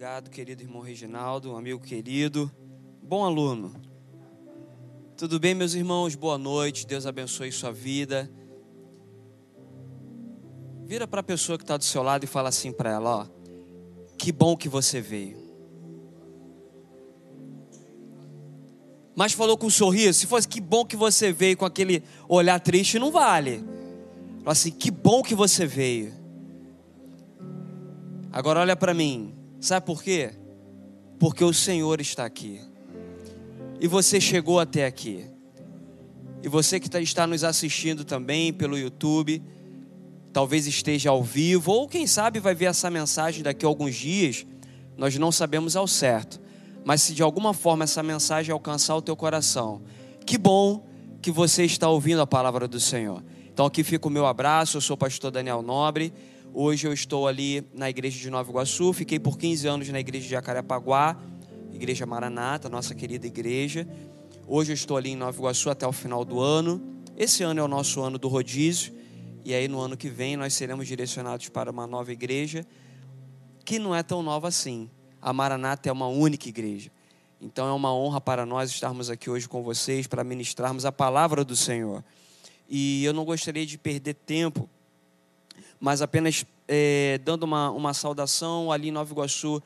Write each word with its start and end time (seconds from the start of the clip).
Obrigado, 0.00 0.30
querido 0.30 0.62
irmão 0.62 0.80
Reginaldo, 0.80 1.52
um 1.52 1.58
amigo 1.58 1.78
querido, 1.78 2.50
bom 3.02 3.22
aluno. 3.22 3.74
Tudo 5.14 5.38
bem, 5.38 5.54
meus 5.54 5.74
irmãos? 5.74 6.14
Boa 6.14 6.38
noite, 6.38 6.86
Deus 6.86 7.04
abençoe 7.04 7.52
sua 7.52 7.70
vida. 7.70 8.30
Vira 10.86 11.06
para 11.06 11.20
a 11.20 11.22
pessoa 11.22 11.58
que 11.58 11.64
está 11.64 11.76
do 11.76 11.84
seu 11.84 12.02
lado 12.02 12.24
e 12.24 12.26
fala 12.26 12.48
assim 12.48 12.72
para 12.72 12.90
ela: 12.90 13.10
ó, 13.14 13.26
que 14.16 14.32
bom 14.32 14.56
que 14.56 14.70
você 14.70 15.02
veio. 15.02 15.36
Mas 19.14 19.34
falou 19.34 19.58
com 19.58 19.66
um 19.66 19.70
sorriso. 19.70 20.20
Se 20.20 20.26
fosse 20.26 20.48
que 20.48 20.62
bom 20.62 20.82
que 20.82 20.96
você 20.96 21.30
veio 21.30 21.58
com 21.58 21.66
aquele 21.66 22.02
olhar 22.26 22.58
triste, 22.58 22.98
não 22.98 23.12
vale. 23.12 23.58
Falou 24.38 24.52
assim: 24.52 24.70
que 24.70 24.90
bom 24.90 25.22
que 25.22 25.34
você 25.34 25.66
veio. 25.66 26.10
Agora 28.32 28.60
olha 28.60 28.74
para 28.74 28.94
mim. 28.94 29.39
Sabe 29.60 29.84
por 29.84 30.02
quê? 30.02 30.30
Porque 31.18 31.44
o 31.44 31.52
Senhor 31.52 32.00
está 32.00 32.24
aqui. 32.24 32.60
E 33.78 33.86
você 33.86 34.20
chegou 34.20 34.58
até 34.58 34.86
aqui. 34.86 35.26
E 36.42 36.48
você 36.48 36.80
que 36.80 36.88
tá, 36.88 37.00
está 37.00 37.26
nos 37.26 37.44
assistindo 37.44 38.02
também 38.04 38.52
pelo 38.52 38.78
YouTube, 38.78 39.42
talvez 40.32 40.66
esteja 40.66 41.10
ao 41.10 41.22
vivo, 41.22 41.72
ou 41.72 41.86
quem 41.86 42.06
sabe 42.06 42.40
vai 42.40 42.54
ver 42.54 42.66
essa 42.66 42.90
mensagem 42.90 43.42
daqui 43.42 43.66
a 43.66 43.68
alguns 43.68 43.94
dias, 43.94 44.46
nós 44.96 45.16
não 45.16 45.30
sabemos 45.30 45.76
ao 45.76 45.86
certo. 45.86 46.40
Mas 46.84 47.02
se 47.02 47.12
de 47.12 47.22
alguma 47.22 47.52
forma 47.52 47.84
essa 47.84 48.02
mensagem 48.02 48.52
alcançar 48.52 48.96
o 48.96 49.02
teu 49.02 49.14
coração, 49.14 49.82
que 50.24 50.38
bom 50.38 50.86
que 51.20 51.30
você 51.30 51.64
está 51.64 51.88
ouvindo 51.88 52.22
a 52.22 52.26
palavra 52.26 52.66
do 52.66 52.80
Senhor. 52.80 53.22
Então 53.52 53.66
aqui 53.66 53.84
fica 53.84 54.08
o 54.08 54.10
meu 54.10 54.24
abraço, 54.24 54.78
eu 54.78 54.80
sou 54.80 54.94
o 54.94 54.98
pastor 54.98 55.30
Daniel 55.30 55.60
Nobre. 55.60 56.12
Hoje 56.52 56.84
eu 56.84 56.92
estou 56.92 57.28
ali 57.28 57.64
na 57.72 57.88
igreja 57.88 58.18
de 58.18 58.28
Nova 58.28 58.50
Iguaçu, 58.50 58.92
fiquei 58.92 59.20
por 59.20 59.38
15 59.38 59.68
anos 59.68 59.88
na 59.88 60.00
igreja 60.00 60.24
de 60.24 60.30
Jacarepaguá, 60.30 61.16
igreja 61.72 62.04
Maranata, 62.04 62.68
nossa 62.68 62.92
querida 62.92 63.24
igreja. 63.24 63.86
Hoje 64.48 64.72
eu 64.72 64.74
estou 64.74 64.96
ali 64.96 65.10
em 65.10 65.16
Nova 65.16 65.38
Iguaçu 65.38 65.70
até 65.70 65.86
o 65.86 65.92
final 65.92 66.24
do 66.24 66.40
ano. 66.40 66.82
Esse 67.16 67.44
ano 67.44 67.60
é 67.60 67.62
o 67.62 67.68
nosso 67.68 68.00
ano 68.02 68.18
do 68.18 68.26
rodízio, 68.26 68.92
e 69.44 69.54
aí 69.54 69.68
no 69.68 69.78
ano 69.78 69.96
que 69.96 70.08
vem 70.08 70.36
nós 70.36 70.52
seremos 70.52 70.88
direcionados 70.88 71.48
para 71.48 71.70
uma 71.70 71.86
nova 71.86 72.10
igreja, 72.10 72.66
que 73.64 73.78
não 73.78 73.94
é 73.94 74.02
tão 74.02 74.20
nova 74.20 74.48
assim. 74.48 74.90
A 75.22 75.32
Maranata 75.32 75.88
é 75.88 75.92
uma 75.92 76.08
única 76.08 76.48
igreja. 76.48 76.90
Então 77.40 77.68
é 77.68 77.72
uma 77.72 77.94
honra 77.94 78.20
para 78.20 78.44
nós 78.44 78.70
estarmos 78.70 79.08
aqui 79.08 79.30
hoje 79.30 79.48
com 79.48 79.62
vocês 79.62 80.08
para 80.08 80.24
ministrarmos 80.24 80.84
a 80.84 80.90
palavra 80.90 81.44
do 81.44 81.54
Senhor. 81.54 82.04
E 82.68 83.04
eu 83.04 83.12
não 83.12 83.24
gostaria 83.24 83.64
de 83.64 83.78
perder 83.78 84.14
tempo 84.14 84.68
mas 85.80 86.02
apenas 86.02 86.44
é, 86.68 87.18
dando 87.24 87.44
uma, 87.44 87.70
uma 87.70 87.94
saudação 87.94 88.70
ali 88.70 88.88
em 88.88 88.92
Nova 88.92 89.10
Iguaçu. 89.10 89.62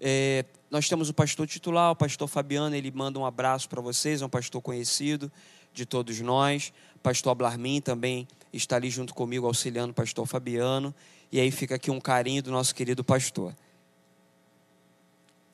É, 0.00 0.44
nós 0.70 0.88
temos 0.88 1.10
o 1.10 1.14
pastor 1.14 1.46
titular, 1.46 1.92
o 1.92 1.96
pastor 1.96 2.26
Fabiano, 2.26 2.74
ele 2.74 2.90
manda 2.90 3.18
um 3.18 3.26
abraço 3.26 3.68
para 3.68 3.80
vocês, 3.80 4.22
é 4.22 4.26
um 4.26 4.30
pastor 4.30 4.62
conhecido 4.62 5.30
de 5.74 5.84
todos 5.84 6.18
nós. 6.20 6.72
Pastor 7.02 7.32
Ablarmin 7.32 7.80
também 7.80 8.26
está 8.52 8.76
ali 8.76 8.90
junto 8.90 9.14
comigo, 9.14 9.46
auxiliando 9.46 9.90
o 9.90 9.94
pastor 9.94 10.26
Fabiano. 10.26 10.94
E 11.30 11.38
aí 11.38 11.50
fica 11.50 11.74
aqui 11.74 11.90
um 11.90 12.00
carinho 12.00 12.42
do 12.42 12.50
nosso 12.50 12.74
querido 12.74 13.04
pastor. 13.04 13.54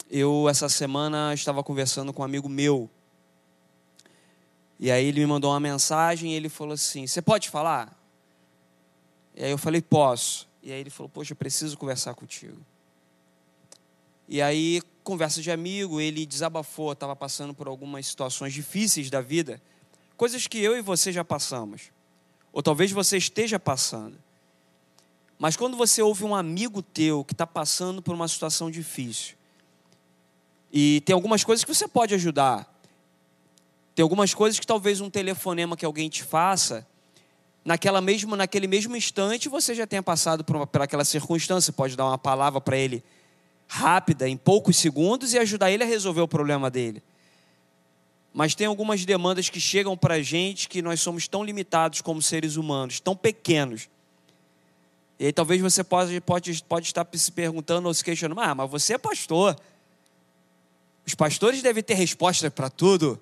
Eu, 0.09 0.49
essa 0.49 0.69
semana, 0.69 1.35
estava 1.35 1.63
conversando 1.65 2.13
com 2.13 2.23
um 2.23 2.25
amigo 2.25 2.49
meu. 2.49 2.89
E 4.79 4.91
aí 4.91 5.07
ele 5.07 5.21
me 5.21 5.27
mandou 5.27 5.51
uma 5.51 5.61
mensagem 5.61 6.33
e 6.33 6.35
ele 6.35 6.49
falou 6.49 6.75
assim: 6.75 7.07
Você 7.07 7.21
pode 7.21 7.51
falar? 7.51 8.04
E 9.35 9.45
aí 9.45 9.51
eu 9.51 9.59
falei, 9.59 9.83
posso. 9.83 10.49
E 10.63 10.73
aí 10.73 10.81
ele 10.81 10.91
falou, 10.91 11.09
poxa, 11.09 11.33
eu 11.33 11.37
preciso 11.37 11.77
conversar 11.77 12.15
contigo. 12.15 12.59
E 14.29 14.41
aí, 14.41 14.81
conversa 15.03 15.43
de 15.43 15.51
amigo, 15.51 16.01
ele 16.01 16.25
desabafou, 16.25 16.93
estava 16.93 17.15
passando 17.15 17.53
por 17.53 17.69
algumas 17.69 18.07
situações 18.07 18.55
difíceis 18.55 19.11
da 19.11 19.21
vida, 19.21 19.61
coisas 20.17 20.47
que 20.47 20.59
eu 20.59 20.77
e 20.77 20.81
você 20.81 21.13
já 21.13 21.23
passamos, 21.23 21.91
ou 22.53 22.63
talvez 22.63 22.91
você 22.91 23.19
esteja 23.19 23.59
passando. 23.59 24.17
Mas 25.39 25.57
quando 25.57 25.77
você 25.77 26.01
ouve 26.01 26.25
um 26.25 26.35
amigo 26.35 26.81
teu 26.81 27.23
que 27.25 27.35
está 27.35 27.47
passando 27.47 28.01
por 28.01 28.15
uma 28.15 28.29
situação 28.29 28.71
difícil, 28.71 29.37
e 30.73 31.03
tem 31.03 31.13
algumas 31.13 31.45
coisas 31.45 31.63
que 31.63 31.75
você 31.75 31.87
pode 31.87 32.15
ajudar, 32.15 32.73
tem 33.95 34.03
algumas 34.03 34.33
coisas 34.33 34.59
que 34.59 34.67
talvez 34.67 35.01
um 35.01 35.11
telefonema 35.11 35.77
que 35.77 35.85
alguém 35.85 36.09
te 36.09 36.23
faça, 36.25 36.87
naquela 37.65 38.01
mesmo, 38.01 38.37
naquele 38.37 38.67
mesmo 38.67 38.95
instante 38.97 39.49
você 39.49 39.75
já 39.75 39.87
tenha 39.87 40.03
passado 40.03 40.45
por, 40.45 40.57
uma, 40.57 40.67
por 40.67 40.83
aquela 40.83 41.05
circunstância, 41.05 41.73
pode 41.73 41.97
dar 41.97 42.05
uma 42.05 42.19
palavra 42.19 42.61
para 42.61 42.77
ele 42.77 43.03
rápida, 43.67 44.29
em 44.29 44.37
poucos 44.37 44.77
segundos, 44.77 45.33
e 45.33 45.39
ajudar 45.39 45.71
ele 45.71 45.83
a 45.83 45.87
resolver 45.87 46.21
o 46.21 46.29
problema 46.29 46.71
dele. 46.71 47.03
Mas 48.33 48.55
tem 48.55 48.67
algumas 48.67 49.05
demandas 49.05 49.49
que 49.49 49.59
chegam 49.59 49.97
para 49.97 50.15
a 50.15 50.23
gente 50.23 50.69
que 50.69 50.83
nós 50.83 51.01
somos 51.01 51.27
tão 51.27 51.43
limitados 51.43 52.01
como 52.01 52.21
seres 52.21 52.57
humanos, 52.57 53.01
tão 53.01 53.17
pequenos. 53.17 53.89
E 55.19 55.27
aí 55.27 55.33
talvez 55.33 55.61
você 55.63 55.83
pode, 55.83 56.21
pode, 56.21 56.63
pode 56.65 56.87
estar 56.87 57.07
se 57.15 57.33
perguntando 57.33 57.89
ou 57.89 57.95
se 57.95 58.05
questionando, 58.05 58.41
ah, 58.41 58.55
mas 58.55 58.71
você 58.71 58.95
é 58.95 58.99
pastor. 58.99 59.57
Os 61.07 61.15
pastores 61.15 61.63
devem 61.63 61.83
ter 61.83 61.95
resposta 61.95 62.51
para 62.51 62.69
tudo. 62.69 63.19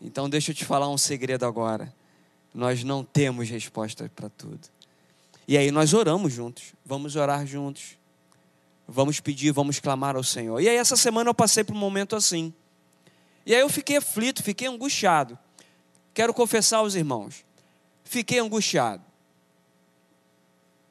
Então 0.00 0.30
deixa 0.30 0.52
eu 0.52 0.54
te 0.54 0.64
falar 0.64 0.88
um 0.88 0.96
segredo 0.96 1.44
agora 1.44 1.92
nós 2.54 2.82
não 2.82 3.04
temos 3.04 3.48
resposta 3.48 4.10
para 4.14 4.28
tudo. 4.28 4.68
E 5.46 5.56
aí 5.56 5.70
nós 5.70 5.94
oramos 5.94 6.32
juntos, 6.32 6.74
vamos 6.84 7.16
orar 7.16 7.46
juntos, 7.46 7.98
vamos 8.86 9.20
pedir, 9.20 9.52
vamos 9.52 9.80
clamar 9.80 10.16
ao 10.16 10.22
Senhor. 10.22 10.60
E 10.60 10.68
aí 10.68 10.76
essa 10.76 10.96
semana 10.96 11.30
eu 11.30 11.34
passei 11.34 11.64
por 11.64 11.74
um 11.74 11.78
momento 11.78 12.14
assim. 12.14 12.52
E 13.46 13.54
aí 13.54 13.60
eu 13.60 13.68
fiquei 13.68 13.96
aflito, 13.96 14.42
fiquei 14.42 14.68
angustiado. 14.68 15.38
Quero 16.12 16.34
confessar 16.34 16.78
aos 16.78 16.94
irmãos, 16.94 17.44
fiquei 18.04 18.38
angustiado. 18.38 19.02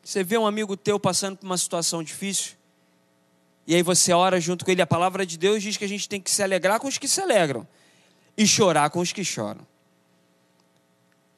Você 0.03 0.23
vê 0.23 0.37
um 0.37 0.47
amigo 0.47 0.75
teu 0.75 0.99
passando 0.99 1.37
por 1.37 1.45
uma 1.45 1.57
situação 1.57 2.01
difícil, 2.01 2.53
e 3.67 3.75
aí 3.75 3.83
você 3.83 4.11
ora 4.11 4.39
junto 4.39 4.65
com 4.65 4.71
ele. 4.71 4.81
A 4.81 4.87
palavra 4.87 5.25
de 5.25 5.37
Deus 5.37 5.61
diz 5.61 5.77
que 5.77 5.85
a 5.85 5.87
gente 5.87 6.09
tem 6.09 6.19
que 6.19 6.31
se 6.31 6.41
alegrar 6.41 6.79
com 6.79 6.87
os 6.87 6.97
que 6.97 7.07
se 7.07 7.21
alegram 7.21 7.67
e 8.35 8.47
chorar 8.47 8.89
com 8.89 8.99
os 8.99 9.13
que 9.13 9.23
choram. 9.23 9.61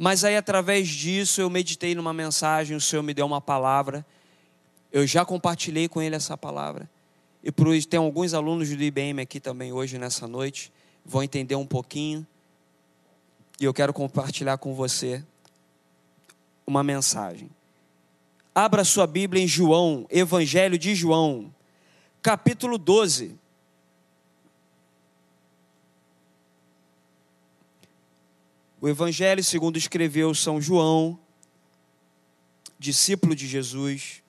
Mas 0.04 0.24
aí, 0.24 0.36
através 0.36 0.88
disso, 0.88 1.42
eu 1.42 1.48
meditei 1.48 1.94
numa 1.94 2.12
mensagem, 2.12 2.76
o 2.76 2.82
Senhor 2.82 3.04
me 3.04 3.14
deu 3.14 3.24
uma 3.24 3.40
palavra. 3.40 4.04
Eu 4.92 5.06
já 5.06 5.24
compartilhei 5.24 5.88
com 5.88 6.02
ele 6.02 6.16
essa 6.16 6.36
palavra. 6.36 6.90
E 7.44 7.52
por 7.52 7.68
isso, 7.68 7.88
tem 7.88 8.00
alguns 8.00 8.34
alunos 8.34 8.68
do 8.68 8.82
IBM 8.82 9.22
aqui 9.22 9.40
também 9.40 9.72
hoje, 9.72 10.00
nessa 10.00 10.28
noite, 10.28 10.74
vão 11.06 11.22
entender 11.22 11.54
um 11.54 11.68
pouquinho. 11.68 12.26
E 13.60 13.66
eu 13.66 13.72
quero 13.76 13.94
compartilhar 13.94 14.58
com 14.58 14.74
você 14.74 15.24
uma 16.66 16.82
mensagem. 16.82 17.52
Abra 18.56 18.84
sua 18.84 19.06
Bíblia 19.06 19.44
em 19.44 19.48
João, 19.48 20.08
Evangelho 20.10 20.80
de 20.80 20.96
João, 20.96 21.54
capítulo 22.24 22.80
12. 22.80 23.40
O 28.81 28.90
Evangelho, 28.90 29.44
segundo 29.44 29.78
escreveu 29.78 30.34
São 30.34 30.59
João, 30.59 31.19
discípulo 32.80 33.36
de 33.36 33.47
Jesus, 33.47 34.24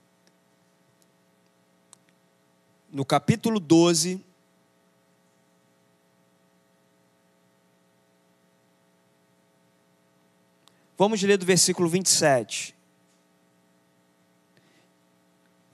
no 2.90 3.02
capítulo 3.02 3.58
12, 3.58 4.22
Vamos 10.98 11.20
ler 11.20 11.36
do 11.36 11.44
versículo 11.44 11.88
27. 11.88 12.76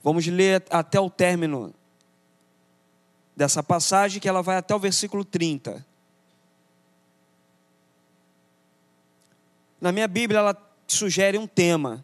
Vamos 0.01 0.25
ler 0.25 0.65
até 0.71 0.99
o 0.99 1.07
término 1.07 1.71
dessa 3.35 3.61
passagem, 3.61 4.19
que 4.19 4.27
ela 4.27 4.41
vai 4.41 4.57
até 4.57 4.73
o 4.73 4.79
versículo 4.79 5.23
30. 5.23 5.85
Na 9.79 9.91
minha 9.91 10.07
Bíblia, 10.07 10.39
ela 10.39 10.57
sugere 10.87 11.37
um 11.37 11.47
tema. 11.47 12.03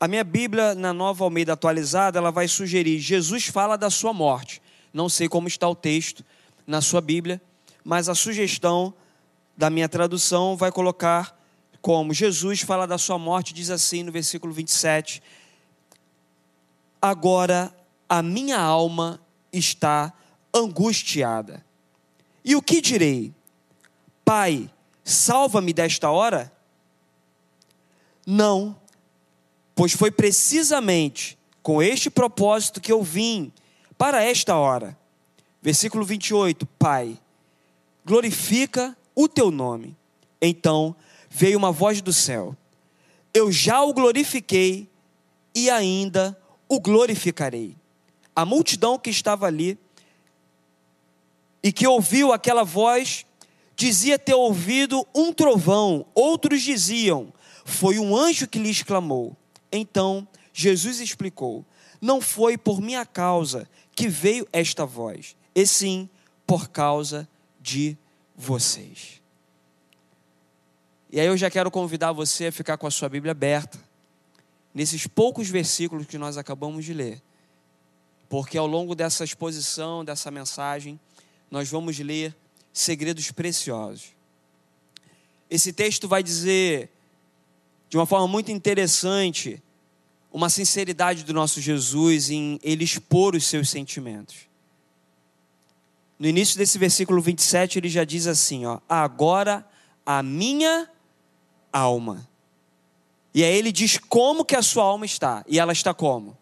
A 0.00 0.06
minha 0.06 0.22
Bíblia, 0.22 0.74
na 0.74 0.92
nova 0.92 1.24
Almeida 1.24 1.54
atualizada, 1.54 2.18
ela 2.18 2.30
vai 2.30 2.46
sugerir: 2.46 2.98
Jesus 2.98 3.46
fala 3.46 3.76
da 3.76 3.90
sua 3.90 4.12
morte. 4.12 4.62
Não 4.92 5.08
sei 5.08 5.28
como 5.28 5.48
está 5.48 5.68
o 5.68 5.74
texto 5.74 6.24
na 6.66 6.80
sua 6.80 7.00
Bíblia, 7.00 7.40
mas 7.84 8.08
a 8.08 8.14
sugestão 8.14 8.92
da 9.56 9.68
minha 9.70 9.88
tradução 9.88 10.56
vai 10.56 10.70
colocar 10.70 11.36
como 11.80 12.12
Jesus 12.12 12.60
fala 12.60 12.86
da 12.86 12.98
sua 12.98 13.18
morte, 13.18 13.54
diz 13.54 13.70
assim 13.70 14.02
no 14.02 14.12
versículo 14.12 14.52
27. 14.52 15.22
Agora 17.00 17.74
a 18.08 18.22
minha 18.22 18.58
alma 18.58 19.20
está 19.52 20.12
angustiada. 20.54 21.64
E 22.44 22.56
o 22.56 22.62
que 22.62 22.80
direi? 22.80 23.32
Pai, 24.24 24.70
salva-me 25.08 25.72
desta 25.72 26.10
hora? 26.10 26.52
Não, 28.26 28.76
pois 29.74 29.92
foi 29.92 30.10
precisamente 30.10 31.38
com 31.62 31.82
este 31.82 32.10
propósito 32.10 32.80
que 32.80 32.92
eu 32.92 33.02
vim 33.02 33.52
para 33.96 34.22
esta 34.22 34.56
hora. 34.56 34.96
Versículo 35.62 36.04
28, 36.04 36.66
Pai, 36.78 37.18
glorifica 38.04 38.96
o 39.14 39.28
teu 39.28 39.50
nome. 39.50 39.96
Então 40.40 40.94
veio 41.30 41.58
uma 41.58 41.72
voz 41.72 42.00
do 42.00 42.12
céu: 42.12 42.56
Eu 43.32 43.50
já 43.50 43.82
o 43.82 43.92
glorifiquei 43.92 44.88
e 45.54 45.70
ainda 45.70 46.38
o 46.68 46.78
glorificarei. 46.78 47.74
A 48.36 48.44
multidão 48.44 48.98
que 48.98 49.10
estava 49.10 49.46
ali 49.46 49.78
e 51.62 51.72
que 51.72 51.86
ouviu 51.86 52.32
aquela 52.32 52.62
voz 52.62 53.26
dizia 53.78 54.18
ter 54.18 54.34
ouvido 54.34 55.06
um 55.14 55.32
trovão, 55.32 56.04
outros 56.12 56.60
diziam: 56.60 57.32
Foi 57.64 57.98
um 57.98 58.14
anjo 58.14 58.48
que 58.48 58.58
lhes 58.58 58.82
clamou. 58.82 59.36
Então 59.70 60.26
Jesus 60.52 60.98
explicou: 60.98 61.64
Não 62.00 62.20
foi 62.20 62.58
por 62.58 62.80
minha 62.80 63.06
causa 63.06 63.68
que 63.94 64.08
veio 64.08 64.46
esta 64.52 64.84
voz, 64.84 65.36
e 65.54 65.64
sim 65.64 66.10
por 66.44 66.68
causa 66.68 67.26
de 67.60 67.96
vocês. 68.36 69.22
E 71.10 71.18
aí 71.20 71.26
eu 71.26 71.36
já 71.36 71.48
quero 71.48 71.70
convidar 71.70 72.12
você 72.12 72.46
a 72.46 72.52
ficar 72.52 72.76
com 72.76 72.86
a 72.86 72.90
sua 72.90 73.08
Bíblia 73.08 73.30
aberta, 73.30 73.78
nesses 74.74 75.06
poucos 75.06 75.48
versículos 75.48 76.06
que 76.06 76.18
nós 76.18 76.36
acabamos 76.36 76.84
de 76.84 76.92
ler, 76.92 77.22
porque 78.28 78.58
ao 78.58 78.66
longo 78.66 78.94
dessa 78.94 79.24
exposição, 79.24 80.04
dessa 80.04 80.30
mensagem, 80.30 81.00
nós 81.50 81.70
vamos 81.70 81.98
ler 81.98 82.36
segredos 82.72 83.30
preciosos. 83.30 84.14
Esse 85.50 85.72
texto 85.72 86.06
vai 86.06 86.22
dizer, 86.22 86.90
de 87.88 87.96
uma 87.96 88.06
forma 88.06 88.28
muito 88.28 88.50
interessante, 88.50 89.62
uma 90.32 90.50
sinceridade 90.50 91.24
do 91.24 91.32
nosso 91.32 91.60
Jesus 91.60 92.30
em 92.30 92.60
ele 92.62 92.84
expor 92.84 93.34
os 93.34 93.44
seus 93.44 93.68
sentimentos. 93.70 94.48
No 96.18 96.26
início 96.26 96.58
desse 96.58 96.78
versículo 96.78 97.22
27, 97.22 97.78
ele 97.78 97.88
já 97.88 98.04
diz 98.04 98.26
assim: 98.26 98.66
ó, 98.66 98.80
agora 98.88 99.66
a 100.04 100.22
minha 100.22 100.90
alma. 101.72 102.28
E 103.32 103.44
aí 103.44 103.56
ele 103.56 103.70
diz 103.70 103.98
como 103.98 104.44
que 104.44 104.56
a 104.56 104.62
sua 104.62 104.82
alma 104.84 105.06
está. 105.06 105.44
E 105.46 105.60
ela 105.60 105.72
está 105.72 105.94
como? 105.94 106.36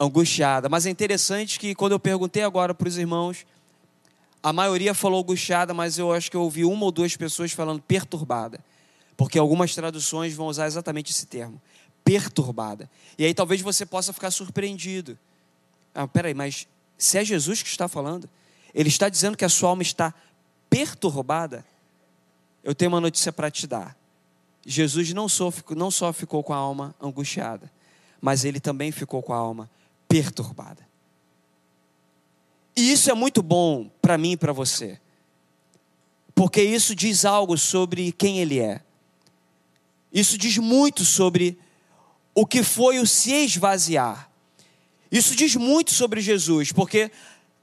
Angustiada. 0.00 0.68
Mas 0.68 0.86
é 0.86 0.90
interessante 0.90 1.58
que 1.58 1.74
quando 1.74 1.92
eu 1.92 2.00
perguntei 2.00 2.42
agora 2.42 2.72
para 2.72 2.88
os 2.88 2.96
irmãos, 2.96 3.44
a 4.42 4.52
maioria 4.52 4.94
falou 4.94 5.22
angustiada, 5.22 5.74
mas 5.74 5.98
eu 5.98 6.12
acho 6.12 6.30
que 6.30 6.36
eu 6.36 6.42
ouvi 6.42 6.64
uma 6.64 6.84
ou 6.84 6.92
duas 6.92 7.16
pessoas 7.16 7.52
falando 7.52 7.82
perturbada. 7.82 8.60
Porque 9.16 9.38
algumas 9.38 9.74
traduções 9.74 10.34
vão 10.34 10.46
usar 10.46 10.66
exatamente 10.66 11.10
esse 11.10 11.26
termo. 11.26 11.60
Perturbada. 12.04 12.88
E 13.18 13.24
aí 13.24 13.34
talvez 13.34 13.60
você 13.60 13.84
possa 13.84 14.12
ficar 14.12 14.30
surpreendido. 14.30 15.18
Ah, 15.94 16.06
peraí, 16.06 16.34
mas 16.34 16.68
se 16.96 17.18
é 17.18 17.24
Jesus 17.24 17.62
que 17.62 17.68
está 17.68 17.88
falando, 17.88 18.28
ele 18.72 18.88
está 18.88 19.08
dizendo 19.08 19.36
que 19.36 19.44
a 19.44 19.48
sua 19.48 19.70
alma 19.70 19.82
está 19.82 20.14
perturbada. 20.70 21.64
Eu 22.62 22.74
tenho 22.74 22.90
uma 22.90 23.00
notícia 23.00 23.32
para 23.32 23.50
te 23.50 23.66
dar. 23.66 23.96
Jesus 24.64 25.12
não 25.12 25.28
só, 25.28 25.52
não 25.70 25.90
só 25.90 26.12
ficou 26.12 26.44
com 26.44 26.52
a 26.52 26.56
alma 26.56 26.94
angustiada, 27.00 27.70
mas 28.20 28.44
ele 28.44 28.60
também 28.60 28.92
ficou 28.92 29.22
com 29.22 29.32
a 29.32 29.36
alma 29.36 29.68
perturbada. 30.06 30.87
E 32.78 32.92
isso 32.92 33.10
é 33.10 33.14
muito 33.14 33.42
bom 33.42 33.90
para 34.00 34.16
mim 34.16 34.30
e 34.30 34.36
para 34.36 34.52
você, 34.52 35.00
porque 36.32 36.62
isso 36.62 36.94
diz 36.94 37.24
algo 37.24 37.58
sobre 37.58 38.12
quem 38.12 38.38
ele 38.38 38.60
é. 38.60 38.80
Isso 40.12 40.38
diz 40.38 40.58
muito 40.58 41.04
sobre 41.04 41.58
o 42.32 42.46
que 42.46 42.62
foi 42.62 43.00
o 43.00 43.06
se 43.06 43.32
esvaziar. 43.32 44.30
Isso 45.10 45.34
diz 45.34 45.56
muito 45.56 45.90
sobre 45.90 46.20
Jesus, 46.20 46.70
porque 46.70 47.10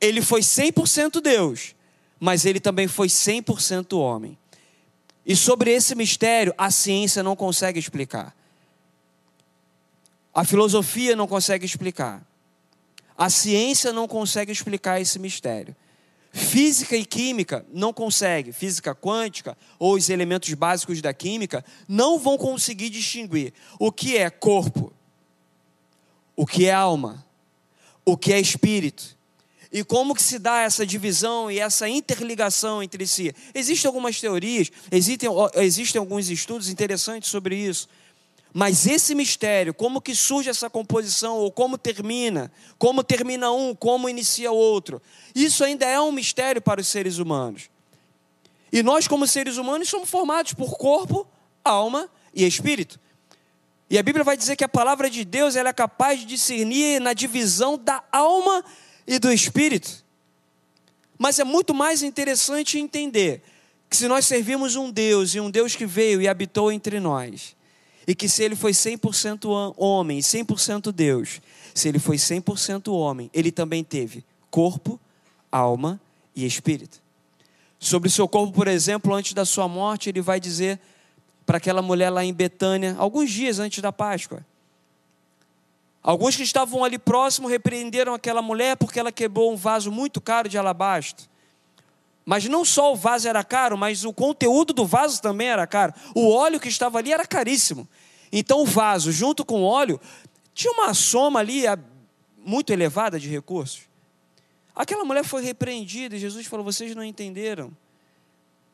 ele 0.01 0.21
foi 0.21 0.41
100% 0.41 1.21
Deus, 1.21 1.75
mas 2.19 2.43
ele 2.43 2.59
também 2.59 2.85
foi 2.85 3.07
100% 3.07 3.97
homem. 3.97 4.37
E 5.25 5.33
sobre 5.33 5.71
esse 5.71 5.95
mistério, 5.95 6.53
a 6.57 6.69
ciência 6.69 7.23
não 7.23 7.37
consegue 7.37 7.79
explicar. 7.79 8.35
A 10.33 10.43
filosofia 10.43 11.15
não 11.15 11.25
consegue 11.25 11.65
explicar. 11.65 12.21
A 13.17 13.29
ciência 13.29 13.93
não 13.93 14.07
consegue 14.07 14.51
explicar 14.51 14.99
esse 14.99 15.17
mistério. 15.19 15.75
Física 16.31 16.97
e 16.97 17.05
química 17.05 17.65
não 17.71 17.93
consegue, 17.93 18.51
física 18.51 18.93
quântica 18.93 19.57
ou 19.79 19.93
os 19.93 20.09
elementos 20.09 20.53
básicos 20.53 21.01
da 21.01 21.13
química 21.13 21.63
não 21.87 22.19
vão 22.19 22.37
conseguir 22.37 22.89
distinguir 22.89 23.53
o 23.79 23.89
que 23.89 24.17
é 24.17 24.29
corpo, 24.29 24.91
o 26.35 26.45
que 26.45 26.65
é 26.65 26.73
alma, 26.73 27.25
o 28.03 28.17
que 28.17 28.33
é 28.33 28.39
espírito. 28.39 29.15
E 29.71 29.83
como 29.83 30.13
que 30.13 30.21
se 30.21 30.37
dá 30.37 30.61
essa 30.61 30.85
divisão 30.85 31.49
e 31.49 31.59
essa 31.59 31.87
interligação 31.87 32.83
entre 32.83 33.07
si? 33.07 33.33
Existem 33.53 33.87
algumas 33.87 34.19
teorias, 34.19 34.69
existem, 34.91 35.29
existem 35.55 35.99
alguns 35.99 36.29
estudos 36.29 36.69
interessantes 36.69 37.29
sobre 37.29 37.55
isso. 37.55 37.87
Mas 38.57 38.87
esse 38.87 39.13
mistério, 39.13 39.73
como 39.73 39.99
que 39.99 40.15
surge 40.15 40.49
essa 40.49 40.69
composição, 40.69 41.35
ou 41.35 41.51
como 41.51 41.77
termina, 41.77 42.49
como 42.77 43.03
termina 43.03 43.51
um, 43.51 43.75
como 43.75 44.07
inicia 44.07 44.49
outro, 44.49 45.01
isso 45.35 45.61
ainda 45.61 45.85
é 45.85 45.99
um 45.99 46.09
mistério 46.09 46.61
para 46.61 46.79
os 46.79 46.87
seres 46.87 47.17
humanos. 47.17 47.69
E 48.71 48.81
nós, 48.81 49.09
como 49.09 49.27
seres 49.27 49.57
humanos, 49.57 49.89
somos 49.89 50.09
formados 50.09 50.53
por 50.53 50.77
corpo, 50.77 51.27
alma 51.65 52.09
e 52.33 52.47
espírito. 52.47 52.97
E 53.89 53.97
a 53.97 54.03
Bíblia 54.03 54.23
vai 54.23 54.37
dizer 54.37 54.55
que 54.55 54.63
a 54.63 54.69
palavra 54.69 55.09
de 55.09 55.25
Deus 55.25 55.57
ela 55.57 55.67
é 55.67 55.73
capaz 55.73 56.21
de 56.21 56.25
discernir 56.25 57.01
na 57.01 57.11
divisão 57.11 57.77
da 57.77 58.01
alma 58.09 58.63
e 59.05 59.19
do 59.19 59.33
espírito. 59.33 60.01
Mas 61.17 61.39
é 61.39 61.43
muito 61.43 61.73
mais 61.73 62.01
interessante 62.01 62.79
entender 62.79 63.43
que 63.89 63.97
se 63.97 64.07
nós 64.07 64.25
servimos 64.25 64.77
um 64.77 64.89
Deus 64.89 65.35
e 65.35 65.41
um 65.41 65.51
Deus 65.51 65.75
que 65.75 65.85
veio 65.85 66.21
e 66.21 66.27
habitou 66.29 66.71
entre 66.71 67.01
nós, 67.01 67.53
e 68.07 68.13
que 68.13 68.29
se 68.29 68.43
ele 68.43 68.55
foi 68.55 68.71
100% 68.71 69.73
homem 69.77 70.19
e 70.19 70.21
100% 70.21 70.91
Deus, 70.91 71.41
se 71.73 71.87
ele 71.87 71.99
foi 71.99 72.17
100% 72.17 72.93
homem, 72.93 73.29
ele 73.33 73.51
também 73.51 73.83
teve 73.83 74.23
corpo, 74.49 74.99
alma 75.51 75.99
e 76.35 76.45
espírito. 76.45 77.01
Sobre 77.79 78.07
o 78.07 78.11
seu 78.11 78.27
corpo, 78.27 78.53
por 78.53 78.67
exemplo, 78.67 79.13
antes 79.13 79.33
da 79.33 79.45
sua 79.45 79.67
morte, 79.67 80.09
ele 80.09 80.21
vai 80.21 80.39
dizer 80.39 80.79
para 81.45 81.57
aquela 81.57 81.81
mulher 81.81 82.09
lá 82.09 82.23
em 82.23 82.33
Betânia, 82.33 82.95
alguns 82.97 83.29
dias 83.29 83.59
antes 83.59 83.81
da 83.81 83.91
Páscoa. 83.91 84.45
Alguns 86.01 86.35
que 86.35 86.43
estavam 86.43 86.83
ali 86.83 86.99
próximo 86.99 87.47
repreenderam 87.47 88.13
aquela 88.13 88.41
mulher 88.41 88.77
porque 88.77 88.99
ela 88.99 89.11
quebrou 89.11 89.51
um 89.51 89.55
vaso 89.55 89.91
muito 89.91 90.21
caro 90.21 90.47
de 90.47 90.57
alabastro. 90.57 91.27
Mas 92.25 92.45
não 92.45 92.65
só 92.65 92.91
o 92.91 92.95
vaso 92.95 93.27
era 93.27 93.43
caro, 93.43 93.77
mas 93.77 94.03
o 94.03 94.11
conteúdo 94.11 94.73
do 94.73 94.85
vaso 94.85 95.21
também 95.21 95.47
era 95.47 95.67
caro. 95.67 95.93
O 96.15 96.29
óleo 96.31 96.59
que 96.59 96.67
estava 96.67 96.97
ali 96.97 97.13
era 97.13 97.25
caríssimo. 97.25 97.87
Então 98.31 98.61
o 98.61 98.65
vaso, 98.65 99.11
junto 99.11 99.45
com 99.45 99.61
o 99.61 99.65
óleo, 99.65 100.01
tinha 100.53 100.73
uma 100.73 100.93
soma 100.93 101.39
ali 101.39 101.63
muito 102.43 102.73
elevada 102.73 103.19
de 103.19 103.29
recursos. 103.29 103.81
Aquela 104.75 105.05
mulher 105.05 105.23
foi 105.23 105.43
repreendida 105.43 106.15
e 106.15 106.19
Jesus 106.19 106.47
falou: 106.47 106.65
Vocês 106.65 106.95
não 106.95 107.03
entenderam. 107.03 107.71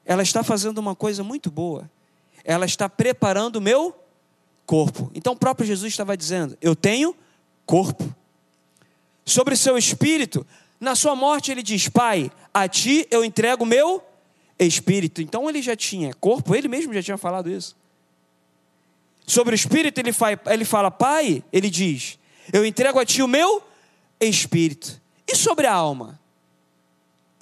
Ela 0.06 0.24
está 0.24 0.44
fazendo 0.44 0.78
uma 0.78 0.96
coisa 0.96 1.24
muito 1.24 1.52
boa 1.52 1.90
ela 2.44 2.66
está 2.66 2.90
preparando 2.90 3.58
o 3.58 3.62
meu 3.62 3.96
corpo. 4.66 5.12
Então 5.14 5.34
o 5.34 5.38
próprio 5.38 5.66
Jesus 5.66 5.92
estava 5.92 6.16
dizendo: 6.18 6.58
Eu 6.62 6.76
tenho 6.76 7.16
corpo. 7.66 8.14
Sobre 9.24 9.54
o 9.54 9.58
seu 9.58 9.78
espírito, 9.78 10.46
na 10.82 10.96
sua 10.96 11.16
morte 11.16 11.52
ele 11.52 11.62
diz: 11.62 11.88
Pai, 11.88 12.32
a 12.52 12.68
ti 12.68 13.08
eu 13.12 13.24
entrego 13.24 13.66
meu 13.66 14.04
espírito. 14.60 15.22
Então 15.22 15.48
ele 15.48 15.62
já 15.62 15.76
tinha 15.76 16.12
corpo, 16.16 16.56
ele 16.56 16.68
mesmo 16.68 16.92
já 16.94 17.04
tinha 17.04 17.18
falado 17.18 17.50
isso. 17.50 17.78
Sobre 19.28 19.54
o 19.54 19.56
espírito, 19.56 20.00
ele 20.00 20.12
fala, 20.12 20.42
ele 20.48 20.66
fala 20.66 20.90
Pai, 20.90 21.44
ele 21.54 21.70
diz: 21.70 22.18
Eu 22.52 22.66
entrego 22.66 23.00
a 23.00 23.06
ti 23.06 23.22
o 23.22 23.28
meu 23.28 23.62
espírito. 24.20 25.00
E 25.28 25.36
sobre 25.36 25.68
a 25.68 25.74
alma? 25.74 26.20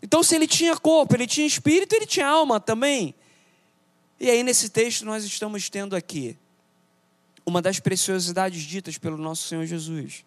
Então, 0.03 0.21
se 0.21 0.35
ele 0.35 0.47
tinha 0.47 0.75
corpo, 0.77 1.15
ele 1.15 1.25
tinha 1.25 1.47
espírito, 1.47 1.93
ele 1.93 2.05
tinha 2.05 2.27
alma 2.27 2.59
também. 2.59 3.15
E 4.19 4.29
aí, 4.29 4.43
nesse 4.43 4.69
texto, 4.69 5.05
nós 5.05 5.23
estamos 5.23 5.69
tendo 5.69 5.95
aqui 5.95 6.37
uma 7.45 7.61
das 7.61 7.79
preciosidades 7.79 8.61
ditas 8.63 8.97
pelo 8.97 9.17
nosso 9.17 9.47
Senhor 9.47 9.65
Jesus. 9.65 10.23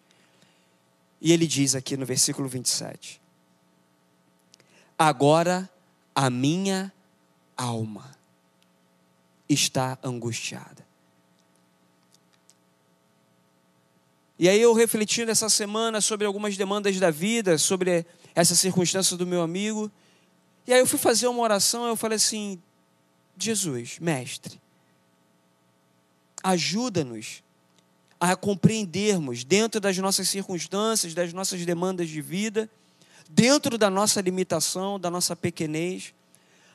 E 1.23 1.31
ele 1.31 1.47
diz 1.47 1.73
aqui 1.73 1.95
no 1.95 2.05
versículo 2.05 2.49
27: 2.49 3.21
Agora 4.99 5.69
a 6.13 6.29
minha 6.29 6.91
alma 7.55 8.11
está 9.47 9.97
angustiada. 10.03 10.85
E 14.37 14.49
aí 14.49 14.59
eu 14.59 14.73
refletindo 14.73 15.31
essa 15.31 15.47
semana 15.47 16.01
sobre 16.01 16.27
algumas 16.27 16.57
demandas 16.57 16.99
da 16.99 17.09
vida, 17.09 17.57
sobre 17.57 18.05
essa 18.35 18.53
circunstância 18.53 19.15
do 19.15 19.25
meu 19.25 19.41
amigo, 19.41 19.89
e 20.67 20.73
aí 20.73 20.79
eu 20.79 20.87
fui 20.87 20.99
fazer 20.99 21.27
uma 21.27 21.41
oração, 21.41 21.87
eu 21.87 21.95
falei 21.95 22.17
assim: 22.17 22.61
Jesus, 23.37 23.97
mestre, 23.99 24.59
ajuda-nos 26.43 27.41
a 28.31 28.37
compreendermos 28.37 29.43
dentro 29.43 29.81
das 29.81 29.97
nossas 29.97 30.29
circunstâncias, 30.29 31.13
das 31.13 31.33
nossas 31.33 31.65
demandas 31.65 32.07
de 32.07 32.21
vida, 32.21 32.69
dentro 33.29 33.77
da 33.77 33.89
nossa 33.89 34.21
limitação, 34.21 34.97
da 34.97 35.11
nossa 35.11 35.35
pequenez. 35.35 36.13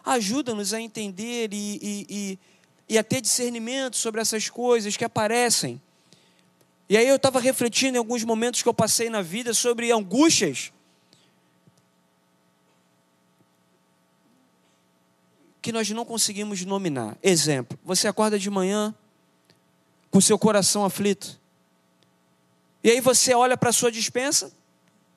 Ajuda-nos 0.04 0.74
a 0.74 0.80
entender 0.80 1.48
e, 1.54 1.56
e, 1.56 2.06
e, 2.10 2.38
e, 2.90 2.98
a 2.98 3.02
ter 3.02 3.22
discernimento 3.22 3.96
sobre 3.96 4.20
essas 4.20 4.50
coisas 4.50 4.94
que 4.94 5.06
aparecem. 5.06 5.80
E 6.86 6.98
aí 6.98 7.08
eu 7.08 7.16
estava 7.16 7.40
refletindo 7.40 7.96
em 7.96 7.98
alguns 7.98 8.24
momentos 8.24 8.60
que 8.60 8.68
eu 8.68 8.74
passei 8.74 9.08
na 9.08 9.22
vida 9.22 9.54
sobre 9.54 9.90
angústias 9.90 10.70
que 15.62 15.72
nós 15.72 15.88
não 15.88 16.04
conseguimos 16.04 16.62
nominar. 16.66 17.16
Exemplo: 17.22 17.78
você 17.82 18.06
acorda 18.06 18.38
de 18.38 18.50
manhã 18.50 18.94
com 20.10 20.20
seu 20.20 20.38
coração 20.38 20.84
aflito. 20.84 21.38
E 22.82 22.90
aí 22.90 23.00
você 23.00 23.34
olha 23.34 23.56
para 23.56 23.70
a 23.70 23.72
sua 23.72 23.90
dispensa, 23.90 24.52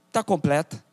está 0.07 0.23
completa. 0.23 0.83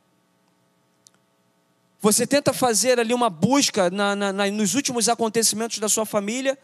Você 2.01 2.27
tenta 2.27 2.53
fazer 2.53 3.01
ali 3.01 3.13
uma 3.13 3.29
busca 3.29 3.91
na, 3.91 4.15
na, 4.15 4.33
na, 4.33 4.47
nos 4.51 4.75
últimos 4.75 5.09
acontecimentos 5.09 5.79
da 5.79 5.89
sua 5.89 6.07
família 6.07 6.57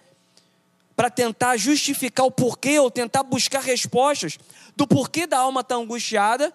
para 0.95 1.11
tentar 1.11 1.57
justificar 1.57 2.25
o 2.25 2.31
porquê 2.31 2.79
ou 2.79 2.91
tentar 2.91 3.25
buscar 3.25 3.61
respostas 3.61 4.39
do 4.77 4.87
porquê 4.87 5.27
da 5.27 5.39
alma 5.39 5.61
estar 5.61 5.75
tá 5.75 5.81
angustiada. 5.81 6.53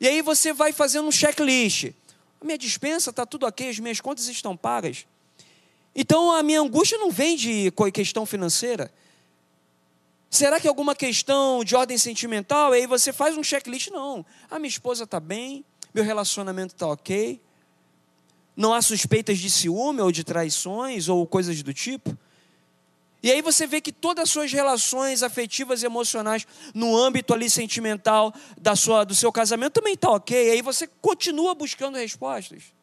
E 0.00 0.06
aí 0.06 0.22
você 0.22 0.52
vai 0.52 0.72
fazendo 0.72 1.08
um 1.08 1.12
checklist. 1.12 1.92
A 2.40 2.44
minha 2.44 2.56
dispensa 2.56 3.10
está 3.10 3.26
tudo 3.26 3.46
ok, 3.46 3.68
as 3.68 3.80
minhas 3.80 4.00
contas 4.00 4.28
estão 4.28 4.56
pagas. 4.56 5.04
Então 5.94 6.30
a 6.30 6.42
minha 6.42 6.60
angústia 6.60 6.96
não 6.98 7.10
vem 7.10 7.36
de 7.36 7.72
questão 7.92 8.24
financeira. 8.24 8.92
Será 10.30 10.60
que 10.60 10.68
alguma 10.68 10.94
questão 10.94 11.64
de 11.64 11.74
ordem 11.74 11.96
sentimental? 11.96 12.74
E 12.74 12.80
aí 12.80 12.86
você 12.86 13.12
faz 13.12 13.36
um 13.36 13.42
checklist, 13.42 13.88
não. 13.88 14.24
A 14.50 14.58
minha 14.58 14.68
esposa 14.68 15.04
está 15.04 15.18
bem, 15.18 15.64
meu 15.94 16.04
relacionamento 16.04 16.74
está 16.74 16.86
ok. 16.86 17.40
Não 18.54 18.74
há 18.74 18.82
suspeitas 18.82 19.38
de 19.38 19.50
ciúme 19.50 20.00
ou 20.00 20.12
de 20.12 20.24
traições 20.24 21.08
ou 21.08 21.26
coisas 21.26 21.62
do 21.62 21.72
tipo. 21.72 22.16
E 23.22 23.32
aí 23.32 23.42
você 23.42 23.66
vê 23.66 23.80
que 23.80 23.90
todas 23.90 24.24
as 24.24 24.30
suas 24.30 24.52
relações 24.52 25.22
afetivas 25.22 25.82
e 25.82 25.86
emocionais 25.86 26.46
no 26.74 26.96
âmbito 26.96 27.34
ali 27.34 27.48
sentimental 27.50 28.32
da 28.56 28.76
sua, 28.76 29.04
do 29.04 29.14
seu 29.14 29.32
casamento 29.32 29.72
também 29.72 29.94
está 29.94 30.10
ok. 30.10 30.48
E 30.48 30.50
aí 30.52 30.62
você 30.62 30.86
continua 30.86 31.54
buscando 31.54 31.96
respostas. 31.96 32.77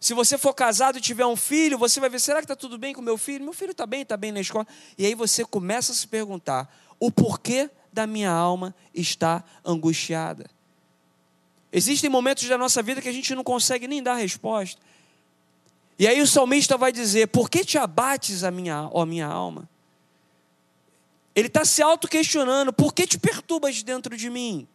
Se 0.00 0.14
você 0.14 0.38
for 0.38 0.54
casado 0.54 0.96
e 0.96 1.00
tiver 1.00 1.26
um 1.26 1.36
filho, 1.36 1.76
você 1.76 2.00
vai 2.00 2.08
ver: 2.08 2.18
será 2.18 2.38
que 2.38 2.44
está 2.44 2.56
tudo 2.56 2.78
bem 2.78 2.94
com 2.94 3.02
meu 3.02 3.18
filho? 3.18 3.44
Meu 3.44 3.52
filho 3.52 3.72
está 3.72 3.84
bem, 3.84 4.00
está 4.00 4.16
bem 4.16 4.32
na 4.32 4.40
escola. 4.40 4.66
E 4.96 5.04
aí 5.04 5.14
você 5.14 5.44
começa 5.44 5.92
a 5.92 5.94
se 5.94 6.08
perguntar: 6.08 6.74
o 6.98 7.10
porquê 7.10 7.68
da 7.92 8.06
minha 8.06 8.30
alma 8.30 8.74
está 8.94 9.44
angustiada? 9.62 10.48
Existem 11.70 12.08
momentos 12.08 12.48
da 12.48 12.56
nossa 12.56 12.82
vida 12.82 13.02
que 13.02 13.08
a 13.10 13.12
gente 13.12 13.34
não 13.34 13.44
consegue 13.44 13.86
nem 13.86 14.02
dar 14.02 14.14
resposta. 14.14 14.80
E 15.98 16.08
aí 16.08 16.22
o 16.22 16.26
salmista 16.26 16.78
vai 16.78 16.90
dizer: 16.90 17.28
Por 17.28 17.50
que 17.50 17.62
te 17.62 17.76
abates 17.76 18.42
a 18.42 18.50
minha, 18.50 18.90
a 18.92 19.04
minha 19.04 19.26
alma? 19.26 19.68
Ele 21.34 21.48
está 21.48 21.62
se 21.62 21.82
auto-questionando: 21.82 22.72
Por 22.72 22.94
que 22.94 23.06
te 23.06 23.18
perturbas 23.18 23.82
dentro 23.82 24.16
de 24.16 24.30
mim? 24.30 24.66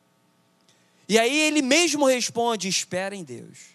E 1.10 1.17
aí 1.17 1.36
ele 1.36 1.63
mesmo 1.63 2.05
responde: 2.05 2.67
Espera 2.67 3.15
em 3.15 3.24
Deus. 3.24 3.75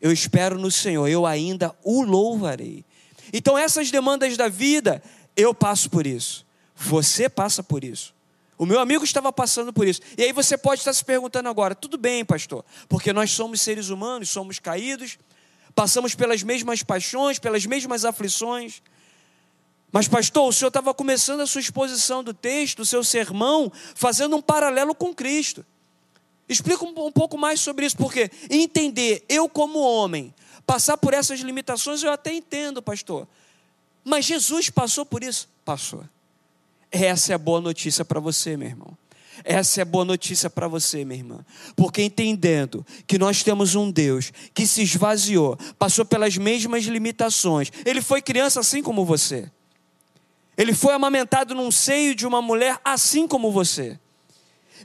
Eu 0.00 0.12
espero 0.12 0.58
no 0.58 0.70
Senhor, 0.70 1.08
eu 1.08 1.26
ainda 1.26 1.74
o 1.82 2.02
louvarei. 2.02 2.84
Então, 3.32 3.58
essas 3.58 3.90
demandas 3.90 4.36
da 4.36 4.48
vida, 4.48 5.02
eu 5.36 5.54
passo 5.54 5.90
por 5.90 6.06
isso. 6.06 6.46
Você 6.74 7.28
passa 7.28 7.62
por 7.62 7.82
isso. 7.82 8.14
O 8.56 8.66
meu 8.66 8.80
amigo 8.80 9.04
estava 9.04 9.32
passando 9.32 9.72
por 9.72 9.86
isso. 9.86 10.00
E 10.16 10.22
aí 10.22 10.32
você 10.32 10.58
pode 10.58 10.80
estar 10.80 10.92
se 10.92 11.04
perguntando 11.04 11.48
agora: 11.48 11.74
tudo 11.74 11.96
bem, 11.96 12.24
pastor, 12.24 12.64
porque 12.88 13.12
nós 13.12 13.30
somos 13.30 13.60
seres 13.60 13.88
humanos, 13.88 14.30
somos 14.30 14.58
caídos, 14.58 15.18
passamos 15.74 16.14
pelas 16.14 16.42
mesmas 16.42 16.82
paixões, 16.82 17.38
pelas 17.38 17.64
mesmas 17.66 18.04
aflições. 18.04 18.82
Mas, 19.90 20.06
pastor, 20.06 20.48
o 20.48 20.52
senhor 20.52 20.68
estava 20.68 20.92
começando 20.92 21.40
a 21.40 21.46
sua 21.46 21.60
exposição 21.60 22.22
do 22.22 22.34
texto, 22.34 22.80
o 22.80 22.86
seu 22.86 23.02
sermão, 23.02 23.72
fazendo 23.94 24.36
um 24.36 24.42
paralelo 24.42 24.94
com 24.94 25.14
Cristo. 25.14 25.64
Explica 26.48 26.84
um, 26.84 27.06
um 27.06 27.12
pouco 27.12 27.36
mais 27.36 27.60
sobre 27.60 27.86
isso, 27.86 27.96
porque 27.96 28.30
entender, 28.48 29.24
eu 29.28 29.48
como 29.48 29.78
homem, 29.78 30.34
passar 30.66 30.96
por 30.96 31.14
essas 31.14 31.40
limitações, 31.40 32.02
eu 32.02 32.10
até 32.10 32.32
entendo, 32.32 32.82
pastor. 32.82 33.26
Mas 34.04 34.24
Jesus 34.24 34.70
passou 34.70 35.04
por 35.04 35.22
isso? 35.22 35.48
Passou. 35.64 36.04
Essa 36.90 37.32
é 37.32 37.34
a 37.34 37.38
boa 37.38 37.60
notícia 37.60 38.04
para 38.04 38.20
você, 38.20 38.56
meu 38.56 38.68
irmão. 38.68 38.96
Essa 39.44 39.80
é 39.80 39.82
a 39.82 39.84
boa 39.84 40.04
notícia 40.04 40.50
para 40.50 40.66
você, 40.66 41.04
minha 41.04 41.20
irmã. 41.20 41.44
Porque 41.76 42.02
entendendo 42.02 42.84
que 43.06 43.18
nós 43.18 43.42
temos 43.42 43.74
um 43.74 43.90
Deus 43.90 44.32
que 44.52 44.66
se 44.66 44.82
esvaziou, 44.82 45.56
passou 45.78 46.04
pelas 46.04 46.36
mesmas 46.36 46.84
limitações. 46.84 47.70
Ele 47.84 48.00
foi 48.00 48.20
criança 48.20 48.60
assim 48.60 48.82
como 48.82 49.04
você. 49.04 49.50
Ele 50.56 50.74
foi 50.74 50.92
amamentado 50.92 51.54
num 51.54 51.70
seio 51.70 52.14
de 52.14 52.26
uma 52.26 52.42
mulher 52.42 52.80
assim 52.84 53.28
como 53.28 53.52
você. 53.52 53.98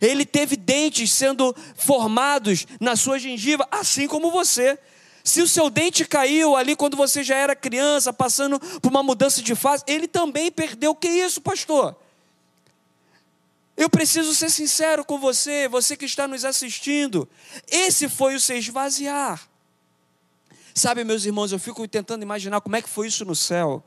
Ele 0.01 0.25
teve 0.25 0.55
dentes 0.55 1.11
sendo 1.11 1.55
formados 1.75 2.65
na 2.79 2.95
sua 2.95 3.19
gengiva, 3.19 3.67
assim 3.71 4.07
como 4.07 4.31
você. 4.31 4.77
Se 5.23 5.41
o 5.41 5.47
seu 5.47 5.69
dente 5.69 6.05
caiu 6.05 6.55
ali 6.55 6.75
quando 6.75 6.97
você 6.97 7.23
já 7.23 7.35
era 7.35 7.55
criança, 7.55 8.11
passando 8.11 8.59
por 8.59 8.89
uma 8.89 9.01
mudança 9.01 9.41
de 9.41 9.55
fase, 9.55 9.83
ele 9.87 10.07
também 10.07 10.51
perdeu. 10.51 10.91
O 10.91 10.95
que 10.95 11.07
é 11.07 11.25
isso, 11.25 11.41
pastor? 11.41 11.95
Eu 13.75 13.89
preciso 13.89 14.35
ser 14.35 14.49
sincero 14.49 15.03
com 15.05 15.17
você, 15.17 15.67
você 15.67 15.95
que 15.95 16.05
está 16.05 16.27
nos 16.27 16.43
assistindo. 16.45 17.27
Esse 17.67 18.09
foi 18.09 18.35
o 18.35 18.39
se 18.39 18.53
esvaziar. 18.55 19.41
Sabe, 20.75 21.03
meus 21.03 21.25
irmãos, 21.25 21.51
eu 21.51 21.59
fico 21.59 21.87
tentando 21.87 22.23
imaginar 22.23 22.59
como 22.61 22.75
é 22.75 22.81
que 22.81 22.89
foi 22.89 23.07
isso 23.07 23.23
no 23.23 23.35
céu 23.35 23.83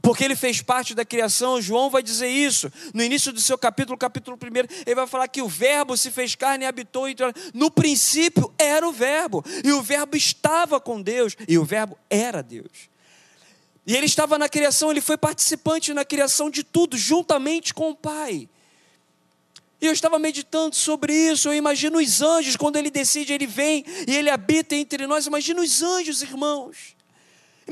porque 0.00 0.24
ele 0.24 0.36
fez 0.36 0.62
parte 0.62 0.94
da 0.94 1.04
criação. 1.04 1.60
João 1.60 1.90
vai 1.90 2.02
dizer 2.02 2.28
isso 2.28 2.72
no 2.94 3.02
início 3.02 3.32
do 3.32 3.40
seu 3.40 3.58
capítulo, 3.58 3.98
capítulo 3.98 4.38
1. 4.40 4.82
Ele 4.86 4.94
vai 4.94 5.06
falar 5.06 5.28
que 5.28 5.42
o 5.42 5.48
Verbo 5.48 5.96
se 5.96 6.10
fez 6.10 6.34
carne 6.34 6.64
e 6.64 6.68
habitou 6.68 7.08
entre 7.08 7.26
nós. 7.26 7.34
No 7.52 7.70
princípio 7.70 8.52
era 8.58 8.86
o 8.88 8.92
Verbo, 8.92 9.44
e 9.64 9.72
o 9.72 9.82
Verbo 9.82 10.16
estava 10.16 10.80
com 10.80 11.02
Deus, 11.02 11.36
e 11.46 11.58
o 11.58 11.64
Verbo 11.64 11.98
era 12.08 12.42
Deus. 12.42 12.90
E 13.86 13.96
ele 13.96 14.06
estava 14.06 14.38
na 14.38 14.48
criação, 14.48 14.90
ele 14.90 15.00
foi 15.00 15.16
participante 15.16 15.92
na 15.92 16.04
criação 16.04 16.48
de 16.48 16.62
tudo, 16.62 16.96
juntamente 16.96 17.74
com 17.74 17.90
o 17.90 17.96
Pai. 17.96 18.48
E 19.80 19.86
eu 19.86 19.92
estava 19.92 20.16
meditando 20.16 20.76
sobre 20.76 21.12
isso. 21.12 21.48
Eu 21.48 21.54
imagino 21.54 21.98
os 21.98 22.22
anjos, 22.22 22.56
quando 22.56 22.76
ele 22.76 22.88
decide, 22.88 23.32
ele 23.32 23.48
vem 23.48 23.84
e 24.06 24.14
ele 24.14 24.30
habita 24.30 24.76
entre 24.76 25.08
nós. 25.08 25.26
Imagina 25.26 25.60
os 25.60 25.82
anjos, 25.82 26.22
irmãos. 26.22 26.94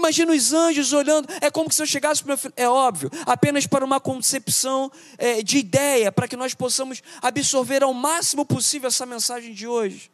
Imagina 0.01 0.33
os 0.33 0.55
anjos 0.55 0.95
olhando, 0.95 1.29
é 1.43 1.51
como 1.51 1.71
se 1.71 1.83
eu 1.83 1.87
chegasse 1.87 2.23
para 2.23 2.29
meu 2.29 2.39
filho, 2.39 2.55
é 2.57 2.67
óbvio, 2.67 3.11
apenas 3.27 3.67
para 3.67 3.85
uma 3.85 4.01
concepção 4.01 4.91
é, 5.19 5.43
de 5.43 5.59
ideia, 5.59 6.11
para 6.11 6.27
que 6.27 6.37
nós 6.37 6.55
possamos 6.55 7.03
absorver 7.21 7.83
ao 7.83 7.93
máximo 7.93 8.47
possível 8.47 8.89
essa 8.89 9.05
mensagem 9.05 9.53
de 9.53 9.67
hoje. 9.67 10.11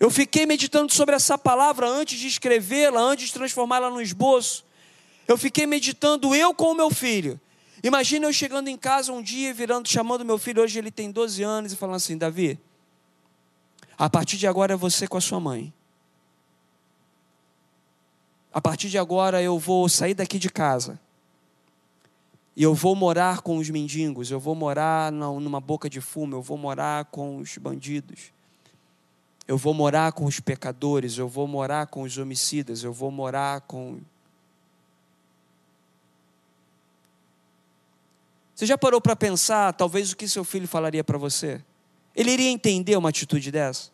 Eu 0.00 0.10
fiquei 0.10 0.46
meditando 0.46 0.90
sobre 0.90 1.14
essa 1.14 1.36
palavra 1.36 1.86
antes 1.86 2.18
de 2.18 2.26
escrevê-la, 2.26 2.98
antes 2.98 3.26
de 3.26 3.34
transformá-la 3.34 3.90
no 3.90 4.00
esboço. 4.00 4.64
Eu 5.28 5.36
fiquei 5.36 5.66
meditando 5.66 6.34
eu 6.34 6.54
com 6.54 6.72
o 6.72 6.74
meu 6.74 6.88
filho. 6.88 7.38
Imagina 7.82 8.26
eu 8.26 8.32
chegando 8.32 8.68
em 8.68 8.76
casa 8.78 9.12
um 9.12 9.20
dia, 9.20 9.52
virando, 9.52 9.86
chamando 9.86 10.24
meu 10.24 10.38
filho, 10.38 10.62
hoje 10.62 10.78
ele 10.78 10.90
tem 10.90 11.10
12 11.10 11.42
anos, 11.42 11.72
e 11.74 11.76
falando 11.76 11.96
assim: 11.96 12.16
Davi, 12.16 12.58
a 13.98 14.08
partir 14.08 14.38
de 14.38 14.46
agora 14.46 14.72
é 14.72 14.76
você 14.76 15.06
com 15.06 15.18
a 15.18 15.20
sua 15.20 15.38
mãe. 15.38 15.72
A 18.54 18.60
partir 18.60 18.88
de 18.88 18.96
agora 18.96 19.42
eu 19.42 19.58
vou 19.58 19.88
sair 19.88 20.14
daqui 20.14 20.38
de 20.38 20.48
casa. 20.48 21.00
E 22.56 22.62
eu 22.62 22.72
vou 22.72 22.94
morar 22.94 23.40
com 23.40 23.58
os 23.58 23.68
mendigos, 23.68 24.30
eu 24.30 24.38
vou 24.38 24.54
morar 24.54 25.10
numa 25.10 25.60
boca 25.60 25.90
de 25.90 26.00
fumo, 26.00 26.36
eu 26.36 26.40
vou 26.40 26.56
morar 26.56 27.06
com 27.06 27.38
os 27.38 27.58
bandidos. 27.58 28.32
Eu 29.48 29.58
vou 29.58 29.74
morar 29.74 30.12
com 30.12 30.24
os 30.24 30.38
pecadores, 30.38 31.18
eu 31.18 31.26
vou 31.26 31.48
morar 31.48 31.88
com 31.88 32.02
os 32.02 32.16
homicidas, 32.16 32.84
eu 32.84 32.92
vou 32.92 33.10
morar 33.10 33.62
com. 33.62 33.98
Você 38.54 38.66
já 38.66 38.78
parou 38.78 39.00
para 39.00 39.16
pensar, 39.16 39.72
talvez, 39.72 40.12
o 40.12 40.16
que 40.16 40.28
seu 40.28 40.44
filho 40.44 40.68
falaria 40.68 41.02
para 41.02 41.18
você? 41.18 41.60
Ele 42.14 42.30
iria 42.30 42.50
entender 42.50 42.96
uma 42.96 43.08
atitude 43.08 43.50
dessa? 43.50 43.93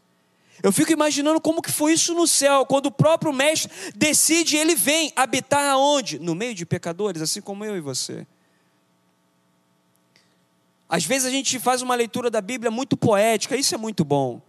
Eu 0.63 0.73
fico 0.73 0.93
imaginando 0.93 1.41
como 1.41 1.63
que 1.63 1.73
foi 1.73 1.95
isso 1.95 2.15
no 2.15 2.27
céu, 2.27 2.67
quando 2.67 2.87
o 2.87 2.91
próprio 2.91 3.33
mestre 3.33 3.71
decide, 3.95 4.57
ele 4.57 4.75
vem 4.75 5.13
habitar 5.17 5.65
aonde? 5.71 6.19
No 6.19 6.35
meio 6.35 6.55
de 6.55 6.67
pecadores, 6.67 7.23
assim 7.23 7.41
como 7.41 7.65
eu 7.65 7.77
e 7.77 7.81
você. 7.81 8.27
Às 10.89 11.05
vezes 11.05 11.27
a 11.27 11.31
gente 11.31 11.59
faz 11.59 11.83
uma 11.83 11.95
leitura 11.95 12.29
da 12.31 12.41
Bíblia 12.41 12.71
muito 12.71 12.97
poética, 12.97 13.57
isso 13.57 13.75
é 13.75 13.79
muito 13.79 14.05
bom. 14.05 14.43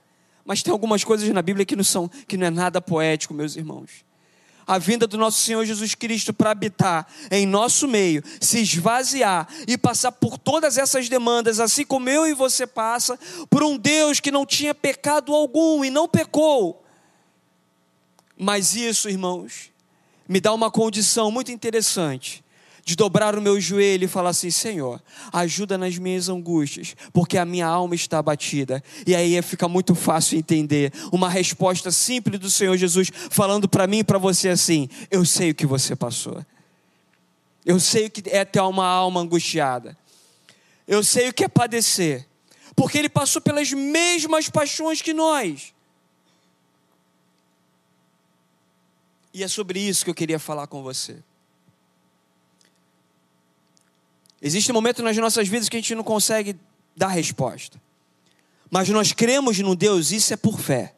Mas 0.43 0.63
tem 0.63 0.71
algumas 0.71 1.03
coisas 1.03 1.29
na 1.29 1.41
Bíblia 1.41 1.65
que 1.65 1.75
não 1.75 1.83
são, 1.83 2.07
que 2.07 2.35
não 2.35 2.47
é 2.47 2.49
nada 2.49 2.81
poético, 2.81 3.33
meus 3.33 3.55
irmãos. 3.55 4.03
A 4.65 4.77
vinda 4.77 5.07
do 5.07 5.17
nosso 5.17 5.39
Senhor 5.41 5.65
Jesus 5.65 5.95
Cristo 5.95 6.33
para 6.33 6.51
habitar 6.51 7.07
em 7.29 7.45
nosso 7.45 7.87
meio, 7.87 8.23
se 8.39 8.61
esvaziar 8.61 9.47
e 9.67 9.77
passar 9.77 10.11
por 10.11 10.37
todas 10.37 10.77
essas 10.77 11.09
demandas, 11.09 11.59
assim 11.59 11.85
como 11.85 12.09
eu 12.09 12.27
e 12.27 12.33
você 12.33 12.65
passa, 12.67 13.17
por 13.49 13.63
um 13.63 13.77
Deus 13.77 14.19
que 14.19 14.31
não 14.31 14.45
tinha 14.45 14.73
pecado 14.73 15.33
algum 15.33 15.83
e 15.83 15.89
não 15.89 16.07
pecou. 16.07 16.83
Mas 18.37 18.75
isso, 18.75 19.09
irmãos, 19.09 19.71
me 20.27 20.39
dá 20.39 20.53
uma 20.53 20.71
condição 20.71 21.31
muito 21.31 21.51
interessante 21.51 22.43
de 22.83 22.95
dobrar 22.95 23.38
o 23.38 23.41
meu 23.41 23.59
joelho 23.59 24.05
e 24.05 24.07
falar 24.07 24.31
assim: 24.31 24.50
Senhor, 24.50 25.01
ajuda 25.31 25.77
nas 25.77 25.97
minhas 25.97 26.29
angústias, 26.29 26.95
porque 27.13 27.38
a 27.38 27.45
minha 27.45 27.67
alma 27.67 27.95
está 27.95 28.19
abatida. 28.19 28.83
E 29.05 29.15
aí 29.15 29.41
fica 29.41 29.67
muito 29.67 29.95
fácil 29.95 30.38
entender 30.38 30.91
uma 31.11 31.29
resposta 31.29 31.91
simples 31.91 32.39
do 32.39 32.50
Senhor 32.50 32.75
Jesus 32.77 33.11
falando 33.29 33.67
para 33.67 33.88
mim 33.88 34.00
e 34.00 34.03
para 34.03 34.17
você 34.17 34.50
assim: 34.50 34.89
Eu 35.09 35.25
sei 35.25 35.51
o 35.51 35.55
que 35.55 35.65
você 35.65 35.95
passou. 35.95 36.45
Eu 37.65 37.79
sei 37.79 38.07
o 38.07 38.09
que 38.09 38.27
é 38.29 38.43
ter 38.43 38.61
uma 38.61 38.88
alma 38.88 39.21
angustiada. 39.21 39.97
Eu 40.88 41.03
sei 41.03 41.29
o 41.29 41.33
que 41.33 41.43
é 41.43 41.47
padecer. 41.47 42.27
Porque 42.75 42.97
ele 42.97 43.09
passou 43.09 43.41
pelas 43.41 43.71
mesmas 43.71 44.50
paixões 44.50 45.01
que 45.01 45.13
nós. 45.13 45.73
E 49.33 49.43
é 49.43 49.47
sobre 49.47 49.79
isso 49.79 50.03
que 50.03 50.09
eu 50.09 50.15
queria 50.15 50.39
falar 50.39 50.67
com 50.67 50.81
você. 50.81 51.17
Existem 54.41 54.74
momentos 54.74 55.03
nas 55.03 55.15
nossas 55.17 55.48
vidas 55.48 55.69
que 55.69 55.77
a 55.77 55.79
gente 55.79 55.93
não 55.93 56.03
consegue 56.03 56.55
dar 56.95 57.10
resposta. 57.10 57.79
Mas 58.69 58.89
nós 58.89 59.12
cremos 59.12 59.60
no 59.60 59.75
Deus, 59.75 60.12
isso 60.12 60.33
é 60.33 60.38
por 60.38 60.60
fé. 60.60 60.95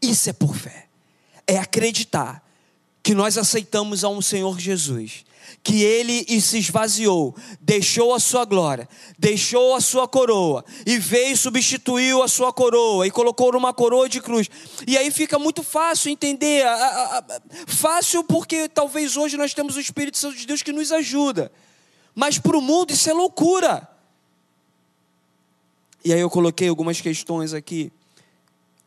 Isso 0.00 0.30
é 0.30 0.32
por 0.32 0.54
fé. 0.54 0.86
É 1.46 1.58
acreditar 1.58 2.46
que 3.02 3.14
nós 3.14 3.38
aceitamos 3.38 4.04
a 4.04 4.08
um 4.08 4.20
Senhor 4.20 4.58
Jesus, 4.58 5.24
que 5.62 5.82
ele 5.82 6.40
se 6.40 6.58
esvaziou, 6.58 7.34
deixou 7.60 8.12
a 8.12 8.20
sua 8.20 8.44
glória, 8.44 8.88
deixou 9.18 9.74
a 9.74 9.80
sua 9.80 10.06
coroa 10.08 10.64
e 10.84 10.98
veio 10.98 11.36
substituiu 11.36 12.22
a 12.22 12.28
sua 12.28 12.52
coroa 12.52 13.06
e 13.06 13.10
colocou 13.10 13.52
numa 13.52 13.72
coroa 13.72 14.08
de 14.08 14.20
cruz. 14.20 14.48
E 14.86 14.98
aí 14.98 15.10
fica 15.10 15.38
muito 15.38 15.62
fácil 15.62 16.10
entender, 16.10 16.64
fácil 17.66 18.24
porque 18.24 18.68
talvez 18.68 19.16
hoje 19.16 19.36
nós 19.36 19.54
temos 19.54 19.76
o 19.76 19.80
Espírito 19.80 20.18
Santo 20.18 20.36
de 20.36 20.46
Deus 20.46 20.62
que 20.62 20.72
nos 20.72 20.92
ajuda. 20.92 21.50
Mas 22.16 22.38
para 22.38 22.56
o 22.56 22.62
mundo 22.62 22.92
isso 22.92 23.10
é 23.10 23.12
loucura. 23.12 23.86
E 26.02 26.14
aí 26.14 26.20
eu 26.20 26.30
coloquei 26.30 26.66
algumas 26.66 26.98
questões 26.98 27.52
aqui. 27.52 27.92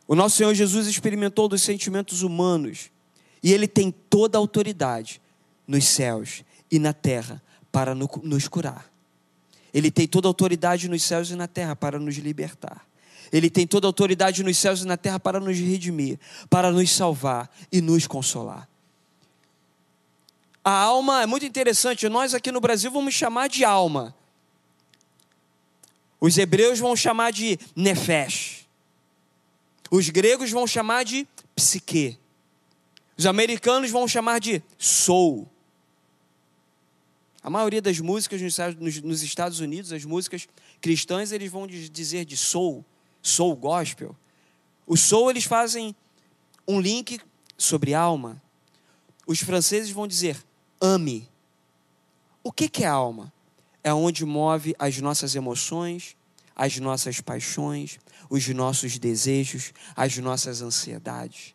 O 0.08 0.16
nosso 0.16 0.36
Senhor 0.36 0.52
Jesus 0.52 0.88
experimentou 0.88 1.46
dos 1.46 1.62
sentimentos 1.62 2.22
humanos 2.22 2.90
e 3.40 3.52
ele 3.52 3.68
tem 3.68 3.92
toda 3.92 4.36
a 4.36 4.40
autoridade 4.40 5.22
nos 5.66 5.86
céus 5.86 6.42
e 6.68 6.80
na 6.80 6.92
terra 6.92 7.40
para 7.70 7.94
nos 7.94 8.48
curar. 8.48 8.90
Ele 9.72 9.92
tem 9.92 10.08
toda 10.08 10.26
a 10.26 10.30
autoridade 10.30 10.88
nos 10.88 11.04
céus 11.04 11.30
e 11.30 11.36
na 11.36 11.46
terra 11.46 11.76
para 11.76 12.00
nos 12.00 12.16
libertar. 12.16 12.84
Ele 13.32 13.48
tem 13.48 13.64
toda 13.64 13.86
a 13.86 13.90
autoridade 13.90 14.42
nos 14.42 14.56
céus 14.56 14.82
e 14.82 14.86
na 14.86 14.96
terra 14.96 15.20
para 15.20 15.38
nos 15.38 15.56
redimir, 15.56 16.18
para 16.48 16.72
nos 16.72 16.90
salvar 16.90 17.48
e 17.70 17.80
nos 17.80 18.08
consolar. 18.08 18.69
A 20.70 20.82
alma 20.82 21.22
é 21.22 21.26
muito 21.26 21.44
interessante, 21.44 22.08
nós 22.08 22.32
aqui 22.32 22.52
no 22.52 22.60
Brasil 22.60 22.92
vamos 22.92 23.12
chamar 23.12 23.48
de 23.48 23.64
alma. 23.64 24.14
Os 26.20 26.38
hebreus 26.38 26.78
vão 26.78 26.94
chamar 26.94 27.32
de 27.32 27.58
nefesh. 27.74 28.68
Os 29.90 30.08
gregos 30.10 30.52
vão 30.52 30.68
chamar 30.68 31.04
de 31.04 31.26
psique. 31.56 32.16
Os 33.18 33.26
americanos 33.26 33.90
vão 33.90 34.06
chamar 34.06 34.38
de 34.38 34.62
soul. 34.78 35.48
A 37.42 37.50
maioria 37.50 37.82
das 37.82 37.98
músicas 37.98 38.40
nos 39.02 39.22
Estados 39.24 39.58
Unidos, 39.58 39.92
as 39.92 40.04
músicas 40.04 40.46
cristãs, 40.80 41.32
eles 41.32 41.50
vão 41.50 41.66
dizer 41.66 42.24
de 42.24 42.36
soul, 42.36 42.84
soul 43.20 43.56
gospel. 43.56 44.14
O 44.86 44.96
soul 44.96 45.30
eles 45.30 45.42
fazem 45.42 45.96
um 46.64 46.80
link 46.80 47.20
sobre 47.58 47.92
alma. 47.92 48.40
Os 49.26 49.40
franceses 49.40 49.90
vão 49.90 50.06
dizer 50.06 50.36
ame. 50.80 51.28
O 52.42 52.50
que, 52.50 52.68
que 52.68 52.84
é 52.84 52.86
alma? 52.86 53.32
É 53.82 53.92
onde 53.92 54.24
move 54.24 54.74
as 54.78 54.98
nossas 54.98 55.34
emoções, 55.34 56.16
as 56.56 56.78
nossas 56.78 57.20
paixões, 57.20 57.98
os 58.28 58.46
nossos 58.48 58.98
desejos, 58.98 59.72
as 59.96 60.16
nossas 60.18 60.62
ansiedades. 60.62 61.54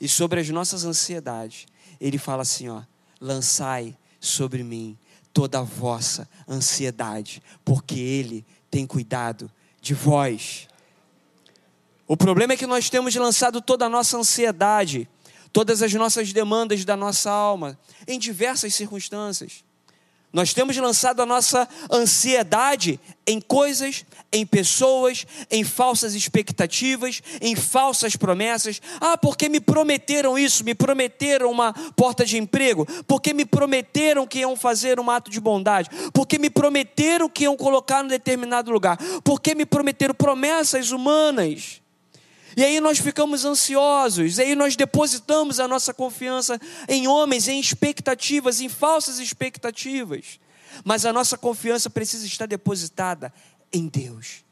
E 0.00 0.08
sobre 0.08 0.40
as 0.40 0.48
nossas 0.48 0.84
ansiedades, 0.84 1.66
ele 2.00 2.18
fala 2.18 2.42
assim: 2.42 2.68
ó, 2.68 2.82
lançai 3.20 3.96
sobre 4.20 4.62
mim 4.62 4.98
toda 5.32 5.58
a 5.58 5.62
vossa 5.62 6.28
ansiedade, 6.48 7.42
porque 7.64 7.98
ele 7.98 8.44
tem 8.70 8.86
cuidado 8.86 9.50
de 9.80 9.94
vós. 9.94 10.68
O 12.06 12.16
problema 12.16 12.52
é 12.52 12.56
que 12.56 12.66
nós 12.66 12.88
temos 12.88 13.14
lançado 13.14 13.60
toda 13.60 13.86
a 13.86 13.88
nossa 13.88 14.16
ansiedade 14.16 15.08
todas 15.52 15.82
as 15.82 15.92
nossas 15.94 16.32
demandas 16.32 16.84
da 16.84 16.96
nossa 16.96 17.30
alma, 17.30 17.78
em 18.06 18.18
diversas 18.18 18.74
circunstâncias. 18.74 19.64
Nós 20.36 20.52
temos 20.52 20.76
lançado 20.76 21.22
a 21.22 21.24
nossa 21.24 21.66
ansiedade 21.90 23.00
em 23.26 23.40
coisas, 23.40 24.04
em 24.30 24.44
pessoas, 24.44 25.26
em 25.50 25.64
falsas 25.64 26.14
expectativas, 26.14 27.22
em 27.40 27.56
falsas 27.56 28.16
promessas. 28.16 28.82
Ah, 29.00 29.16
porque 29.16 29.48
me 29.48 29.60
prometeram 29.60 30.38
isso, 30.38 30.62
me 30.62 30.74
prometeram 30.74 31.50
uma 31.50 31.72
porta 31.72 32.22
de 32.22 32.36
emprego, 32.36 32.86
porque 33.06 33.32
me 33.32 33.46
prometeram 33.46 34.26
que 34.26 34.40
iam 34.40 34.54
fazer 34.54 35.00
um 35.00 35.10
ato 35.10 35.30
de 35.30 35.40
bondade, 35.40 35.88
porque 36.12 36.38
me 36.38 36.50
prometeram 36.50 37.30
que 37.30 37.44
iam 37.44 37.56
colocar 37.56 38.04
em 38.04 38.08
determinado 38.08 38.70
lugar, 38.70 38.98
porque 39.24 39.54
me 39.54 39.64
prometeram 39.64 40.14
promessas 40.14 40.90
humanas. 40.90 41.80
E 42.56 42.64
aí 42.64 42.80
nós 42.80 42.98
ficamos 42.98 43.44
ansiosos, 43.44 44.38
e 44.38 44.42
aí 44.42 44.54
nós 44.54 44.76
depositamos 44.76 45.60
a 45.60 45.68
nossa 45.68 45.92
confiança 45.92 46.58
em 46.88 47.06
homens, 47.06 47.48
em 47.48 47.60
expectativas, 47.60 48.62
em 48.62 48.68
falsas 48.70 49.18
expectativas. 49.18 50.40
Mas 50.82 51.04
a 51.04 51.12
nossa 51.12 51.36
confiança 51.36 51.90
precisa 51.90 52.24
estar 52.24 52.46
depositada 52.46 53.30
em 53.70 53.86
Deus. 53.86 54.42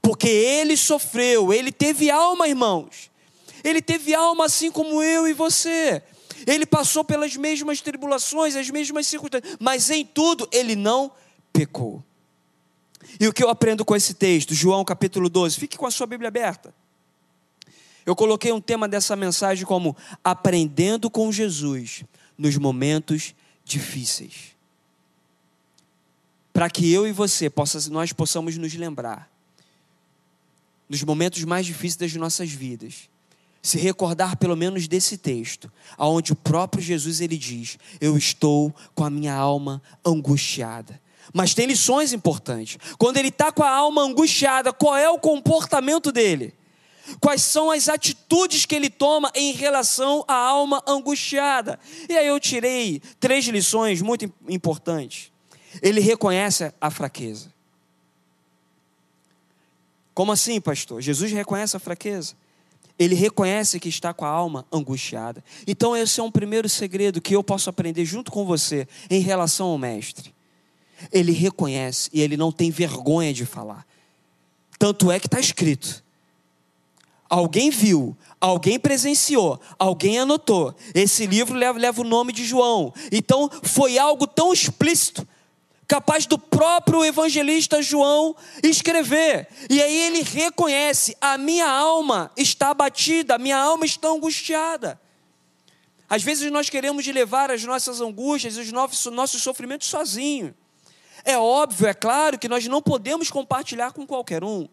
Porque 0.00 0.28
ele 0.28 0.74
sofreu, 0.74 1.52
ele 1.52 1.70
teve 1.70 2.10
alma, 2.10 2.48
irmãos. 2.48 3.10
Ele 3.62 3.82
teve 3.82 4.14
alma 4.14 4.46
assim 4.46 4.70
como 4.70 5.02
eu 5.02 5.28
e 5.28 5.34
você. 5.34 6.02
Ele 6.46 6.64
passou 6.64 7.04
pelas 7.04 7.36
mesmas 7.36 7.82
tribulações, 7.82 8.56
as 8.56 8.70
mesmas 8.70 9.06
circunstâncias, 9.06 9.58
mas 9.60 9.90
em 9.90 10.02
tudo 10.02 10.48
ele 10.50 10.74
não 10.74 11.12
pecou. 11.52 12.02
E 13.18 13.28
o 13.28 13.32
que 13.34 13.44
eu 13.44 13.50
aprendo 13.50 13.84
com 13.84 13.94
esse 13.94 14.14
texto, 14.14 14.54
João 14.54 14.82
capítulo 14.82 15.28
12, 15.28 15.60
fique 15.60 15.76
com 15.76 15.84
a 15.84 15.90
sua 15.90 16.06
Bíblia 16.06 16.28
aberta. 16.28 16.74
Eu 18.10 18.16
coloquei 18.16 18.50
um 18.50 18.60
tema 18.60 18.88
dessa 18.88 19.14
mensagem 19.14 19.64
como 19.64 19.96
aprendendo 20.24 21.08
com 21.08 21.30
Jesus 21.30 22.02
nos 22.36 22.56
momentos 22.56 23.36
difíceis. 23.64 24.56
Para 26.52 26.68
que 26.68 26.92
eu 26.92 27.06
e 27.06 27.12
você 27.12 27.48
possa, 27.48 27.88
nós 27.88 28.12
possamos 28.12 28.56
nos 28.56 28.74
lembrar 28.74 29.30
nos 30.88 31.04
momentos 31.04 31.44
mais 31.44 31.64
difíceis 31.64 31.94
das 32.12 32.14
nossas 32.14 32.50
vidas, 32.50 33.08
se 33.62 33.78
recordar 33.78 34.36
pelo 34.38 34.56
menos 34.56 34.88
desse 34.88 35.16
texto, 35.16 35.70
aonde 35.96 36.32
o 36.32 36.36
próprio 36.36 36.82
Jesus 36.82 37.20
ele 37.20 37.38
diz: 37.38 37.78
"Eu 38.00 38.18
estou 38.18 38.74
com 38.92 39.04
a 39.04 39.10
minha 39.10 39.34
alma 39.34 39.80
angustiada". 40.04 41.00
Mas 41.32 41.54
tem 41.54 41.64
lições 41.64 42.12
importantes. 42.12 42.76
Quando 42.98 43.18
ele 43.18 43.28
está 43.28 43.52
com 43.52 43.62
a 43.62 43.70
alma 43.70 44.02
angustiada, 44.02 44.72
qual 44.72 44.96
é 44.96 45.08
o 45.08 45.16
comportamento 45.16 46.10
dele? 46.10 46.58
Quais 47.20 47.42
são 47.42 47.70
as 47.70 47.88
atitudes 47.88 48.64
que 48.64 48.74
ele 48.74 48.90
toma 48.90 49.30
em 49.34 49.52
relação 49.52 50.24
à 50.28 50.34
alma 50.34 50.82
angustiada? 50.86 51.78
E 52.08 52.16
aí 52.16 52.26
eu 52.26 52.38
tirei 52.38 53.00
três 53.18 53.46
lições 53.46 54.00
muito 54.00 54.32
importantes. 54.48 55.32
Ele 55.82 56.00
reconhece 56.00 56.72
a 56.80 56.90
fraqueza. 56.90 57.52
Como 60.14 60.32
assim, 60.32 60.60
pastor? 60.60 61.00
Jesus 61.00 61.32
reconhece 61.32 61.76
a 61.76 61.80
fraqueza. 61.80 62.34
Ele 62.98 63.14
reconhece 63.14 63.80
que 63.80 63.88
está 63.88 64.12
com 64.12 64.26
a 64.26 64.28
alma 64.28 64.66
angustiada. 64.70 65.42
Então, 65.66 65.96
esse 65.96 66.20
é 66.20 66.22
um 66.22 66.30
primeiro 66.30 66.68
segredo 66.68 67.20
que 67.20 67.34
eu 67.34 67.42
posso 67.42 67.70
aprender 67.70 68.04
junto 68.04 68.30
com 68.30 68.44
você 68.44 68.86
em 69.08 69.20
relação 69.20 69.68
ao 69.68 69.78
Mestre. 69.78 70.34
Ele 71.10 71.32
reconhece 71.32 72.10
e 72.12 72.20
ele 72.20 72.36
não 72.36 72.52
tem 72.52 72.70
vergonha 72.70 73.32
de 73.32 73.46
falar. 73.46 73.86
Tanto 74.78 75.10
é 75.10 75.18
que 75.18 75.26
está 75.26 75.40
escrito: 75.40 76.04
Alguém 77.30 77.70
viu, 77.70 78.16
alguém 78.40 78.76
presenciou, 78.76 79.60
alguém 79.78 80.18
anotou. 80.18 80.74
Esse 80.92 81.26
livro 81.26 81.54
leva, 81.54 81.78
leva 81.78 82.00
o 82.00 82.04
nome 82.04 82.32
de 82.32 82.44
João. 82.44 82.92
Então 83.12 83.48
foi 83.62 83.98
algo 83.98 84.26
tão 84.26 84.52
explícito, 84.52 85.24
capaz 85.86 86.26
do 86.26 86.36
próprio 86.36 87.04
evangelista 87.04 87.80
João 87.80 88.34
escrever. 88.64 89.46
E 89.70 89.80
aí 89.80 89.96
ele 90.08 90.22
reconhece: 90.22 91.16
a 91.20 91.38
minha 91.38 91.70
alma 91.70 92.32
está 92.36 92.70
abatida, 92.70 93.36
a 93.36 93.38
minha 93.38 93.56
alma 93.56 93.86
está 93.86 94.08
angustiada. 94.08 95.00
Às 96.08 96.24
vezes 96.24 96.50
nós 96.50 96.68
queremos 96.68 97.06
levar 97.06 97.52
as 97.52 97.62
nossas 97.62 98.00
angústias 98.00 98.56
os 98.56 98.72
nossos 98.72 99.40
sofrimentos 99.40 99.86
sozinhos. 99.86 100.52
É 101.24 101.38
óbvio, 101.38 101.86
é 101.86 101.94
claro 101.94 102.36
que 102.40 102.48
nós 102.48 102.66
não 102.66 102.82
podemos 102.82 103.30
compartilhar 103.30 103.92
com 103.92 104.04
qualquer 104.04 104.42
um. 104.42 104.68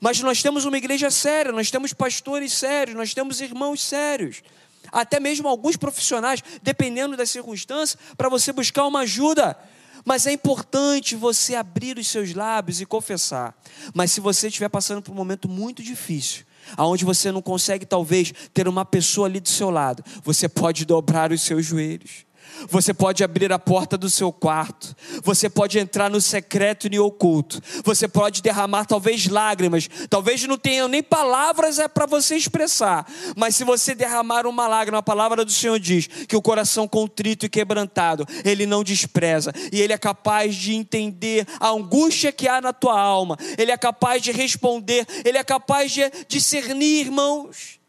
Mas 0.00 0.20
nós 0.20 0.42
temos 0.42 0.64
uma 0.64 0.78
igreja 0.78 1.10
séria, 1.10 1.52
nós 1.52 1.70
temos 1.70 1.92
pastores 1.92 2.54
sérios, 2.54 2.96
nós 2.96 3.12
temos 3.12 3.40
irmãos 3.40 3.82
sérios. 3.82 4.42
Até 4.90 5.20
mesmo 5.20 5.46
alguns 5.46 5.76
profissionais, 5.76 6.42
dependendo 6.62 7.16
das 7.16 7.30
circunstâncias, 7.30 8.00
para 8.16 8.28
você 8.28 8.52
buscar 8.52 8.86
uma 8.86 9.00
ajuda. 9.00 9.56
Mas 10.04 10.26
é 10.26 10.32
importante 10.32 11.14
você 11.14 11.54
abrir 11.54 11.98
os 11.98 12.08
seus 12.08 12.32
lábios 12.32 12.80
e 12.80 12.86
confessar. 12.86 13.54
Mas 13.92 14.10
se 14.12 14.20
você 14.20 14.48
estiver 14.48 14.70
passando 14.70 15.02
por 15.02 15.12
um 15.12 15.16
momento 15.16 15.48
muito 15.48 15.82
difícil, 15.82 16.44
aonde 16.76 17.04
você 17.04 17.30
não 17.30 17.42
consegue 17.42 17.84
talvez 17.84 18.32
ter 18.54 18.66
uma 18.66 18.84
pessoa 18.84 19.26
ali 19.26 19.38
do 19.38 19.48
seu 19.48 19.68
lado, 19.68 20.02
você 20.24 20.48
pode 20.48 20.86
dobrar 20.86 21.30
os 21.30 21.42
seus 21.42 21.66
joelhos. 21.66 22.24
Você 22.68 22.92
pode 22.92 23.24
abrir 23.24 23.52
a 23.52 23.58
porta 23.58 23.96
do 23.96 24.10
seu 24.10 24.32
quarto. 24.32 24.94
Você 25.22 25.48
pode 25.48 25.78
entrar 25.78 26.10
no 26.10 26.20
secreto 26.20 26.86
e 26.86 26.90
no 26.90 27.04
oculto. 27.04 27.60
Você 27.84 28.06
pode 28.08 28.42
derramar 28.42 28.84
talvez 28.84 29.26
lágrimas. 29.26 29.88
Talvez 30.08 30.42
não 30.44 30.56
tenha 30.56 30.86
nem 30.88 31.02
palavras 31.02 31.78
é 31.78 31.88
para 31.88 32.06
você 32.06 32.36
expressar. 32.36 33.06
Mas 33.36 33.56
se 33.56 33.64
você 33.64 33.94
derramar 33.94 34.46
uma 34.46 34.66
lágrima, 34.66 34.98
a 34.98 35.02
palavra 35.02 35.44
do 35.44 35.50
Senhor 35.50 35.78
diz 35.78 36.06
que 36.06 36.36
o 36.36 36.42
coração 36.42 36.86
contrito 36.86 37.46
e 37.46 37.48
quebrantado, 37.48 38.26
ele 38.44 38.66
não 38.66 38.84
despreza. 38.84 39.52
E 39.72 39.80
ele 39.80 39.92
é 39.92 39.98
capaz 39.98 40.54
de 40.54 40.74
entender 40.74 41.46
a 41.58 41.70
angústia 41.70 42.32
que 42.32 42.48
há 42.48 42.60
na 42.60 42.72
tua 42.72 43.00
alma. 43.00 43.36
Ele 43.58 43.72
é 43.72 43.76
capaz 43.76 44.22
de 44.22 44.32
responder. 44.32 45.06
Ele 45.24 45.38
é 45.38 45.44
capaz 45.44 45.92
de 45.92 46.02
discernir, 46.28 47.06
irmãos. 47.06 47.80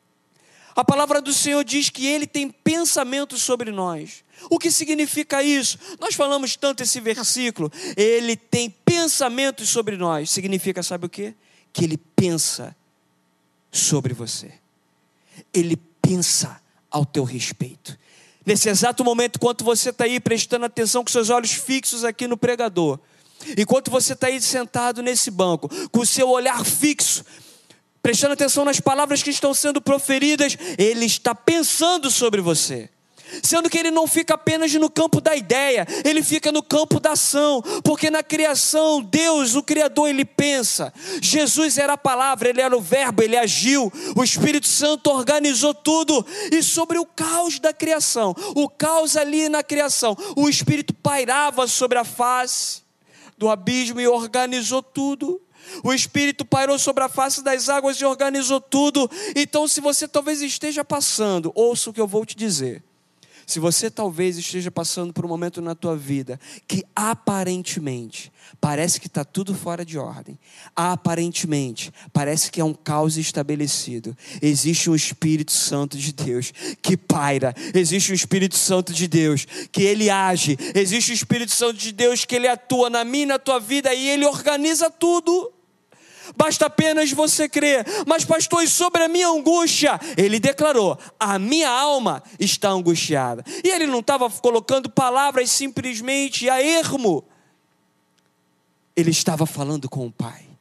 A 0.75 0.83
palavra 0.83 1.21
do 1.21 1.33
Senhor 1.33 1.63
diz 1.63 1.89
que 1.89 2.07
ele 2.07 2.25
tem 2.25 2.49
pensamentos 2.49 3.41
sobre 3.41 3.71
nós. 3.71 4.23
O 4.49 4.57
que 4.57 4.71
significa 4.71 5.43
isso? 5.43 5.77
Nós 5.99 6.15
falamos 6.15 6.55
tanto 6.55 6.83
esse 6.83 6.99
versículo. 6.99 7.71
Ele 7.95 8.35
tem 8.35 8.69
pensamentos 8.69 9.69
sobre 9.69 9.97
nós. 9.97 10.29
Significa, 10.29 10.81
sabe 10.83 11.05
o 11.05 11.09
que? 11.09 11.33
Que 11.71 11.83
ele 11.83 11.97
pensa 11.97 12.75
sobre 13.71 14.13
você. 14.13 14.51
Ele 15.53 15.77
pensa 16.01 16.61
ao 16.89 17.05
teu 17.05 17.23
respeito. 17.23 17.97
Nesse 18.45 18.69
exato 18.69 19.03
momento, 19.03 19.37
enquanto 19.37 19.63
você 19.63 19.91
está 19.91 20.05
aí 20.05 20.19
prestando 20.19 20.65
atenção 20.65 21.03
com 21.03 21.11
seus 21.11 21.29
olhos 21.29 21.53
fixos 21.53 22.03
aqui 22.03 22.27
no 22.27 22.35
pregador, 22.35 22.99
enquanto 23.57 23.91
você 23.91 24.13
está 24.13 24.27
aí 24.27 24.41
sentado 24.41 25.01
nesse 25.01 25.29
banco, 25.29 25.69
com 25.89 25.99
o 25.99 26.05
seu 26.05 26.27
olhar 26.27 26.65
fixo, 26.65 27.23
prestando 28.01 28.33
atenção 28.33 28.65
nas 28.65 28.79
palavras 28.79 29.21
que 29.21 29.29
estão 29.29 29.53
sendo 29.53 29.79
proferidas, 29.79 30.57
ele 30.77 31.05
está 31.05 31.35
pensando 31.35 32.09
sobre 32.09 32.41
você 32.41 32.89
sendo 33.43 33.69
que 33.69 33.77
ele 33.77 33.91
não 33.91 34.07
fica 34.07 34.33
apenas 34.33 34.73
no 34.73 34.89
campo 34.89 35.21
da 35.21 35.35
ideia, 35.35 35.87
ele 36.03 36.23
fica 36.23 36.51
no 36.51 36.63
campo 36.63 36.99
da 36.99 37.11
ação, 37.11 37.61
porque 37.83 38.09
na 38.09 38.23
criação, 38.23 39.01
Deus, 39.01 39.55
o 39.55 39.63
Criador, 39.63 40.09
ele 40.09 40.25
pensa. 40.25 40.93
Jesus 41.21 41.77
era 41.77 41.93
a 41.93 41.97
palavra, 41.97 42.49
ele 42.49 42.61
era 42.61 42.75
o 42.75 42.81
Verbo, 42.81 43.23
ele 43.23 43.37
agiu, 43.37 43.91
o 44.15 44.23
Espírito 44.23 44.67
Santo 44.67 45.09
organizou 45.09 45.73
tudo, 45.73 46.25
e 46.51 46.61
sobre 46.61 46.97
o 46.97 47.05
caos 47.05 47.59
da 47.59 47.73
criação, 47.73 48.35
o 48.55 48.67
caos 48.69 49.15
ali 49.15 49.49
na 49.49 49.63
criação, 49.63 50.17
o 50.35 50.49
Espírito 50.49 50.93
pairava 50.93 51.67
sobre 51.67 51.97
a 51.97 52.03
face 52.03 52.81
do 53.37 53.49
abismo 53.49 53.99
e 53.99 54.07
organizou 54.07 54.83
tudo. 54.83 55.41
O 55.83 55.93
Espírito 55.93 56.43
pairou 56.45 56.77
sobre 56.77 57.03
a 57.03 57.09
face 57.09 57.43
das 57.43 57.69
águas 57.69 57.97
e 57.97 58.05
organizou 58.05 58.59
tudo. 58.59 59.09
Então, 59.35 59.67
se 59.67 59.79
você 59.81 60.07
talvez 60.07 60.41
esteja 60.41 60.83
passando, 60.83 61.51
ouça 61.55 61.89
o 61.89 61.93
que 61.93 62.01
eu 62.01 62.07
vou 62.07 62.25
te 62.25 62.35
dizer. 62.35 62.83
Se 63.47 63.59
você 63.59 63.89
talvez 63.89 64.37
esteja 64.37 64.69
passando 64.69 65.13
por 65.13 65.25
um 65.25 65.29
momento 65.29 65.61
na 65.61 65.73
tua 65.73 65.95
vida 65.95 66.39
que 66.67 66.83
aparentemente 66.95 68.31
parece 68.59 68.99
que 68.99 69.07
está 69.07 69.23
tudo 69.23 69.55
fora 69.55 69.83
de 69.83 69.97
ordem, 69.97 70.37
aparentemente 70.75 71.91
parece 72.11 72.51
que 72.51 72.61
é 72.61 72.63
um 72.63 72.73
caos 72.73 73.17
estabelecido, 73.17 74.15
existe 74.41 74.89
um 74.89 74.95
Espírito 74.95 75.51
Santo 75.51 75.97
de 75.97 76.11
Deus 76.11 76.53
que 76.81 76.95
paira, 76.95 77.55
existe 77.73 78.11
um 78.11 78.15
Espírito 78.15 78.55
Santo 78.55 78.93
de 78.93 79.07
Deus 79.07 79.45
que 79.71 79.83
ele 79.83 80.09
age, 80.09 80.57
existe 80.75 81.09
o 81.09 81.13
um 81.13 81.15
Espírito 81.15 81.51
Santo 81.51 81.77
de 81.77 81.91
Deus 81.91 82.25
que 82.25 82.35
ele 82.35 82.47
atua 82.47 82.89
na 82.89 83.03
minha 83.03 83.31
na 83.31 83.39
tua 83.39 83.59
vida 83.59 83.93
e 83.93 84.09
ele 84.09 84.25
organiza 84.25 84.89
tudo. 84.89 85.51
Basta 86.35 86.65
apenas 86.67 87.11
você 87.11 87.47
crer. 87.47 87.85
Mas, 88.05 88.25
pastor, 88.25 88.63
e 88.63 88.67
sobre 88.67 89.03
a 89.03 89.07
minha 89.07 89.27
angústia? 89.27 89.99
Ele 90.17 90.39
declarou: 90.39 90.97
a 91.19 91.37
minha 91.37 91.69
alma 91.69 92.23
está 92.39 92.69
angustiada. 92.69 93.43
E 93.63 93.69
ele 93.69 93.85
não 93.85 93.99
estava 93.99 94.29
colocando 94.29 94.89
palavras 94.89 95.49
simplesmente 95.51 96.49
a 96.49 96.61
ermo. 96.61 97.23
Ele 98.95 99.11
estava 99.11 99.45
falando 99.45 99.89
com 99.89 100.05
o 100.07 100.11
Pai. 100.11 100.51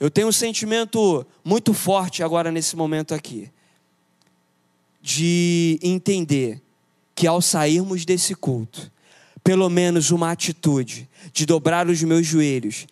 Eu 0.00 0.10
tenho 0.10 0.28
um 0.28 0.32
sentimento 0.32 1.26
muito 1.44 1.74
forte 1.74 2.22
agora 2.22 2.52
nesse 2.52 2.76
momento 2.76 3.14
aqui, 3.14 3.50
de 5.02 5.78
entender 5.82 6.62
que 7.16 7.26
ao 7.26 7.42
sairmos 7.42 8.04
desse 8.04 8.32
culto, 8.36 8.92
pelo 9.42 9.68
menos 9.68 10.12
uma 10.12 10.30
atitude 10.30 11.08
de 11.32 11.44
dobrar 11.44 11.88
os 11.88 12.00
meus 12.02 12.24
joelhos 12.24 12.86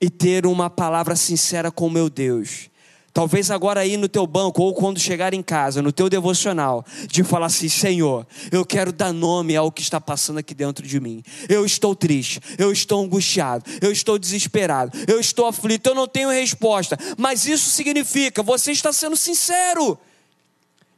e 0.00 0.08
ter 0.08 0.46
uma 0.46 0.70
palavra 0.70 1.14
sincera 1.14 1.70
com 1.70 1.86
o 1.86 1.90
meu 1.90 2.08
Deus. 2.08 2.70
Talvez 3.12 3.50
agora 3.50 3.80
aí 3.80 3.96
no 3.96 4.08
teu 4.08 4.24
banco 4.24 4.62
ou 4.62 4.72
quando 4.72 5.00
chegar 5.00 5.34
em 5.34 5.42
casa, 5.42 5.82
no 5.82 5.90
teu 5.90 6.08
devocional, 6.08 6.84
de 7.08 7.24
falar 7.24 7.46
assim: 7.46 7.68
Senhor, 7.68 8.24
eu 8.52 8.64
quero 8.64 8.92
dar 8.92 9.12
nome 9.12 9.56
ao 9.56 9.72
que 9.72 9.82
está 9.82 10.00
passando 10.00 10.38
aqui 10.38 10.54
dentro 10.54 10.86
de 10.86 11.00
mim. 11.00 11.22
Eu 11.48 11.66
estou 11.66 11.96
triste, 11.96 12.40
eu 12.56 12.70
estou 12.70 13.02
angustiado, 13.02 13.64
eu 13.80 13.90
estou 13.90 14.16
desesperado, 14.16 14.96
eu 15.08 15.18
estou 15.18 15.46
aflito, 15.46 15.88
eu 15.88 15.94
não 15.94 16.06
tenho 16.06 16.30
resposta. 16.30 16.96
Mas 17.18 17.46
isso 17.46 17.68
significa 17.70 18.44
você 18.44 18.70
está 18.70 18.92
sendo 18.92 19.16
sincero. 19.16 19.98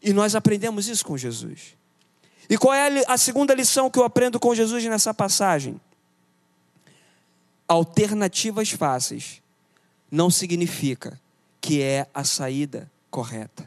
E 0.03 0.13
nós 0.13 0.35
aprendemos 0.35 0.89
isso 0.89 1.07
com 1.07 1.17
Jesus. 1.17 1.75
E 2.51 2.59
qual 2.59 2.75
é 2.75 3.05
a 3.09 3.17
segunda 3.17 3.55
lição 3.55 3.89
que 3.89 3.99
eu 3.99 4.05
aprendo 4.05 4.39
com 4.39 4.55
Jesus 4.55 4.85
nessa 4.85 5.15
passagem? 5.15 5.81
Alternativas 7.73 8.71
fáceis 8.71 9.41
não 10.11 10.29
significa 10.29 11.19
que 11.59 11.81
é 11.81 12.07
a 12.13 12.23
saída 12.23 12.91
correta. 13.11 13.67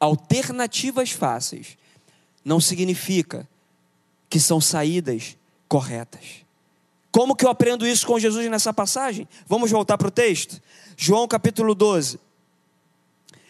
Alternativas 0.00 1.10
fáceis 1.10 1.76
não 2.42 2.58
significa 2.58 3.46
que 4.30 4.40
são 4.40 4.62
saídas 4.62 5.36
corretas. 5.68 6.46
Como 7.10 7.36
que 7.36 7.44
eu 7.44 7.50
aprendo 7.50 7.86
isso 7.86 8.06
com 8.06 8.18
Jesus 8.18 8.50
nessa 8.50 8.72
passagem? 8.72 9.28
Vamos 9.46 9.70
voltar 9.70 9.98
para 9.98 10.08
o 10.08 10.10
texto? 10.10 10.60
João 10.96 11.28
capítulo 11.28 11.74
12. 11.74 12.18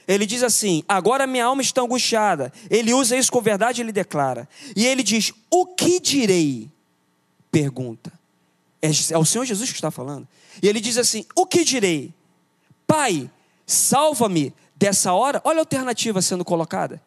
Ele 0.08 0.26
diz 0.26 0.42
assim: 0.42 0.82
Agora 0.88 1.26
minha 1.26 1.44
alma 1.44 1.62
está 1.62 1.82
angustiada. 1.82 2.52
Ele 2.68 2.92
usa 2.92 3.16
isso 3.16 3.30
com 3.30 3.40
verdade, 3.40 3.80
ele 3.80 3.92
declara. 3.92 4.48
E 4.74 4.84
ele 4.86 5.04
diz: 5.04 5.32
O 5.50 5.66
que 5.66 6.00
direi? 6.00 6.68
Pergunta. 7.50 8.15
É, 8.86 9.14
é 9.14 9.18
o 9.18 9.24
Senhor 9.24 9.44
Jesus 9.44 9.70
que 9.70 9.76
está 9.76 9.90
falando. 9.90 10.26
E 10.62 10.68
ele 10.68 10.80
diz 10.80 10.96
assim: 10.96 11.24
O 11.34 11.46
que 11.46 11.64
direi? 11.64 12.12
Pai, 12.86 13.30
salva-me 13.66 14.54
dessa 14.76 15.12
hora. 15.12 15.40
Olha 15.44 15.58
a 15.58 15.62
alternativa 15.62 16.22
sendo 16.22 16.44
colocada. 16.44 17.02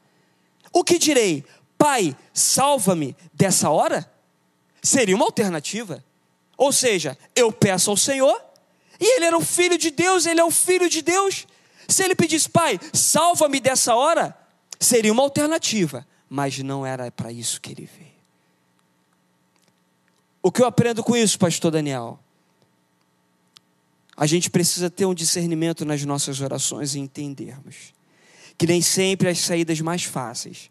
O 0.73 0.83
que 0.83 0.97
direi? 0.97 1.43
Pai, 1.77 2.15
salva-me 2.33 3.15
dessa 3.33 3.69
hora? 3.69 4.11
Seria 4.81 5.15
uma 5.15 5.25
alternativa. 5.25 6.03
Ou 6.57 6.73
seja, 6.73 7.17
eu 7.35 7.51
peço 7.51 7.89
ao 7.89 7.95
Senhor, 7.95 8.39
e 8.99 9.15
ele 9.15 9.25
era 9.25 9.37
o 9.37 9.41
filho 9.41 9.77
de 9.77 9.89
Deus, 9.89 10.25
ele 10.25 10.41
é 10.41 10.43
o 10.43 10.51
filho 10.51 10.89
de 10.89 11.01
Deus. 11.01 11.47
Se 11.87 12.03
ele 12.03 12.15
pedisse, 12.15 12.49
Pai, 12.49 12.77
salva-me 12.93 13.61
dessa 13.61 13.95
hora, 13.95 14.37
seria 14.77 15.11
uma 15.11 15.23
alternativa, 15.23 16.05
mas 16.29 16.59
não 16.59 16.85
era 16.85 17.09
para 17.09 17.31
isso 17.31 17.61
que 17.61 17.71
ele 17.71 17.89
veio. 17.97 18.18
O 20.41 20.51
que 20.51 20.61
eu 20.61 20.65
aprendo 20.65 21.03
com 21.03 21.15
isso, 21.15 21.37
pastor 21.37 21.71
Daniel? 21.71 22.19
A 24.15 24.25
gente 24.25 24.49
precisa 24.49 24.89
ter 24.89 25.05
um 25.05 25.13
discernimento 25.13 25.85
nas 25.85 26.03
nossas 26.03 26.41
orações 26.41 26.95
e 26.95 26.99
entendermos 26.99 27.93
que 28.57 28.67
nem 28.67 28.81
sempre 28.81 29.29
as 29.29 29.39
saídas 29.39 29.79
mais 29.79 30.03
fáceis 30.03 30.69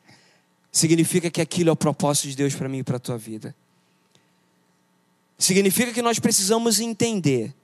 significa 0.70 1.31
que 1.31 1.40
aquilo 1.40 1.70
é 1.70 1.72
o 1.72 1.76
propósito 1.76 2.28
de 2.28 2.37
Deus 2.37 2.54
para 2.54 2.68
mim 2.68 2.78
e 2.78 2.85
para 2.85 2.98
a 2.98 3.00
tua 3.00 3.16
vida. 3.16 3.57
Significa 5.38 5.92
que 5.92 6.02
nós 6.02 6.18
precisamos 6.18 6.81
entender 6.81 7.54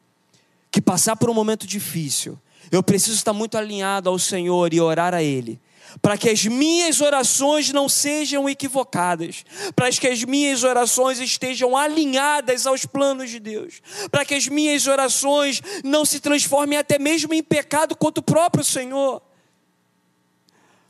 que 0.70 0.80
passar 0.80 1.16
por 1.16 1.28
um 1.28 1.34
momento 1.34 1.66
difícil, 1.66 2.38
eu 2.72 2.82
preciso 2.82 3.16
estar 3.16 3.34
muito 3.34 3.58
alinhado 3.58 4.08
ao 4.08 4.18
Senhor 4.18 4.72
e 4.72 4.80
orar 4.80 5.12
a 5.12 5.22
Ele 5.22 5.60
para 6.00 6.16
que 6.16 6.28
as 6.28 6.44
minhas 6.44 7.00
orações 7.00 7.72
não 7.72 7.88
sejam 7.88 8.48
equivocadas, 8.48 9.44
para 9.74 9.90
que 9.90 10.06
as 10.06 10.24
minhas 10.24 10.64
orações 10.64 11.20
estejam 11.20 11.76
alinhadas 11.76 12.66
aos 12.66 12.84
planos 12.84 13.30
de 13.30 13.38
Deus, 13.38 13.80
para 14.10 14.24
que 14.24 14.34
as 14.34 14.48
minhas 14.48 14.86
orações 14.86 15.60
não 15.84 16.04
se 16.04 16.20
transformem 16.20 16.78
até 16.78 16.98
mesmo 16.98 17.32
em 17.34 17.42
pecado 17.42 17.96
contra 17.96 18.20
o 18.20 18.24
próprio 18.24 18.64
Senhor. 18.64 19.22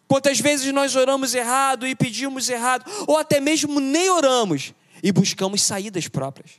Quantas 0.06 0.38
vezes 0.38 0.72
nós 0.72 0.94
oramos 0.94 1.34
errado 1.34 1.86
e 1.86 1.94
pedimos 1.94 2.48
errado, 2.48 2.90
ou 3.06 3.16
até 3.16 3.40
mesmo 3.40 3.80
nem 3.80 4.10
oramos 4.10 4.74
e 5.02 5.10
buscamos 5.10 5.62
saídas 5.62 6.08
próprias, 6.08 6.52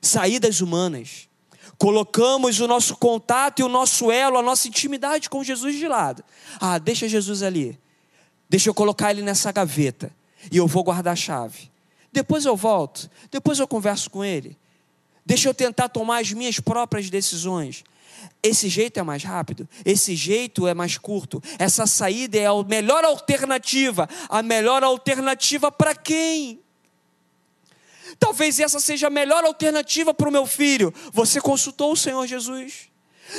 saídas 0.00 0.60
humanas. 0.60 1.28
Colocamos 1.78 2.60
o 2.60 2.68
nosso 2.68 2.96
contato 2.96 3.60
e 3.60 3.62
o 3.62 3.68
nosso 3.68 4.10
elo, 4.10 4.38
a 4.38 4.42
nossa 4.42 4.68
intimidade 4.68 5.28
com 5.28 5.42
Jesus 5.42 5.76
de 5.76 5.88
lado. 5.88 6.24
Ah, 6.60 6.78
deixa 6.78 7.08
Jesus 7.08 7.42
ali. 7.42 7.78
Deixa 8.48 8.68
eu 8.68 8.74
colocar 8.74 9.10
ele 9.10 9.22
nessa 9.22 9.50
gaveta 9.50 10.12
e 10.50 10.56
eu 10.56 10.66
vou 10.66 10.84
guardar 10.84 11.14
a 11.14 11.16
chave. 11.16 11.70
Depois 12.12 12.44
eu 12.44 12.56
volto, 12.56 13.10
depois 13.30 13.58
eu 13.58 13.66
converso 13.66 14.08
com 14.08 14.24
ele. 14.24 14.56
Deixa 15.26 15.48
eu 15.48 15.54
tentar 15.54 15.88
tomar 15.88 16.20
as 16.20 16.32
minhas 16.32 16.60
próprias 16.60 17.10
decisões. 17.10 17.82
Esse 18.42 18.68
jeito 18.68 19.00
é 19.00 19.02
mais 19.02 19.24
rápido, 19.24 19.68
esse 19.84 20.14
jeito 20.14 20.68
é 20.68 20.74
mais 20.74 20.98
curto. 20.98 21.42
Essa 21.58 21.86
saída 21.86 22.38
é 22.38 22.46
a 22.46 22.62
melhor 22.62 23.04
alternativa. 23.04 24.08
A 24.28 24.42
melhor 24.42 24.84
alternativa 24.84 25.72
para 25.72 25.94
quem? 25.94 26.60
Talvez 28.18 28.58
essa 28.60 28.80
seja 28.80 29.06
a 29.06 29.10
melhor 29.10 29.44
alternativa 29.44 30.12
para 30.12 30.28
o 30.28 30.32
meu 30.32 30.46
filho. 30.46 30.92
Você 31.12 31.40
consultou 31.40 31.92
o 31.92 31.96
Senhor 31.96 32.26
Jesus? 32.26 32.90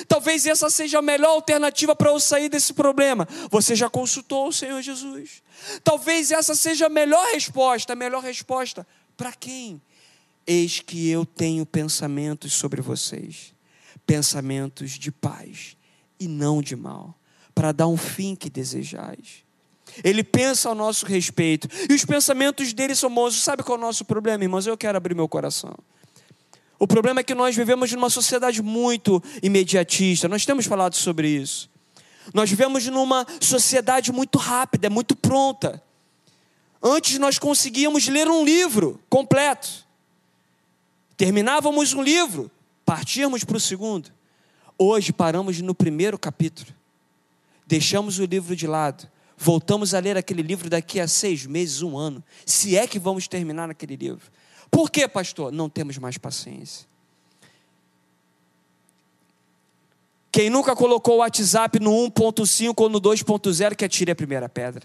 Talvez 0.08 0.46
essa 0.46 0.70
seja 0.70 1.00
a 1.00 1.02
melhor 1.02 1.30
alternativa 1.30 1.96
para 1.96 2.10
eu 2.10 2.20
sair 2.20 2.50
desse 2.50 2.74
problema. 2.74 3.28
Você 3.52 3.76
já 3.76 3.90
consultou 3.90 4.48
o 4.48 4.54
Senhor 4.54 4.82
Jesus? 4.82 5.44
Talvez 5.84 6.32
essa 6.32 6.56
seja 6.56 6.88
a 6.88 6.90
melhor 6.90 7.26
resposta. 7.34 7.94
A 7.94 7.96
melhor 7.96 8.24
resposta 8.24 8.86
para 9.16 9.32
quem? 9.32 9.82
Eis 10.48 10.80
que 10.80 11.10
eu 11.10 11.26
tenho 11.26 11.66
pensamentos 11.66 12.54
sobre 12.54 12.82
vocês 12.82 13.56
pensamentos 14.06 14.92
de 14.92 15.12
paz 15.12 15.76
e 16.20 16.28
não 16.28 16.62
de 16.62 16.76
mal, 16.76 17.20
para 17.54 17.72
dar 17.72 17.88
um 17.88 17.98
fim 17.98 18.36
que 18.36 18.50
desejais. 18.50 19.45
Ele 20.04 20.24
pensa 20.24 20.70
ao 20.70 20.76
nosso 20.76 21.06
respeito, 21.06 21.68
e 21.90 21.94
os 21.94 22.06
pensamentos 22.06 22.74
dele 22.74 22.96
são 22.96 23.14
bons. 23.14 23.42
Sabe 23.42 23.64
qual 23.64 23.78
é 23.78 23.80
o 23.80 23.82
nosso 23.82 24.06
problema, 24.06 24.44
irmãos? 24.44 24.68
Eu 24.68 24.78
quero 24.78 24.98
abrir 24.98 25.16
meu 25.16 25.28
coração. 25.28 25.76
O 26.78 26.88
problema 26.88 27.22
é 27.22 27.24
que 27.24 27.34
nós 27.34 27.56
vivemos 27.56 27.92
numa 27.94 28.10
sociedade 28.10 28.62
muito 28.62 29.24
imediatista, 29.42 30.28
nós 30.28 30.46
temos 30.46 30.66
falado 30.66 30.96
sobre 30.96 31.30
isso. 31.30 31.70
Nós 32.34 32.50
vivemos 32.50 32.86
numa 32.88 33.26
sociedade 33.40 34.12
muito 34.12 34.38
rápida, 34.38 34.90
muito 34.90 35.16
pronta. 35.16 35.82
Antes 36.82 37.18
nós 37.18 37.40
conseguíamos 37.40 38.08
ler 38.08 38.28
um 38.28 38.44
livro 38.44 39.00
completo. 39.10 39.86
Terminávamos 41.16 41.94
um 41.94 42.02
livro, 42.02 42.52
partirmos 42.86 43.44
para 43.44 43.58
o 43.58 43.60
segundo. 43.60 44.12
Hoje 44.78 45.14
paramos 45.14 45.62
no 45.62 45.74
primeiro 45.74 46.20
capítulo, 46.20 46.68
deixamos 47.66 48.20
o 48.20 48.26
livro 48.26 48.54
de 48.56 48.68
lado, 48.68 49.10
voltamos 49.38 49.94
a 49.94 50.00
ler 50.00 50.18
aquele 50.18 50.42
livro 50.42 50.70
daqui 50.70 51.00
a 51.00 51.08
seis 51.08 51.46
meses, 51.46 51.82
um 51.82 51.98
ano, 51.98 52.24
se 52.46 52.78
é 52.78 52.88
que 52.88 53.00
vamos 53.00 53.28
terminar 53.28 53.70
aquele 53.70 53.96
livro. 53.96 54.32
Por 54.72 54.90
quê, 54.90 55.08
pastor? 55.08 55.52
Não 55.52 55.70
temos 55.70 55.98
mais 55.98 56.18
paciência. 56.18 56.88
Quem 60.32 60.50
nunca 60.50 60.76
colocou 60.76 61.16
o 61.16 61.18
WhatsApp 61.20 61.80
no 61.80 61.92
1.5 61.92 62.74
ou 62.78 62.90
no 62.90 63.00
2.0 63.00 63.76
que 63.76 63.86
atire 63.86 64.12
a 64.12 64.16
primeira 64.16 64.50
pedra. 64.50 64.84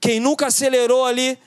Quem 0.00 0.18
nunca 0.18 0.46
acelerou 0.46 1.04
ali 1.04 1.38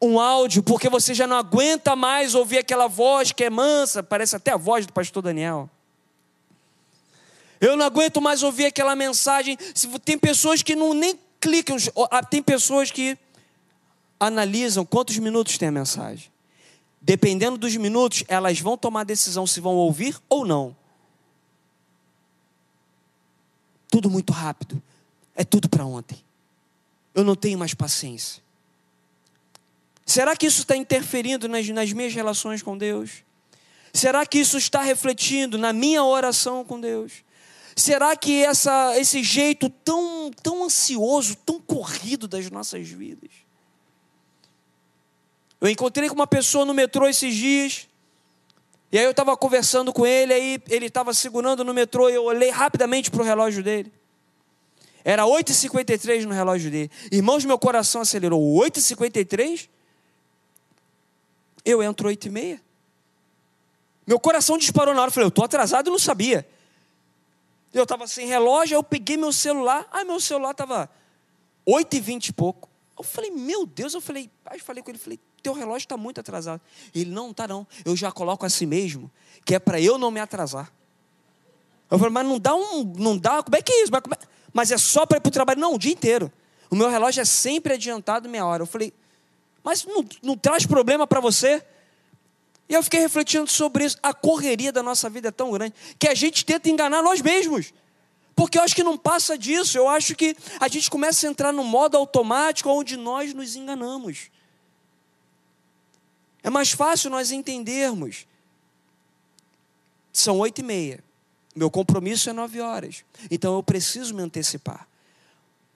um 0.00 0.18
áudio, 0.18 0.62
porque 0.62 0.88
você 0.88 1.12
já 1.12 1.26
não 1.26 1.36
aguenta 1.36 1.94
mais 1.94 2.34
ouvir 2.34 2.58
aquela 2.58 2.86
voz 2.86 3.32
que 3.32 3.44
é 3.44 3.50
mansa, 3.50 4.02
parece 4.02 4.36
até 4.36 4.52
a 4.52 4.56
voz 4.56 4.86
do 4.86 4.92
pastor 4.92 5.22
Daniel. 5.22 5.68
Eu 7.60 7.76
não 7.76 7.84
aguento 7.84 8.20
mais 8.20 8.42
ouvir 8.42 8.66
aquela 8.66 8.94
mensagem. 8.94 9.56
Tem 10.04 10.18
pessoas 10.18 10.62
que 10.62 10.76
não 10.76 10.94
nem 10.94 11.18
clicam, 11.40 11.76
ah, 12.10 12.22
tem 12.22 12.42
pessoas 12.42 12.90
que 12.90 13.16
analisam 14.18 14.84
quantos 14.84 15.18
minutos 15.18 15.58
tem 15.58 15.68
a 15.68 15.72
mensagem. 15.72 16.30
Dependendo 17.00 17.56
dos 17.56 17.76
minutos, 17.76 18.24
elas 18.28 18.60
vão 18.60 18.76
tomar 18.76 19.04
decisão 19.04 19.46
se 19.46 19.60
vão 19.60 19.74
ouvir 19.74 20.16
ou 20.28 20.44
não. 20.44 20.76
Tudo 23.88 24.10
muito 24.10 24.32
rápido. 24.32 24.82
É 25.34 25.44
tudo 25.44 25.68
para 25.68 25.84
ontem. 25.84 26.18
Eu 27.14 27.24
não 27.24 27.34
tenho 27.34 27.58
mais 27.58 27.74
paciência. 27.74 28.42
Será 30.04 30.36
que 30.36 30.46
isso 30.46 30.62
está 30.62 30.76
interferindo 30.76 31.48
nas, 31.48 31.68
nas 31.68 31.92
minhas 31.92 32.14
relações 32.14 32.62
com 32.62 32.76
Deus? 32.76 33.22
Será 33.92 34.26
que 34.26 34.38
isso 34.38 34.58
está 34.58 34.82
refletindo 34.82 35.56
na 35.56 35.72
minha 35.72 36.02
oração 36.02 36.64
com 36.64 36.80
Deus? 36.80 37.24
Será 37.78 38.16
que 38.16 38.44
essa, 38.44 38.98
esse 38.98 39.22
jeito 39.22 39.70
tão, 39.70 40.32
tão 40.42 40.64
ansioso, 40.64 41.36
tão 41.36 41.60
corrido 41.60 42.26
das 42.26 42.50
nossas 42.50 42.88
vidas? 42.88 43.30
Eu 45.60 45.68
encontrei 45.68 46.08
com 46.08 46.14
uma 46.16 46.26
pessoa 46.26 46.64
no 46.64 46.74
metrô 46.74 47.06
esses 47.06 47.32
dias, 47.32 47.86
e 48.90 48.98
aí 48.98 49.04
eu 49.04 49.12
estava 49.12 49.36
conversando 49.36 49.92
com 49.92 50.04
ele, 50.04 50.32
aí 50.32 50.62
ele 50.68 50.86
estava 50.86 51.14
segurando 51.14 51.62
no 51.62 51.72
metrô, 51.72 52.10
e 52.10 52.14
eu 52.14 52.24
olhei 52.24 52.50
rapidamente 52.50 53.12
para 53.12 53.22
o 53.22 53.24
relógio 53.24 53.62
dele. 53.62 53.92
Era 55.04 55.22
8h53 55.22 56.24
no 56.24 56.34
relógio 56.34 56.72
dele. 56.72 56.90
Irmãos, 57.12 57.44
meu 57.44 57.60
coração 57.60 58.00
acelerou. 58.00 58.42
8h53? 58.60 59.68
Eu 61.64 61.80
entro 61.80 62.08
oito 62.08 62.26
e 62.26 62.30
meia. 62.30 62.60
Meu 64.04 64.18
coração 64.18 64.58
disparou 64.58 64.92
na 64.94 65.00
hora. 65.00 65.10
Eu 65.10 65.12
falei, 65.12 65.26
eu 65.26 65.28
estou 65.28 65.44
atrasado 65.44 65.86
e 65.86 65.90
não 65.90 65.98
sabia. 65.98 66.44
Eu 67.72 67.82
estava 67.82 68.06
sem 68.06 68.26
relógio, 68.26 68.76
eu 68.76 68.82
peguei 68.82 69.16
meu 69.16 69.32
celular. 69.32 69.86
Ah, 69.90 70.04
meu 70.04 70.20
celular 70.20 70.52
estava 70.52 70.90
oito 71.66 71.96
e 71.96 72.00
vinte 72.00 72.28
e 72.28 72.32
pouco. 72.32 72.68
Eu 72.98 73.04
falei, 73.04 73.30
meu 73.30 73.66
Deus, 73.66 73.94
eu 73.94 74.00
falei, 74.00 74.30
aí 74.46 74.58
falei 74.58 74.82
com 74.82 74.90
ele, 74.90 74.98
falei, 74.98 75.20
teu 75.42 75.52
relógio 75.52 75.84
está 75.84 75.96
muito 75.96 76.20
atrasado. 76.20 76.60
Ele, 76.94 77.10
não, 77.10 77.30
está 77.30 77.46
não. 77.46 77.66
Eu 77.84 77.94
já 77.94 78.10
coloco 78.10 78.44
assim 78.44 78.66
mesmo, 78.66 79.10
que 79.44 79.54
é 79.54 79.58
para 79.58 79.80
eu 79.80 79.98
não 79.98 80.10
me 80.10 80.18
atrasar. 80.18 80.72
Eu 81.90 81.98
falei, 81.98 82.12
mas 82.12 82.26
não 82.26 82.38
dá 82.38 82.54
um. 82.54 82.84
Não 82.96 83.16
dá, 83.16 83.42
como 83.42 83.56
é 83.56 83.62
que 83.62 83.72
é 83.72 83.82
isso? 83.82 83.92
Mas, 83.92 84.02
é? 84.02 84.26
mas 84.52 84.70
é 84.70 84.78
só 84.78 85.06
para 85.06 85.18
ir 85.18 85.20
para 85.20 85.28
o 85.28 85.32
trabalho? 85.32 85.60
Não, 85.60 85.74
o 85.74 85.78
dia 85.78 85.92
inteiro. 85.92 86.30
O 86.70 86.76
meu 86.76 86.88
relógio 86.90 87.20
é 87.20 87.24
sempre 87.24 87.74
adiantado 87.74 88.28
meia 88.28 88.44
hora. 88.44 88.62
Eu 88.62 88.66
falei, 88.66 88.92
mas 89.62 89.84
não, 89.84 90.04
não 90.22 90.36
traz 90.36 90.66
problema 90.66 91.06
para 91.06 91.20
você? 91.20 91.64
E 92.68 92.74
eu 92.74 92.82
fiquei 92.82 93.00
refletindo 93.00 93.48
sobre 93.48 93.84
isso. 93.84 93.96
A 94.02 94.12
correria 94.12 94.70
da 94.70 94.82
nossa 94.82 95.08
vida 95.08 95.28
é 95.28 95.30
tão 95.30 95.50
grande 95.50 95.74
que 95.98 96.06
a 96.06 96.14
gente 96.14 96.44
tenta 96.44 96.68
enganar 96.68 97.02
nós 97.02 97.22
mesmos. 97.22 97.72
Porque 98.36 98.58
eu 98.58 98.62
acho 98.62 98.74
que 98.74 98.84
não 98.84 98.96
passa 98.96 99.38
disso. 99.38 99.78
Eu 99.78 99.88
acho 99.88 100.14
que 100.14 100.36
a 100.60 100.68
gente 100.68 100.90
começa 100.90 101.26
a 101.26 101.30
entrar 101.30 101.52
no 101.52 101.64
modo 101.64 101.96
automático 101.96 102.68
onde 102.70 102.96
nós 102.96 103.32
nos 103.32 103.56
enganamos. 103.56 104.30
É 106.42 106.50
mais 106.50 106.70
fácil 106.70 107.10
nós 107.10 107.32
entendermos. 107.32 108.26
São 110.12 110.38
oito 110.38 110.60
e 110.60 110.64
meia. 110.64 111.02
Meu 111.56 111.70
compromisso 111.70 112.28
é 112.28 112.32
nove 112.32 112.60
horas. 112.60 113.04
Então 113.30 113.54
eu 113.54 113.62
preciso 113.62 114.14
me 114.14 114.22
antecipar. 114.22 114.86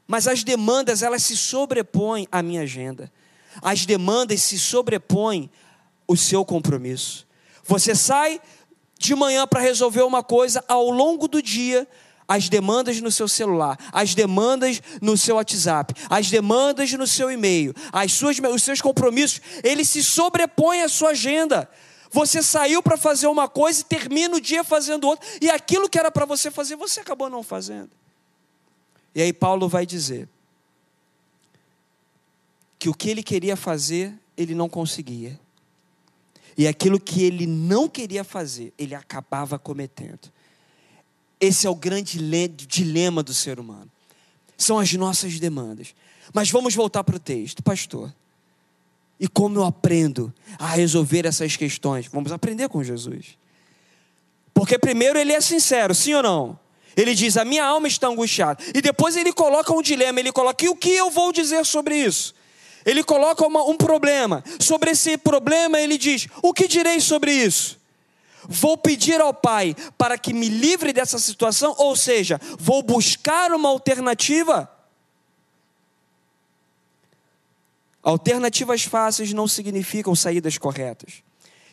Mas 0.06 0.28
as 0.28 0.44
demandas, 0.44 1.02
elas 1.02 1.22
se 1.24 1.36
sobrepõem 1.36 2.28
à 2.30 2.42
minha 2.42 2.62
agenda 2.62 3.10
as 3.60 3.84
demandas 3.84 4.40
se 4.42 4.58
sobrepõem 4.58 5.50
o 6.12 6.16
seu 6.16 6.44
compromisso. 6.44 7.26
Você 7.64 7.94
sai 7.94 8.40
de 8.98 9.14
manhã 9.14 9.46
para 9.46 9.60
resolver 9.60 10.02
uma 10.02 10.22
coisa, 10.22 10.62
ao 10.68 10.90
longo 10.90 11.26
do 11.26 11.40
dia, 11.40 11.88
as 12.28 12.48
demandas 12.48 13.00
no 13.00 13.10
seu 13.10 13.26
celular, 13.26 13.78
as 13.90 14.14
demandas 14.14 14.80
no 15.00 15.16
seu 15.16 15.36
WhatsApp, 15.36 15.94
as 16.10 16.30
demandas 16.30 16.92
no 16.92 17.06
seu 17.06 17.30
e-mail, 17.30 17.74
as 17.90 18.12
suas, 18.12 18.38
os 18.38 18.62
seus 18.62 18.80
compromissos, 18.80 19.40
eles 19.64 19.88
se 19.88 20.04
sobrepõem 20.04 20.82
à 20.82 20.88
sua 20.88 21.10
agenda. 21.10 21.68
Você 22.10 22.42
saiu 22.42 22.82
para 22.82 22.98
fazer 22.98 23.26
uma 23.26 23.48
coisa 23.48 23.80
e 23.80 23.84
termina 23.84 24.36
o 24.36 24.40
dia 24.40 24.62
fazendo 24.62 25.08
outra, 25.08 25.26
e 25.40 25.48
aquilo 25.48 25.88
que 25.88 25.98
era 25.98 26.10
para 26.10 26.26
você 26.26 26.50
fazer, 26.50 26.76
você 26.76 27.00
acabou 27.00 27.30
não 27.30 27.42
fazendo. 27.42 27.90
E 29.14 29.22
aí 29.22 29.32
Paulo 29.32 29.66
vai 29.66 29.86
dizer: 29.86 30.28
que 32.78 32.90
o 32.90 32.94
que 32.94 33.08
ele 33.08 33.22
queria 33.22 33.56
fazer, 33.56 34.14
ele 34.36 34.54
não 34.54 34.68
conseguia. 34.68 35.40
E 36.56 36.66
aquilo 36.66 37.00
que 37.00 37.22
ele 37.22 37.46
não 37.46 37.88
queria 37.88 38.24
fazer, 38.24 38.72
ele 38.78 38.94
acabava 38.94 39.58
cometendo. 39.58 40.30
Esse 41.40 41.66
é 41.66 41.70
o 41.70 41.74
grande 41.74 42.18
dilema 42.66 43.22
do 43.22 43.34
ser 43.34 43.58
humano. 43.58 43.90
São 44.56 44.78
as 44.78 44.92
nossas 44.92 45.40
demandas. 45.40 45.94
Mas 46.32 46.50
vamos 46.50 46.74
voltar 46.74 47.02
para 47.02 47.16
o 47.16 47.18
texto, 47.18 47.62
pastor. 47.62 48.12
E 49.18 49.26
como 49.28 49.58
eu 49.58 49.64
aprendo 49.64 50.32
a 50.58 50.68
resolver 50.68 51.26
essas 51.26 51.56
questões? 51.56 52.06
Vamos 52.06 52.32
aprender 52.32 52.68
com 52.68 52.82
Jesus. 52.82 53.38
Porque 54.54 54.78
primeiro 54.78 55.18
ele 55.18 55.32
é 55.32 55.40
sincero, 55.40 55.94
sim 55.94 56.14
ou 56.14 56.22
não? 56.22 56.58
Ele 56.96 57.14
diz: 57.14 57.36
A 57.36 57.44
minha 57.44 57.64
alma 57.64 57.88
está 57.88 58.08
angustiada. 58.08 58.62
E 58.74 58.80
depois 58.80 59.16
ele 59.16 59.32
coloca 59.32 59.72
um 59.72 59.82
dilema. 59.82 60.20
Ele 60.20 60.32
coloca: 60.32 60.64
E 60.64 60.68
o 60.68 60.76
que 60.76 60.90
eu 60.90 61.10
vou 61.10 61.32
dizer 61.32 61.64
sobre 61.64 61.96
isso? 61.96 62.34
Ele 62.84 63.02
coloca 63.02 63.46
uma, 63.46 63.62
um 63.64 63.76
problema. 63.76 64.42
Sobre 64.60 64.90
esse 64.90 65.16
problema, 65.16 65.80
ele 65.80 65.98
diz: 65.98 66.26
O 66.42 66.52
que 66.52 66.66
direi 66.66 67.00
sobre 67.00 67.32
isso? 67.32 67.80
Vou 68.48 68.76
pedir 68.76 69.20
ao 69.20 69.32
Pai 69.32 69.74
para 69.96 70.18
que 70.18 70.32
me 70.32 70.48
livre 70.48 70.92
dessa 70.92 71.18
situação, 71.18 71.74
ou 71.78 71.94
seja, 71.94 72.40
vou 72.58 72.82
buscar 72.82 73.52
uma 73.52 73.68
alternativa. 73.68 74.68
Alternativas 78.02 78.82
fáceis 78.82 79.32
não 79.32 79.46
significam 79.46 80.14
saídas 80.14 80.58
corretas. 80.58 81.22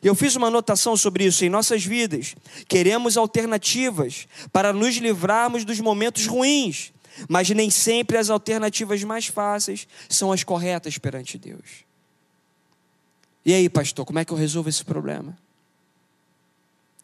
Eu 0.01 0.15
fiz 0.15 0.35
uma 0.35 0.47
anotação 0.47 0.95
sobre 0.95 1.25
isso 1.25 1.43
em 1.43 1.49
nossas 1.49 1.83
vidas. 1.83 2.35
Queremos 2.67 3.17
alternativas 3.17 4.27
para 4.51 4.71
nos 4.71 4.95
livrarmos 4.95 5.65
dos 5.65 5.79
momentos 5.79 6.25
ruins, 6.25 6.93
mas 7.27 7.49
nem 7.49 7.69
sempre 7.69 8.17
as 8.17 8.29
alternativas 8.29 9.03
mais 9.03 9.27
fáceis 9.27 9.87
são 10.07 10.31
as 10.31 10.43
corretas 10.43 10.97
perante 10.97 11.37
Deus. 11.37 11.85
E 13.45 13.53
aí, 13.53 13.69
pastor, 13.69 14.05
como 14.05 14.19
é 14.19 14.25
que 14.25 14.31
eu 14.31 14.37
resolvo 14.37 14.69
esse 14.69 14.83
problema? 14.83 15.37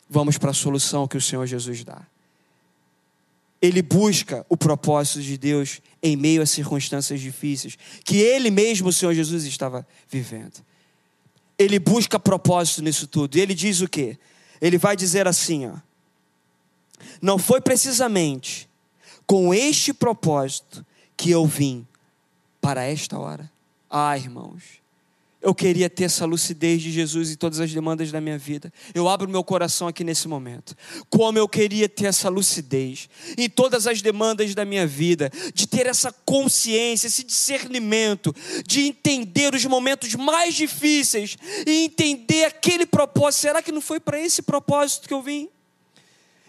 Vamos 0.10 0.38
para 0.38 0.52
a 0.52 0.54
solução 0.54 1.08
que 1.08 1.18
o 1.18 1.22
Senhor 1.22 1.46
Jesus 1.46 1.84
dá. 1.84 2.06
Ele 3.62 3.82
busca 3.82 4.46
o 4.48 4.56
propósito 4.56 5.22
de 5.22 5.38
Deus 5.38 5.82
em 6.04 6.16
meio 6.16 6.42
a 6.42 6.46
circunstâncias 6.46 7.20
difíceis 7.20 7.78
que 8.04 8.18
ele 8.18 8.52
mesmo, 8.52 8.90
o 8.90 8.94
Senhor 8.94 9.14
Jesus, 9.14 9.44
estava 9.46 9.88
vivendo. 10.08 10.64
Ele 11.58 11.80
busca 11.80 12.20
propósito 12.20 12.84
nisso 12.84 13.08
tudo. 13.08 13.38
E 13.38 13.42
ele 13.42 13.56
diz 13.56 13.82
o 13.82 13.88
quê? 13.88 14.20
Ele 14.62 14.78
vai 14.78 14.96
dizer 14.96 15.28
assim, 15.28 15.66
ó: 15.68 15.78
Não 17.22 17.40
foi 17.40 17.60
precisamente 17.60 18.70
com 19.26 19.54
este 19.54 19.94
propósito 19.94 20.86
que 21.18 21.32
eu 21.32 21.46
vim 21.46 21.88
para 22.62 22.84
esta 22.84 23.18
hora. 23.18 23.52
Ah, 23.90 24.18
irmãos, 24.18 24.64
eu 25.46 25.54
queria 25.54 25.88
ter 25.88 26.06
essa 26.06 26.26
lucidez 26.26 26.82
de 26.82 26.92
Jesus 26.92 27.30
em 27.30 27.36
todas 27.36 27.60
as 27.60 27.72
demandas 27.72 28.12
da 28.12 28.20
minha 28.20 28.38
vida. 28.38 28.74
Eu 28.96 29.08
abro 29.08 29.30
meu 29.30 29.44
coração 29.44 29.88
aqui 29.88 30.04
nesse 30.04 30.28
momento. 30.28 30.76
Como 31.08 31.38
eu 31.38 31.48
queria 31.48 31.88
ter 31.88 32.06
essa 32.06 32.30
lucidez 32.30 33.08
em 33.38 33.48
todas 33.48 33.86
as 33.86 34.02
demandas 34.02 34.56
da 34.56 34.66
minha 34.66 34.88
vida, 34.88 35.32
de 35.54 35.68
ter 35.68 35.86
essa 35.86 36.12
consciência, 36.12 37.06
esse 37.06 37.24
discernimento, 37.24 38.36
de 38.66 38.88
entender 38.88 39.54
os 39.54 39.64
momentos 39.66 40.16
mais 40.16 40.56
difíceis 40.56 41.38
e 41.68 41.86
entender 41.86 42.46
aquele 42.46 42.88
propósito. 42.88 43.42
Será 43.42 43.62
que 43.62 43.72
não 43.72 43.82
foi 43.82 44.00
para 44.00 44.20
esse 44.20 44.42
propósito 44.42 45.08
que 45.08 45.14
eu 45.14 45.22
vim? 45.22 45.48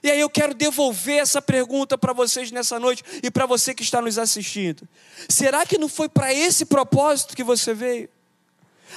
E 0.07 0.11
aí 0.13 0.21
eu 0.21 0.31
quero 0.31 0.55
devolver 0.55 1.19
essa 1.19 1.43
pergunta 1.43 1.99
para 1.99 2.13
vocês 2.13 2.53
nessa 2.53 2.79
noite 2.79 3.03
e 3.25 3.29
para 3.29 3.45
você 3.45 3.75
que 3.75 3.83
está 3.83 4.01
nos 4.01 4.19
assistindo. 4.19 4.87
Será 5.29 5.67
que 5.67 5.77
não 5.77 5.89
foi 5.89 6.09
para 6.09 6.33
esse 6.33 6.65
propósito 6.65 7.35
que 7.35 7.43
você 7.43 7.75
veio? 7.75 8.09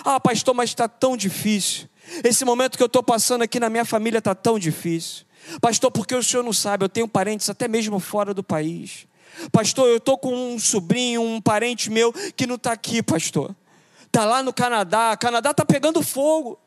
Ah, 0.05 0.19
pastor, 0.19 0.53
mas 0.53 0.69
está 0.69 0.87
tão 0.87 1.17
difícil. 1.17 1.89
Esse 2.23 2.45
momento 2.45 2.77
que 2.77 2.83
eu 2.83 2.85
estou 2.85 3.01
passando 3.01 3.41
aqui 3.41 3.59
na 3.59 3.71
minha 3.71 3.85
família 3.85 4.19
está 4.19 4.35
tão 4.35 4.59
difícil. 4.59 5.25
Pastor, 5.59 5.89
porque 5.89 6.13
o 6.13 6.21
senhor 6.21 6.43
não 6.43 6.53
sabe, 6.53 6.85
eu 6.85 6.89
tenho 6.89 7.07
parentes 7.07 7.49
até 7.49 7.67
mesmo 7.67 7.99
fora 7.99 8.31
do 8.31 8.43
país. 8.43 9.07
Pastor, 9.51 9.87
eu 9.87 9.97
estou 9.97 10.15
com 10.15 10.53
um 10.53 10.59
sobrinho, 10.59 11.23
um 11.23 11.41
parente 11.41 11.89
meu 11.89 12.13
que 12.13 12.45
não 12.45 12.53
está 12.53 12.71
aqui, 12.71 13.01
pastor. 13.01 13.55
Está 14.05 14.25
lá 14.25 14.43
no 14.43 14.53
Canadá. 14.53 15.13
O 15.15 15.17
Canadá 15.17 15.49
está 15.49 15.65
pegando 15.65 16.03
fogo. 16.03 16.59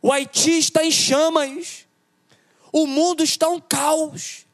O 0.00 0.10
Haiti 0.10 0.52
está 0.52 0.82
em 0.82 0.90
chamas. 0.90 1.83
O 2.74 2.88
mundo 2.88 3.22
está 3.22 3.48
um 3.48 3.60
caos. 3.60 4.44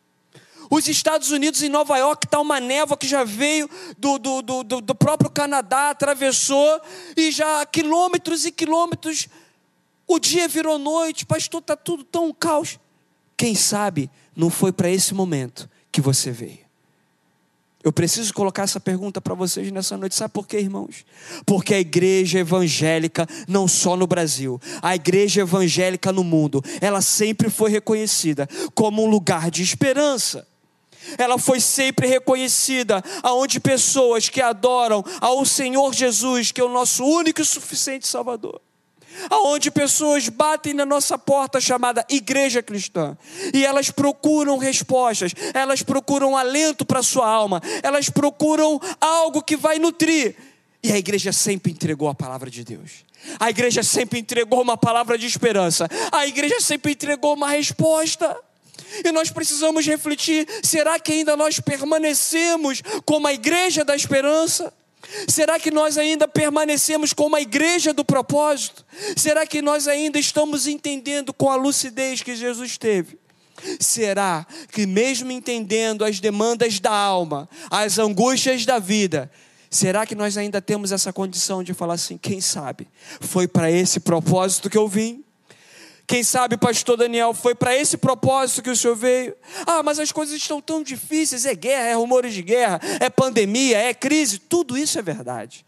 Os 0.70 0.86
Estados 0.86 1.30
Unidos, 1.30 1.62
em 1.62 1.70
Nova 1.70 1.96
York, 1.96 2.26
está 2.26 2.38
uma 2.38 2.60
névoa 2.60 2.94
que 2.94 3.08
já 3.08 3.24
veio 3.24 3.66
do, 3.96 4.18
do, 4.18 4.42
do, 4.42 4.62
do 4.82 4.94
próprio 4.94 5.30
Canadá, 5.30 5.88
atravessou, 5.88 6.82
e 7.16 7.30
já 7.30 7.64
quilômetros 7.64 8.44
e 8.44 8.52
quilômetros, 8.52 9.26
o 10.06 10.18
dia 10.18 10.46
virou 10.46 10.78
noite, 10.78 11.24
pastor, 11.24 11.62
está 11.62 11.74
tudo 11.74 12.04
tão 12.04 12.30
caos. 12.30 12.78
Quem 13.38 13.54
sabe 13.54 14.10
não 14.36 14.50
foi 14.50 14.70
para 14.70 14.90
esse 14.90 15.14
momento 15.14 15.66
que 15.90 16.02
você 16.02 16.30
veio. 16.30 16.69
Eu 17.82 17.92
preciso 17.92 18.34
colocar 18.34 18.64
essa 18.64 18.78
pergunta 18.78 19.20
para 19.20 19.34
vocês 19.34 19.70
nessa 19.72 19.96
noite. 19.96 20.14
Sabe 20.14 20.34
por 20.34 20.46
quê, 20.46 20.58
irmãos? 20.58 21.04
Porque 21.46 21.72
a 21.72 21.80
igreja 21.80 22.38
evangélica, 22.38 23.26
não 23.48 23.66
só 23.66 23.96
no 23.96 24.06
Brasil, 24.06 24.60
a 24.82 24.94
igreja 24.94 25.40
evangélica 25.40 26.12
no 26.12 26.22
mundo, 26.22 26.62
ela 26.80 27.00
sempre 27.00 27.48
foi 27.48 27.70
reconhecida 27.70 28.46
como 28.74 29.02
um 29.02 29.08
lugar 29.08 29.50
de 29.50 29.62
esperança 29.62 30.46
ela 31.18 31.38
foi 31.38 31.60
sempre 31.60 32.06
reconhecida, 32.06 33.02
aonde 33.22 33.58
pessoas 33.58 34.28
que 34.28 34.40
adoram 34.40 35.02
ao 35.20 35.44
Senhor 35.44 35.92
Jesus, 35.94 36.52
que 36.52 36.60
é 36.60 36.64
o 36.64 36.68
nosso 36.68 37.04
único 37.04 37.40
e 37.40 37.44
suficiente 37.44 38.06
Salvador, 38.06 38.60
aonde 39.28 39.70
pessoas 39.70 40.28
batem 40.28 40.74
na 40.74 40.86
nossa 40.86 41.18
porta 41.18 41.60
chamada 41.60 42.04
igreja 42.08 42.62
cristã, 42.62 43.16
e 43.52 43.64
elas 43.64 43.90
procuram 43.90 44.58
respostas, 44.58 45.32
elas 45.54 45.82
procuram 45.82 46.36
alento 46.36 46.84
para 46.84 47.02
sua 47.02 47.28
alma, 47.28 47.60
elas 47.82 48.08
procuram 48.08 48.80
algo 49.00 49.42
que 49.42 49.56
vai 49.56 49.78
nutrir. 49.78 50.36
E 50.82 50.90
a 50.90 50.98
igreja 50.98 51.32
sempre 51.32 51.72
entregou 51.72 52.08
a 52.08 52.14
palavra 52.14 52.50
de 52.50 52.64
Deus. 52.64 53.04
A 53.38 53.50
igreja 53.50 53.82
sempre 53.82 54.18
entregou 54.18 54.62
uma 54.62 54.78
palavra 54.78 55.18
de 55.18 55.26
esperança. 55.26 55.86
A 56.10 56.26
igreja 56.26 56.58
sempre 56.60 56.92
entregou 56.92 57.34
uma 57.34 57.50
resposta. 57.50 58.34
E 59.04 59.12
nós 59.12 59.30
precisamos 59.30 59.86
refletir: 59.86 60.48
será 60.62 60.98
que 60.98 61.12
ainda 61.12 61.36
nós 61.36 61.60
permanecemos 61.60 62.82
como 63.04 63.26
a 63.26 63.32
igreja 63.32 63.84
da 63.84 63.94
esperança? 63.94 64.72
Será 65.28 65.58
que 65.58 65.70
nós 65.70 65.98
ainda 65.98 66.28
permanecemos 66.28 67.12
como 67.12 67.36
a 67.36 67.40
igreja 67.40 67.92
do 67.92 68.04
propósito? 68.04 68.84
Será 69.16 69.46
que 69.46 69.60
nós 69.60 69.88
ainda 69.88 70.18
estamos 70.18 70.66
entendendo 70.66 71.32
com 71.32 71.50
a 71.50 71.56
lucidez 71.56 72.22
que 72.22 72.36
Jesus 72.36 72.78
teve? 72.78 73.18
Será 73.78 74.46
que, 74.72 74.86
mesmo 74.86 75.30
entendendo 75.30 76.04
as 76.04 76.20
demandas 76.20 76.80
da 76.80 76.92
alma, 76.92 77.48
as 77.70 77.98
angústias 77.98 78.64
da 78.64 78.78
vida, 78.78 79.30
será 79.68 80.06
que 80.06 80.14
nós 80.14 80.36
ainda 80.36 80.62
temos 80.62 80.92
essa 80.92 81.12
condição 81.12 81.62
de 81.62 81.74
falar 81.74 81.94
assim: 81.94 82.16
quem 82.16 82.40
sabe, 82.40 82.88
foi 83.20 83.46
para 83.46 83.70
esse 83.70 84.00
propósito 84.00 84.70
que 84.70 84.78
eu 84.78 84.88
vim? 84.88 85.24
Quem 86.10 86.24
sabe, 86.24 86.56
pastor 86.56 86.96
Daniel, 86.96 87.32
foi 87.32 87.54
para 87.54 87.76
esse 87.76 87.96
propósito 87.96 88.62
que 88.62 88.70
o 88.70 88.74
senhor 88.74 88.96
veio. 88.96 89.32
Ah, 89.64 89.80
mas 89.80 90.00
as 90.00 90.10
coisas 90.10 90.34
estão 90.34 90.60
tão 90.60 90.82
difíceis, 90.82 91.46
é 91.46 91.54
guerra, 91.54 91.86
é 91.86 91.94
rumores 91.94 92.34
de 92.34 92.42
guerra, 92.42 92.80
é 92.98 93.08
pandemia, 93.08 93.78
é 93.78 93.94
crise, 93.94 94.40
tudo 94.40 94.76
isso 94.76 94.98
é 94.98 95.02
verdade. 95.02 95.64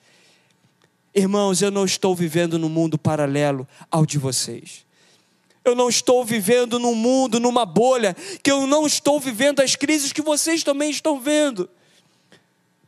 Irmãos, 1.15 1.63
eu 1.63 1.71
não 1.71 1.85
estou 1.85 2.13
vivendo 2.13 2.59
num 2.59 2.69
mundo 2.69 2.99
paralelo 2.99 3.69
ao 3.89 4.05
de 4.05 4.19
vocês. 4.19 4.85
Eu 5.65 5.77
não 5.77 5.89
estou 5.89 6.25
vivendo 6.25 6.77
num 6.77 6.97
mundo, 6.97 7.39
numa 7.39 7.65
bolha, 7.65 8.17
que 8.43 8.51
eu 8.51 8.67
não 8.67 8.85
estou 8.85 9.21
vivendo 9.21 9.61
as 9.61 9.77
crises 9.77 10.13
que 10.13 10.23
vocês 10.23 10.65
também 10.65 10.91
estão 10.91 11.21
vendo. 11.21 11.71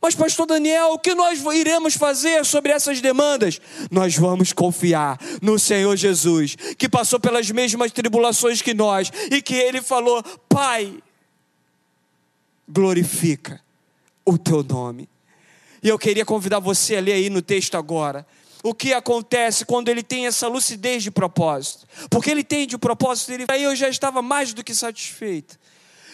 Mas, 0.05 0.13
pastor 0.13 0.45
Daniel, 0.45 0.91
o 0.91 0.99
que 0.99 1.15
nós 1.15 1.43
iremos 1.55 1.95
fazer 1.95 2.45
sobre 2.45 2.71
essas 2.71 3.01
demandas? 3.01 3.59
Nós 3.89 4.15
vamos 4.15 4.53
confiar 4.53 5.19
no 5.41 5.57
Senhor 5.57 5.95
Jesus, 5.95 6.55
que 6.77 6.87
passou 6.87 7.19
pelas 7.19 7.49
mesmas 7.49 7.91
tribulações 7.91 8.61
que 8.61 8.71
nós 8.71 9.11
e 9.31 9.41
que 9.41 9.55
ele 9.55 9.81
falou: 9.81 10.21
Pai, 10.47 10.93
glorifica 12.69 13.59
o 14.23 14.37
teu 14.37 14.61
nome. 14.61 15.09
E 15.81 15.89
eu 15.89 15.97
queria 15.97 16.23
convidar 16.23 16.59
você 16.59 16.97
a 16.97 17.01
ler 17.01 17.13
aí 17.13 17.31
no 17.31 17.41
texto 17.41 17.73
agora. 17.73 18.27
O 18.61 18.75
que 18.75 18.93
acontece 18.93 19.65
quando 19.65 19.89
ele 19.89 20.03
tem 20.03 20.27
essa 20.27 20.47
lucidez 20.47 21.01
de 21.01 21.09
propósito? 21.09 21.87
Porque 22.11 22.29
ele 22.29 22.43
tem 22.43 22.67
de 22.67 22.77
propósito, 22.77 23.31
ele... 23.31 23.45
aí 23.47 23.63
eu 23.63 23.75
já 23.75 23.89
estava 23.89 24.21
mais 24.21 24.53
do 24.53 24.63
que 24.63 24.75
satisfeito. 24.75 25.57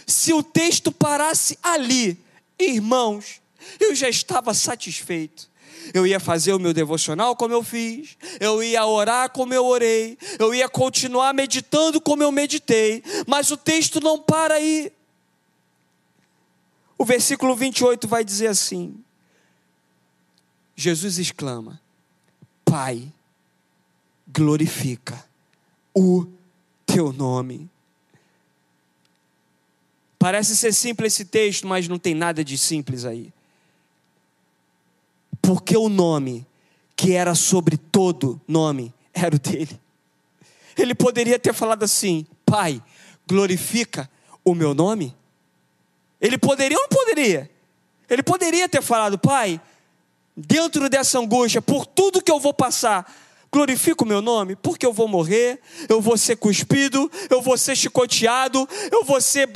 Se 0.07 0.31
o 0.31 0.41
texto 0.41 0.93
parasse 0.93 1.59
ali, 1.61 2.17
irmãos, 2.57 3.40
eu 3.79 3.95
já 3.95 4.09
estava 4.09 4.53
satisfeito. 4.53 5.51
Eu 5.93 6.05
ia 6.05 6.19
fazer 6.19 6.53
o 6.53 6.59
meu 6.59 6.73
devocional 6.73 7.35
como 7.35 7.53
eu 7.53 7.63
fiz, 7.63 8.17
eu 8.39 8.63
ia 8.63 8.85
orar 8.85 9.29
como 9.31 9.53
eu 9.53 9.65
orei, 9.65 10.17
eu 10.37 10.53
ia 10.53 10.69
continuar 10.69 11.33
meditando 11.33 11.99
como 11.99 12.23
eu 12.23 12.31
meditei, 12.31 13.03
mas 13.27 13.51
o 13.51 13.57
texto 13.57 13.99
não 13.99 14.19
para 14.19 14.55
aí. 14.55 14.91
O 16.97 17.03
versículo 17.03 17.55
28 17.55 18.07
vai 18.07 18.23
dizer 18.23 18.47
assim: 18.47 19.03
Jesus 20.75 21.17
exclama: 21.17 21.81
Pai, 22.63 23.11
glorifica 24.27 25.25
o 25.95 26.27
teu 26.85 27.11
nome. 27.11 27.69
Parece 30.19 30.55
ser 30.55 30.71
simples 30.71 31.13
esse 31.13 31.25
texto, 31.25 31.65
mas 31.65 31.87
não 31.87 31.97
tem 31.97 32.13
nada 32.13 32.45
de 32.45 32.55
simples 32.55 33.03
aí 33.03 33.33
porque 35.41 35.75
o 35.75 35.89
nome 35.89 36.45
que 36.95 37.13
era 37.13 37.33
sobre 37.33 37.77
todo 37.77 38.39
nome 38.47 38.93
era 39.13 39.35
o 39.35 39.39
dele. 39.39 39.79
Ele 40.77 40.93
poderia 40.93 41.39
ter 41.39 41.53
falado 41.53 41.83
assim: 41.83 42.25
Pai, 42.45 42.81
glorifica 43.27 44.09
o 44.43 44.53
meu 44.53 44.73
nome. 44.73 45.15
Ele 46.19 46.37
poderia 46.37 46.77
ou 46.77 46.83
não 46.83 46.89
poderia? 46.89 47.49
Ele 48.09 48.23
poderia 48.23 48.69
ter 48.69 48.81
falado: 48.81 49.17
Pai, 49.17 49.59
dentro 50.35 50.89
dessa 50.89 51.19
angústia, 51.19 51.61
por 51.61 51.85
tudo 51.85 52.21
que 52.21 52.31
eu 52.31 52.39
vou 52.39 52.53
passar, 52.53 53.11
glorifica 53.51 54.03
o 54.03 54.07
meu 54.07 54.21
nome, 54.21 54.55
porque 54.55 54.85
eu 54.85 54.93
vou 54.93 55.07
morrer, 55.07 55.59
eu 55.89 55.99
vou 55.99 56.17
ser 56.17 56.37
cuspido, 56.37 57.11
eu 57.29 57.41
vou 57.41 57.57
ser 57.57 57.75
chicoteado, 57.75 58.67
eu 58.91 59.03
vou 59.03 59.19
ser 59.19 59.47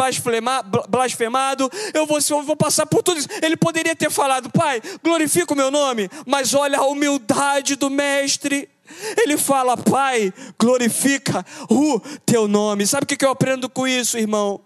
blasfemado, 0.90 1.72
eu 1.94 2.06
vou, 2.06 2.20
ser, 2.20 2.34
eu 2.34 2.44
vou 2.44 2.58
passar 2.58 2.86
por 2.86 3.02
tudo 3.02 3.20
isso. 3.20 3.30
Ele 3.42 3.56
poderia 3.56 3.96
ter 3.96 4.12
falado, 4.12 4.50
Pai, 4.50 4.82
glorifica 5.02 5.54
o 5.54 5.58
meu 5.58 5.72
nome, 5.72 6.10
mas 6.26 6.54
olha 6.54 6.80
a 6.80 6.86
humildade 6.86 7.76
do 7.76 7.90
Mestre. 7.90 8.70
Ele 9.18 9.38
fala, 9.38 9.78
Pai, 9.78 10.34
glorifica 10.60 11.46
o 11.70 12.00
teu 12.26 12.48
nome. 12.48 12.86
Sabe 12.86 13.06
o 13.06 13.08
que 13.08 13.24
eu 13.24 13.32
aprendo 13.32 13.70
com 13.70 13.88
isso, 13.88 14.18
irmão? 14.18 14.60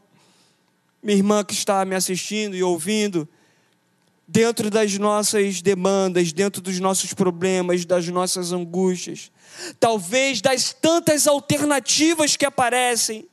Minha 1.02 1.18
irmã 1.18 1.44
que 1.44 1.54
está 1.54 1.86
me 1.86 1.96
assistindo 1.96 2.56
e 2.56 2.64
ouvindo, 2.64 3.28
dentro 4.32 4.70
das 4.70 4.96
nossas 5.00 5.60
demandas, 5.60 6.32
dentro 6.32 6.62
dos 6.62 6.80
nossos 6.80 7.14
problemas, 7.14 7.84
das 7.84 8.08
nossas 8.08 8.52
angústias, 8.52 9.32
talvez 9.80 10.40
das 10.40 10.72
tantas 10.72 11.28
alternativas 11.28 12.38
que 12.38 12.46
aparecem, 12.46 13.28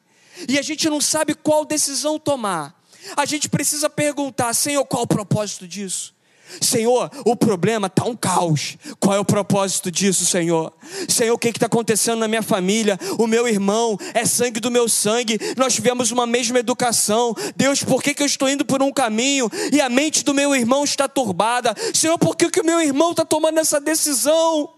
e 0.48 0.58
a 0.58 0.62
gente 0.62 0.88
não 0.88 1.00
sabe 1.00 1.34
qual 1.34 1.66
decisão 1.66 2.18
tomar. 2.18 2.74
A 3.14 3.26
gente 3.26 3.48
precisa 3.48 3.90
perguntar, 3.90 4.54
Senhor, 4.54 4.84
qual 4.86 5.02
o 5.02 5.06
propósito 5.06 5.68
disso? 5.68 6.15
Senhor, 6.60 7.10
o 7.24 7.36
problema 7.36 7.86
está 7.86 8.04
um 8.04 8.16
caos. 8.16 8.76
Qual 8.98 9.14
é 9.14 9.18
o 9.18 9.24
propósito 9.24 9.90
disso, 9.90 10.24
Senhor? 10.24 10.72
Senhor, 11.08 11.34
o 11.34 11.38
que 11.38 11.48
está 11.48 11.66
acontecendo 11.66 12.18
na 12.18 12.28
minha 12.28 12.42
família? 12.42 12.98
O 13.18 13.26
meu 13.26 13.48
irmão 13.48 13.98
é 14.14 14.24
sangue 14.24 14.60
do 14.60 14.70
meu 14.70 14.88
sangue. 14.88 15.38
Nós 15.56 15.74
tivemos 15.74 16.10
uma 16.10 16.26
mesma 16.26 16.58
educação. 16.58 17.34
Deus, 17.56 17.82
por 17.82 18.02
que, 18.02 18.14
que 18.14 18.22
eu 18.22 18.26
estou 18.26 18.48
indo 18.48 18.64
por 18.64 18.82
um 18.82 18.92
caminho 18.92 19.50
e 19.72 19.80
a 19.80 19.88
mente 19.88 20.24
do 20.24 20.34
meu 20.34 20.54
irmão 20.54 20.84
está 20.84 21.08
turbada? 21.08 21.74
Senhor, 21.94 22.18
por 22.18 22.36
que, 22.36 22.50
que 22.50 22.60
o 22.60 22.64
meu 22.64 22.80
irmão 22.80 23.10
está 23.10 23.24
tomando 23.24 23.58
essa 23.58 23.80
decisão? 23.80 24.70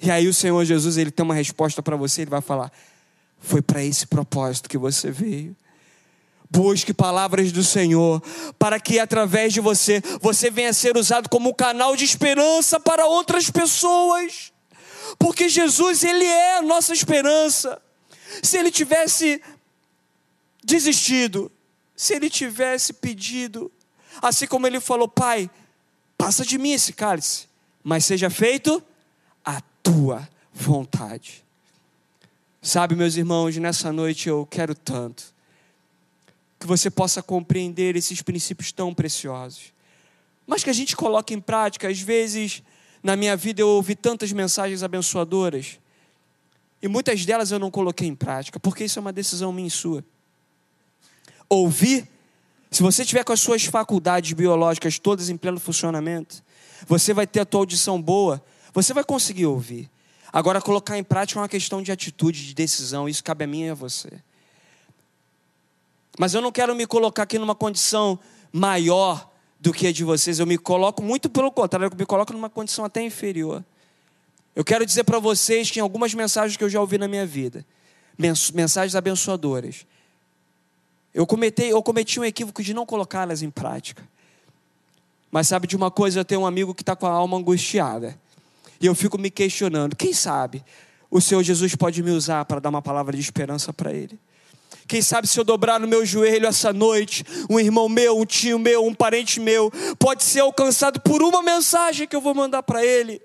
E 0.00 0.10
aí 0.10 0.28
o 0.28 0.34
Senhor 0.34 0.64
Jesus 0.64 0.96
ele 0.96 1.10
tem 1.10 1.24
uma 1.24 1.34
resposta 1.34 1.82
para 1.82 1.96
você. 1.96 2.22
Ele 2.22 2.30
vai 2.30 2.40
falar: 2.40 2.70
Foi 3.38 3.62
para 3.62 3.82
esse 3.82 4.06
propósito 4.06 4.68
que 4.68 4.76
você 4.76 5.10
veio. 5.10 5.56
Busque 6.54 6.94
palavras 6.94 7.50
do 7.50 7.64
Senhor, 7.64 8.22
para 8.56 8.78
que 8.78 9.00
através 9.00 9.52
de 9.52 9.60
você, 9.60 10.00
você 10.20 10.52
venha 10.52 10.70
a 10.70 10.72
ser 10.72 10.96
usado 10.96 11.28
como 11.28 11.52
canal 11.52 11.96
de 11.96 12.04
esperança 12.04 12.78
para 12.78 13.06
outras 13.06 13.50
pessoas. 13.50 14.52
Porque 15.18 15.48
Jesus, 15.48 16.04
Ele 16.04 16.24
é 16.24 16.58
a 16.58 16.62
nossa 16.62 16.92
esperança. 16.92 17.82
Se 18.40 18.56
Ele 18.56 18.70
tivesse 18.70 19.42
desistido, 20.62 21.50
se 21.96 22.14
Ele 22.14 22.30
tivesse 22.30 22.92
pedido, 22.92 23.68
assim 24.22 24.46
como 24.46 24.68
Ele 24.68 24.78
falou, 24.78 25.08
Pai, 25.08 25.50
passa 26.16 26.44
de 26.44 26.56
mim 26.56 26.70
esse 26.70 26.92
cálice, 26.92 27.48
mas 27.82 28.04
seja 28.04 28.30
feito 28.30 28.80
a 29.44 29.60
tua 29.82 30.28
vontade. 30.52 31.44
Sabe, 32.62 32.94
meus 32.94 33.16
irmãos, 33.16 33.56
nessa 33.56 33.92
noite 33.92 34.28
eu 34.28 34.46
quero 34.48 34.72
tanto 34.72 35.33
que 36.64 36.68
você 36.68 36.88
possa 36.90 37.22
compreender 37.22 37.94
esses 37.94 38.22
princípios 38.22 38.72
tão 38.72 38.94
preciosos. 38.94 39.74
Mas 40.46 40.64
que 40.64 40.70
a 40.70 40.72
gente 40.72 40.96
coloque 40.96 41.34
em 41.34 41.40
prática, 41.40 41.88
às 41.88 42.00
vezes, 42.00 42.62
na 43.02 43.16
minha 43.16 43.36
vida 43.36 43.60
eu 43.60 43.68
ouvi 43.68 43.94
tantas 43.94 44.32
mensagens 44.32 44.82
abençoadoras, 44.82 45.78
e 46.80 46.88
muitas 46.88 47.26
delas 47.26 47.50
eu 47.50 47.58
não 47.58 47.70
coloquei 47.70 48.08
em 48.08 48.14
prática, 48.14 48.58
porque 48.58 48.82
isso 48.82 48.98
é 48.98 49.02
uma 49.02 49.12
decisão 49.12 49.52
minha 49.52 49.68
e 49.68 49.70
sua. 49.70 50.02
Ouvir, 51.50 52.08
se 52.70 52.82
você 52.82 53.04
tiver 53.04 53.24
com 53.24 53.34
as 53.34 53.40
suas 53.40 53.66
faculdades 53.66 54.32
biológicas 54.32 54.98
todas 54.98 55.28
em 55.28 55.36
pleno 55.36 55.60
funcionamento, 55.60 56.42
você 56.86 57.12
vai 57.12 57.26
ter 57.26 57.40
a 57.40 57.44
tua 57.44 57.60
audição 57.60 58.00
boa, 58.00 58.42
você 58.72 58.94
vai 58.94 59.04
conseguir 59.04 59.44
ouvir. 59.44 59.90
Agora, 60.32 60.62
colocar 60.62 60.96
em 60.96 61.04
prática 61.04 61.38
é 61.38 61.42
uma 61.42 61.48
questão 61.48 61.82
de 61.82 61.92
atitude, 61.92 62.46
de 62.46 62.54
decisão, 62.54 63.06
isso 63.06 63.22
cabe 63.22 63.44
a 63.44 63.46
mim 63.46 63.64
e 63.64 63.68
a 63.68 63.74
você. 63.74 64.22
Mas 66.18 66.34
eu 66.34 66.40
não 66.40 66.52
quero 66.52 66.74
me 66.74 66.86
colocar 66.86 67.24
aqui 67.24 67.38
numa 67.38 67.54
condição 67.54 68.18
maior 68.52 69.30
do 69.58 69.72
que 69.72 69.86
a 69.86 69.92
de 69.92 70.04
vocês. 70.04 70.38
Eu 70.38 70.46
me 70.46 70.58
coloco 70.58 71.02
muito 71.02 71.28
pelo 71.28 71.50
contrário, 71.50 71.86
eu 71.86 71.96
me 71.96 72.06
coloco 72.06 72.32
numa 72.32 72.50
condição 72.50 72.84
até 72.84 73.02
inferior. 73.02 73.64
Eu 74.54 74.64
quero 74.64 74.86
dizer 74.86 75.04
para 75.04 75.18
vocês 75.18 75.70
que 75.70 75.80
em 75.80 75.82
algumas 75.82 76.14
mensagens 76.14 76.56
que 76.56 76.62
eu 76.62 76.68
já 76.68 76.80
ouvi 76.80 76.96
na 76.98 77.08
minha 77.08 77.26
vida, 77.26 77.66
mensagens 78.16 78.94
abençoadoras, 78.94 79.84
eu 81.12 81.26
cometi, 81.26 81.64
eu 81.64 81.82
cometi 81.82 82.20
um 82.20 82.24
equívoco 82.24 82.62
de 82.62 82.74
não 82.74 82.86
colocá-las 82.86 83.42
em 83.42 83.50
prática. 83.50 84.02
Mas 85.30 85.48
sabe 85.48 85.66
de 85.66 85.74
uma 85.74 85.90
coisa, 85.90 86.20
eu 86.20 86.24
tenho 86.24 86.42
um 86.42 86.46
amigo 86.46 86.74
que 86.74 86.82
está 86.82 86.94
com 86.94 87.06
a 87.06 87.10
alma 87.10 87.36
angustiada. 87.36 88.16
E 88.80 88.86
eu 88.86 88.94
fico 88.94 89.18
me 89.18 89.30
questionando, 89.30 89.96
quem 89.96 90.12
sabe 90.12 90.64
o 91.10 91.20
Senhor 91.20 91.42
Jesus 91.42 91.74
pode 91.74 92.02
me 92.02 92.10
usar 92.10 92.44
para 92.44 92.60
dar 92.60 92.68
uma 92.68 92.82
palavra 92.82 93.16
de 93.16 93.20
esperança 93.20 93.72
para 93.72 93.92
ele? 93.92 94.18
Quem 94.86 95.00
sabe 95.00 95.26
se 95.26 95.38
eu 95.38 95.44
dobrar 95.44 95.80
no 95.80 95.88
meu 95.88 96.04
joelho 96.04 96.46
essa 96.46 96.72
noite, 96.72 97.24
um 97.48 97.58
irmão 97.58 97.88
meu, 97.88 98.18
um 98.18 98.26
tio 98.26 98.58
meu, 98.58 98.84
um 98.84 98.94
parente 98.94 99.40
meu, 99.40 99.70
pode 99.98 100.24
ser 100.24 100.40
alcançado 100.40 101.00
por 101.00 101.22
uma 101.22 101.42
mensagem 101.42 102.06
que 102.06 102.14
eu 102.14 102.20
vou 102.20 102.34
mandar 102.34 102.62
para 102.62 102.84
ele. 102.84 103.20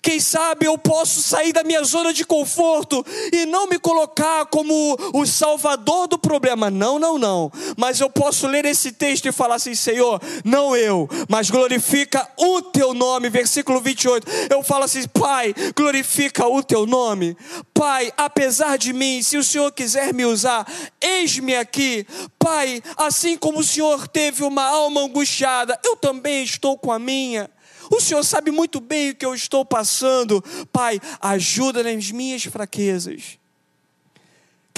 Quem 0.00 0.20
sabe 0.20 0.66
eu 0.66 0.78
posso 0.78 1.20
sair 1.20 1.52
da 1.52 1.64
minha 1.64 1.82
zona 1.82 2.12
de 2.12 2.24
conforto 2.24 3.04
e 3.32 3.44
não 3.46 3.66
me 3.66 3.78
colocar 3.78 4.46
como 4.46 4.96
o 5.12 5.26
salvador 5.26 6.06
do 6.06 6.18
problema. 6.18 6.70
Não, 6.70 6.98
não, 6.98 7.18
não. 7.18 7.50
Mas 7.76 8.00
eu 8.00 8.08
posso 8.08 8.46
ler 8.46 8.64
esse 8.64 8.92
texto 8.92 9.26
e 9.26 9.32
falar 9.32 9.56
assim: 9.56 9.74
Senhor, 9.74 10.20
não 10.44 10.76
eu, 10.76 11.08
mas 11.28 11.50
glorifica 11.50 12.26
o 12.36 12.62
teu 12.62 12.94
nome. 12.94 13.28
Versículo 13.28 13.80
28. 13.80 14.26
Eu 14.50 14.62
falo 14.62 14.84
assim: 14.84 15.06
Pai, 15.08 15.54
glorifica 15.74 16.46
o 16.46 16.62
teu 16.62 16.86
nome. 16.86 17.36
Pai, 17.74 18.12
apesar 18.16 18.78
de 18.78 18.92
mim, 18.92 19.20
se 19.22 19.36
o 19.36 19.44
Senhor 19.44 19.70
quiser 19.72 20.14
me 20.14 20.24
usar, 20.24 20.66
eis-me 21.00 21.56
aqui. 21.56 22.06
Pai, 22.38 22.80
assim 22.96 23.36
como 23.36 23.60
o 23.60 23.64
Senhor 23.64 24.06
teve 24.06 24.44
uma 24.44 24.64
alma 24.64 25.02
angustiada, 25.02 25.78
eu 25.84 25.96
também 25.96 26.44
estou 26.44 26.78
com 26.78 26.92
a 26.92 26.98
minha. 26.98 27.50
O 27.90 28.00
Senhor 28.00 28.22
sabe 28.24 28.50
muito 28.50 28.80
bem 28.80 29.10
o 29.10 29.14
que 29.14 29.24
eu 29.24 29.34
estou 29.34 29.64
passando. 29.64 30.42
Pai, 30.72 31.00
ajuda 31.20 31.82
nas 31.82 32.10
minhas 32.10 32.44
fraquezas. 32.44 33.38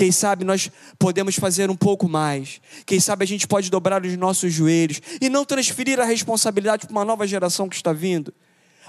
Quem 0.01 0.11
sabe 0.11 0.45
nós 0.45 0.71
podemos 0.99 1.35
fazer 1.35 1.69
um 1.69 1.77
pouco 1.77 2.09
mais. 2.09 2.61
Quem 2.87 2.99
sabe 2.99 3.25
a 3.25 3.27
gente 3.29 3.47
pode 3.47 3.71
dobrar 3.71 4.03
os 4.03 4.17
nossos 4.17 4.53
joelhos 4.53 5.01
e 5.21 5.29
não 5.29 5.45
transferir 5.45 6.01
a 6.01 6.05
responsabilidade 6.05 6.87
para 6.87 6.93
uma 6.93 7.05
nova 7.05 7.27
geração 7.27 7.69
que 7.69 7.77
está 7.77 7.93
vindo. 7.93 8.33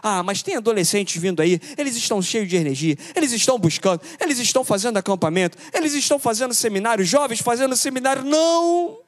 Ah, 0.02 0.24
mas 0.24 0.42
tem 0.42 0.56
adolescentes 0.56 1.22
vindo 1.22 1.42
aí, 1.42 1.60
eles 1.78 1.96
estão 1.96 2.22
cheios 2.22 2.48
de 2.48 2.56
energia, 2.56 2.98
eles 3.14 3.32
estão 3.34 3.60
buscando, 3.60 4.02
eles 4.20 4.40
estão 4.40 4.64
fazendo 4.64 4.98
acampamento, 4.98 5.58
eles 5.74 5.94
estão 5.94 6.18
fazendo 6.18 6.54
seminário, 6.54 7.04
jovens 7.06 7.42
fazendo 7.42 7.76
seminário. 7.76 8.24
Não! 8.24 9.00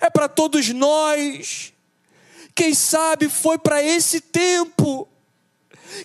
É 0.00 0.08
para 0.08 0.28
todos 0.28 0.68
nós. 0.68 1.72
Quem 2.56 2.72
sabe 2.72 3.28
foi 3.28 3.58
para 3.58 3.82
esse 3.82 4.18
tempo. 4.18 5.06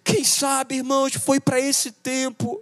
Quem 0.04 0.22
sabe, 0.26 0.76
irmãos, 0.76 1.14
foi 1.14 1.40
para 1.40 1.58
esse 1.58 1.94
tempo. 1.94 2.62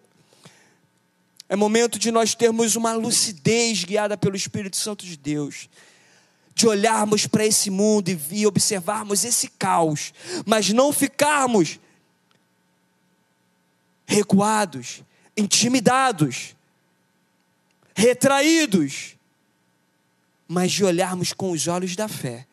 É 1.50 1.56
momento 1.56 1.98
de 1.98 2.12
nós 2.12 2.36
termos 2.36 2.76
uma 2.76 2.94
lucidez 2.94 3.84
guiada 3.84 4.16
pelo 4.16 4.36
Espírito 4.36 4.78
Santo 4.78 5.04
de 5.04 5.18
Deus. 5.18 5.68
De 6.54 6.68
olharmos 6.68 7.26
para 7.26 7.44
esse 7.44 7.72
mundo 7.72 8.10
e, 8.32 8.46
observarmos 8.46 9.26
esse 9.26 9.48
caos, 9.50 10.14
mas 10.46 10.70
não 10.70 10.94
ficarmos 10.94 11.80
recuados, 14.06 15.02
intimidados, 15.36 16.56
retraídos, 17.96 19.16
mas 20.48 20.72
de 20.72 20.84
olharmos 20.84 21.34
com 21.34 21.50
os 21.50 21.68
olhos 21.68 21.96
da 21.96 22.08
fé 22.08 22.46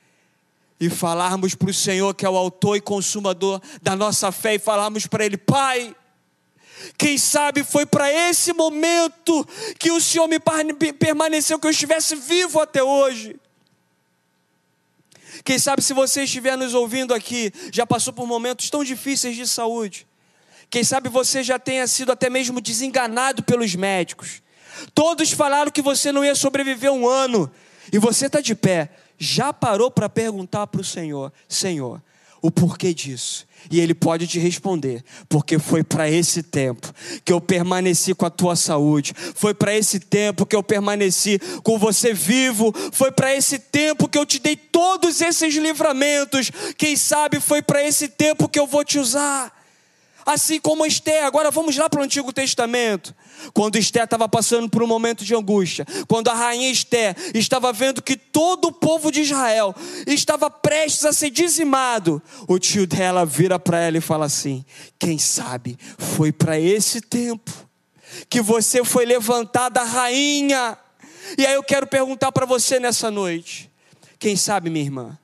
e 0.79 0.91
falarmos 0.91 1.55
para 1.55 1.70
o 1.70 1.74
Senhor, 1.74 2.14
que 2.14 2.27
é 2.27 2.29
o 2.29 2.37
autor 2.37 2.77
e 2.77 2.81
consumador 2.81 3.61
da 3.83 3.97
nossa 3.97 4.31
fé, 4.31 4.55
e 4.55 4.59
falarmos 4.59 5.07
para 5.07 5.24
Ele: 5.24 5.37
Pai, 5.37 5.95
quem 6.99 7.16
sabe 7.16 7.64
foi 7.64 7.87
para 7.87 8.11
esse 8.12 8.53
momento 8.53 9.47
que 9.79 9.91
o 9.91 10.01
Senhor 10.01 10.29
me 10.29 10.39
permaneceu, 10.93 11.59
que 11.59 11.66
eu 11.66 11.70
estivesse 11.70 12.14
vivo 12.14 12.61
até 12.61 12.83
hoje. 12.83 13.37
Quem 15.45 15.59
sabe 15.59 15.83
se 15.83 15.93
você 15.93 16.24
estiver 16.24 16.57
nos 16.57 16.74
ouvindo 16.74 17.14
aqui, 17.14 17.53
já 17.72 17.87
passou 17.87 18.12
por 18.12 18.27
momentos 18.27 18.68
tão 18.68 18.83
difíceis 18.83 19.37
de 19.37 19.47
saúde. 19.47 20.07
Quem 20.68 20.83
sabe 20.83 21.09
você 21.09 21.43
já 21.43 21.59
tenha 21.59 21.87
sido 21.87 22.11
até 22.11 22.29
mesmo 22.29 22.61
desenganado 22.61 23.43
pelos 23.43 23.74
médicos. 23.74 24.43
Todos 24.95 25.31
falaram 25.31 25.70
que 25.70 25.81
você 25.81 26.11
não 26.11 26.24
ia 26.24 26.35
sobreviver 26.35 26.91
um 26.91 27.07
ano. 27.07 27.51
E 27.93 27.99
você 27.99 28.27
está 28.27 28.41
de 28.41 28.55
pé 28.55 28.91
já 29.18 29.52
parou 29.52 29.90
para 29.90 30.08
perguntar 30.08 30.66
para 30.66 30.80
o 30.80 30.84
Senhor: 30.84 31.32
Senhor, 31.48 32.02
o 32.42 32.50
porquê 32.50 32.94
disso? 32.94 33.46
E 33.70 33.80
Ele 33.80 33.94
pode 33.94 34.26
te 34.26 34.38
responder: 34.38 35.02
porque 35.28 35.58
foi 35.58 35.82
para 35.82 36.08
esse 36.08 36.42
tempo 36.42 36.92
que 37.24 37.32
eu 37.32 37.40
permaneci 37.40 38.14
com 38.14 38.26
a 38.26 38.30
tua 38.30 38.54
saúde, 38.54 39.12
foi 39.34 39.54
para 39.54 39.74
esse 39.74 39.98
tempo 39.98 40.46
que 40.46 40.54
eu 40.54 40.62
permaneci 40.62 41.38
com 41.62 41.78
você 41.78 42.12
vivo, 42.12 42.72
foi 42.92 43.10
para 43.10 43.34
esse 43.34 43.58
tempo 43.58 44.08
que 44.08 44.18
eu 44.18 44.26
te 44.26 44.38
dei 44.38 44.56
todos 44.56 45.20
esses 45.20 45.54
livramentos. 45.54 46.50
Quem 46.76 46.96
sabe 46.96 47.40
foi 47.40 47.62
para 47.62 47.82
esse 47.82 48.08
tempo 48.08 48.48
que 48.48 48.58
eu 48.58 48.66
vou 48.66 48.84
te 48.84 48.98
usar. 48.98 49.52
Assim 50.24 50.58
como 50.58 50.84
Esté, 50.84 51.22
agora 51.22 51.52
vamos 51.52 51.76
lá 51.76 51.88
para 51.88 52.00
o 52.00 52.04
Antigo 52.04 52.32
Testamento. 52.32 53.14
Quando 53.53 53.76
Esté 53.76 54.05
estava 54.05 54.28
passando 54.28 54.68
por 54.68 54.82
um 54.82 54.87
momento 54.87 55.24
de 55.24 55.34
angústia, 55.34 55.87
quando 56.09 56.28
a 56.28 56.34
rainha 56.34 56.70
Esté 56.70 57.14
estava 57.34 57.72
vendo 57.72 58.03
que 58.03 58.16
todo 58.16 58.68
o 58.68 58.72
povo 58.72 59.11
de 59.11 59.22
Israel 59.22 59.74
estava 60.07 60.51
prestes 60.51 61.05
a 61.05 61.12
ser 61.12 61.30
dizimado, 61.30 62.22
o 62.49 62.59
tio 62.59 62.87
dela 62.87 63.24
vira 63.24 63.59
para 63.59 63.80
ela 63.80 63.99
e 63.99 64.01
fala 64.01 64.26
assim: 64.26 64.64
Quem 64.99 65.18
sabe 65.18 65.78
foi 65.99 66.32
para 66.32 66.59
esse 66.59 67.01
tempo 67.01 67.53
que 68.28 68.41
você 68.41 68.84
foi 68.84 69.05
levantada 69.05 69.82
rainha. 69.82 70.76
E 71.37 71.45
aí 71.47 71.55
eu 71.55 71.62
quero 71.62 71.87
perguntar 71.87 72.32
para 72.32 72.47
você 72.47 72.80
nessa 72.80 73.11
noite: 73.11 73.70
Quem 74.18 74.37
sabe, 74.37 74.70
minha 74.70 74.84
irmã? 74.84 75.18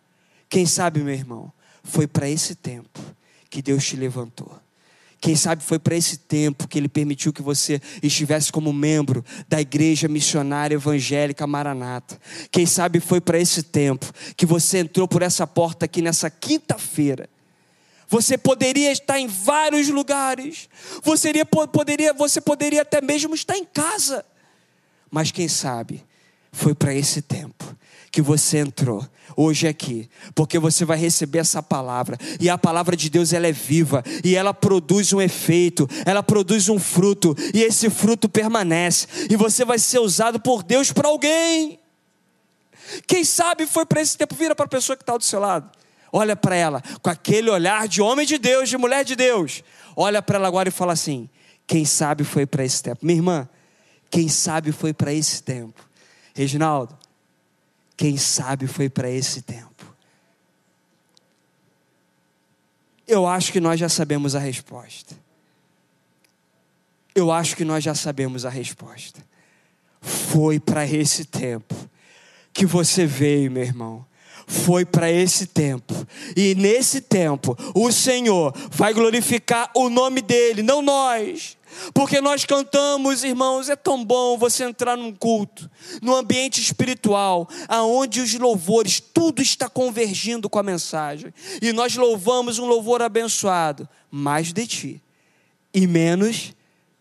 Quem 0.49 0.67
sabe, 0.67 1.01
meu 1.01 1.15
irmão? 1.15 1.53
Foi 1.83 2.07
para 2.07 2.29
esse 2.29 2.55
tempo 2.55 3.01
que 3.49 3.63
Deus 3.63 3.85
te 3.85 3.97
levantou. 3.97 4.62
Quem 5.23 5.37
sabe 5.37 5.63
foi 5.63 5.79
para 5.79 5.95
esse 5.95 6.17
tempo 6.17 6.67
que 6.67 6.77
Ele 6.77 6.89
permitiu 6.89 7.33
que 7.33 7.43
você 7.43 7.81
estivesse 8.03 8.51
como 8.51 8.73
membro 8.73 9.25
da 9.49 9.61
Igreja 9.61 10.09
Missionária 10.09 10.75
Evangélica 10.75 11.47
Maranata. 11.47 12.21
Quem 12.51 12.67
sabe 12.67 12.99
foi 12.99 13.21
para 13.21 13.39
esse 13.39 13.63
tempo 13.63 14.13
que 14.37 14.45
você 14.45 14.79
entrou 14.79 15.07
por 15.07 15.23
essa 15.23 15.47
porta 15.47 15.85
aqui 15.85 16.03
nessa 16.03 16.29
quinta-feira. 16.29 17.31
Você 18.09 18.37
poderia 18.37 18.91
estar 18.91 19.17
em 19.21 19.29
vários 19.29 19.89
lugares. 19.89 20.69
Você 21.05 21.33
poderia, 21.73 22.13
você 22.13 22.41
poderia 22.41 22.83
até 22.83 23.01
mesmo 23.01 23.33
estar 23.33 23.57
em 23.57 23.65
casa. 23.65 24.25
Mas 25.09 25.31
quem 25.31 25.47
sabe 25.47 26.05
foi 26.51 26.75
para 26.75 26.93
esse 26.93 27.23
tempo 27.23 27.77
que 28.13 28.21
você 28.21 28.59
entrou 28.59 29.05
hoje 29.35 29.67
aqui, 29.67 30.07
porque 30.35 30.59
você 30.59 30.85
vai 30.85 30.99
receber 30.99 31.39
essa 31.39 31.63
palavra, 31.63 32.19
e 32.39 32.51
a 32.51 32.59
palavra 32.59 32.95
de 32.95 33.09
Deus 33.09 33.33
ela 33.33 33.47
é 33.47 33.53
viva, 33.53 34.05
e 34.23 34.37
ela 34.37 34.53
produz 34.53 35.15
um 35.15 35.21
efeito, 35.21 35.89
ela 36.05 36.23
produz 36.23 36.69
um 36.69 36.79
fruto, 36.79 37.35
e 37.55 37.63
esse 37.63 37.89
fruto 37.89 38.29
permanece, 38.29 39.07
e 39.31 39.35
você 39.35 39.65
vai 39.65 39.79
ser 39.79 39.99
usado 39.99 40.39
por 40.39 40.63
Deus 40.63 40.93
para 40.93 41.09
alguém. 41.09 41.81
Quem 43.07 43.25
sabe 43.25 43.67
foi 43.67 43.87
para 43.87 44.03
esse 44.03 44.19
tempo, 44.19 44.35
vira 44.35 44.55
para 44.55 44.67
a 44.67 44.69
pessoa 44.69 44.95
que 44.95 45.03
está 45.03 45.17
do 45.17 45.25
seu 45.25 45.41
lado, 45.41 45.71
olha 46.13 46.37
para 46.37 46.55
ela, 46.55 46.83
com 47.01 47.09
aquele 47.09 47.49
olhar 47.49 47.89
de 47.89 48.03
homem 48.03 48.27
de 48.27 48.37
Deus, 48.37 48.69
de 48.69 48.77
mulher 48.77 49.07
de 49.07 49.17
Deus, 49.17 49.65
olha 49.97 50.21
para 50.21 50.37
ela 50.37 50.49
agora 50.49 50.69
e 50.69 50.73
fala 50.73 50.93
assim: 50.93 51.31
quem 51.67 51.87
sabe 51.87 52.25
foi 52.25 52.45
para 52.45 52.63
esse 52.63 52.83
tempo, 52.83 53.07
minha 53.07 53.17
irmã, 53.17 53.49
quem 54.11 54.29
sabe 54.29 54.71
foi 54.71 54.93
para 54.93 55.15
esse 55.15 55.43
tempo, 55.43 55.83
Reginaldo, 56.35 57.01
quem 57.97 58.17
sabe 58.17 58.67
foi 58.67 58.89
para 58.89 59.11
esse 59.11 59.43
tempo. 59.43 59.73
Eu 63.07 63.27
acho 63.27 63.53
que 63.53 63.61
nós 63.61 63.79
já 63.79 63.89
sabemos 63.89 64.35
a 64.35 64.39
resposta. 64.39 65.15
Eu 67.15 67.31
acho 67.31 67.55
que 67.57 67.65
nós 67.65 67.85
já 67.85 67.95
sabemos 67.95 68.47
a 68.47 68.51
resposta. 68.51 69.21
Foi 70.01 70.59
para 70.59 70.87
esse 70.87 71.25
tempo 71.25 71.75
que 72.53 72.67
você 72.67 73.07
veio, 73.07 73.51
meu 73.51 73.63
irmão. 73.63 74.07
Foi 74.47 74.85
para 74.85 75.11
esse 75.11 75.47
tempo. 75.47 75.95
E 76.37 76.55
nesse 76.55 77.01
tempo, 77.01 77.57
o 77.75 77.93
Senhor 77.93 78.53
vai 78.71 78.93
glorificar 78.93 79.71
o 79.75 79.89
nome 79.89 80.21
dele, 80.21 80.63
não 80.63 80.83
nós. 80.83 81.57
Porque 81.95 82.21
nós 82.21 82.45
cantamos, 82.45 83.25
irmãos, 83.25 83.69
é 83.69 83.77
tão 83.77 84.05
bom 84.05 84.37
você 84.37 84.65
entrar 84.65 84.97
num 84.97 85.13
culto, 85.13 85.71
num 86.01 86.15
ambiente 86.15 86.61
espiritual, 86.61 87.49
aonde 87.69 88.21
os 88.21 88.35
louvores, 88.35 89.01
tudo 89.01 89.43
está 89.43 89.69
convergindo 89.69 90.49
com 90.49 90.59
a 90.59 90.63
mensagem. 90.63 91.33
E 91.61 91.73
nós 91.73 91.97
louvamos 91.97 92.59
um 92.59 92.67
louvor 92.67 93.03
abençoado, 93.03 93.89
mais 94.11 94.53
de 94.53 94.67
ti 94.67 95.03
e 95.75 95.87
menos 95.87 96.55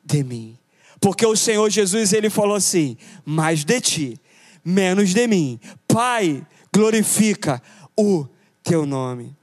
de 0.04 0.24
mim. 0.24 0.58
Porque 1.00 1.26
o 1.26 1.36
Senhor 1.36 1.70
Jesus 1.70 2.14
ele 2.14 2.30
falou 2.30 2.56
assim: 2.56 2.98
mais 3.26 3.64
de 3.64 3.82
ti, 3.82 4.22
menos 4.64 5.14
de 5.14 5.28
mim. 5.28 5.60
Pai, 5.88 6.46
glorifica 6.74 7.62
o 7.98 8.28
teu 8.64 8.86
nome. 8.86 9.36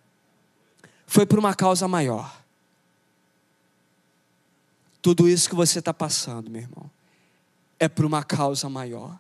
Foi 1.07 1.27
por 1.27 1.39
uma 1.39 1.55
causa 1.55 1.89
maior. 1.89 2.39
Tudo 5.01 5.29
isso 5.29 5.49
que 5.49 5.55
você 5.55 5.79
está 5.79 5.95
passando, 5.95 6.51
meu 6.51 6.63
irmão, 6.63 6.91
é 7.79 7.89
por 7.89 8.05
uma 8.05 8.25
causa 8.25 8.69
maior. 8.69 9.19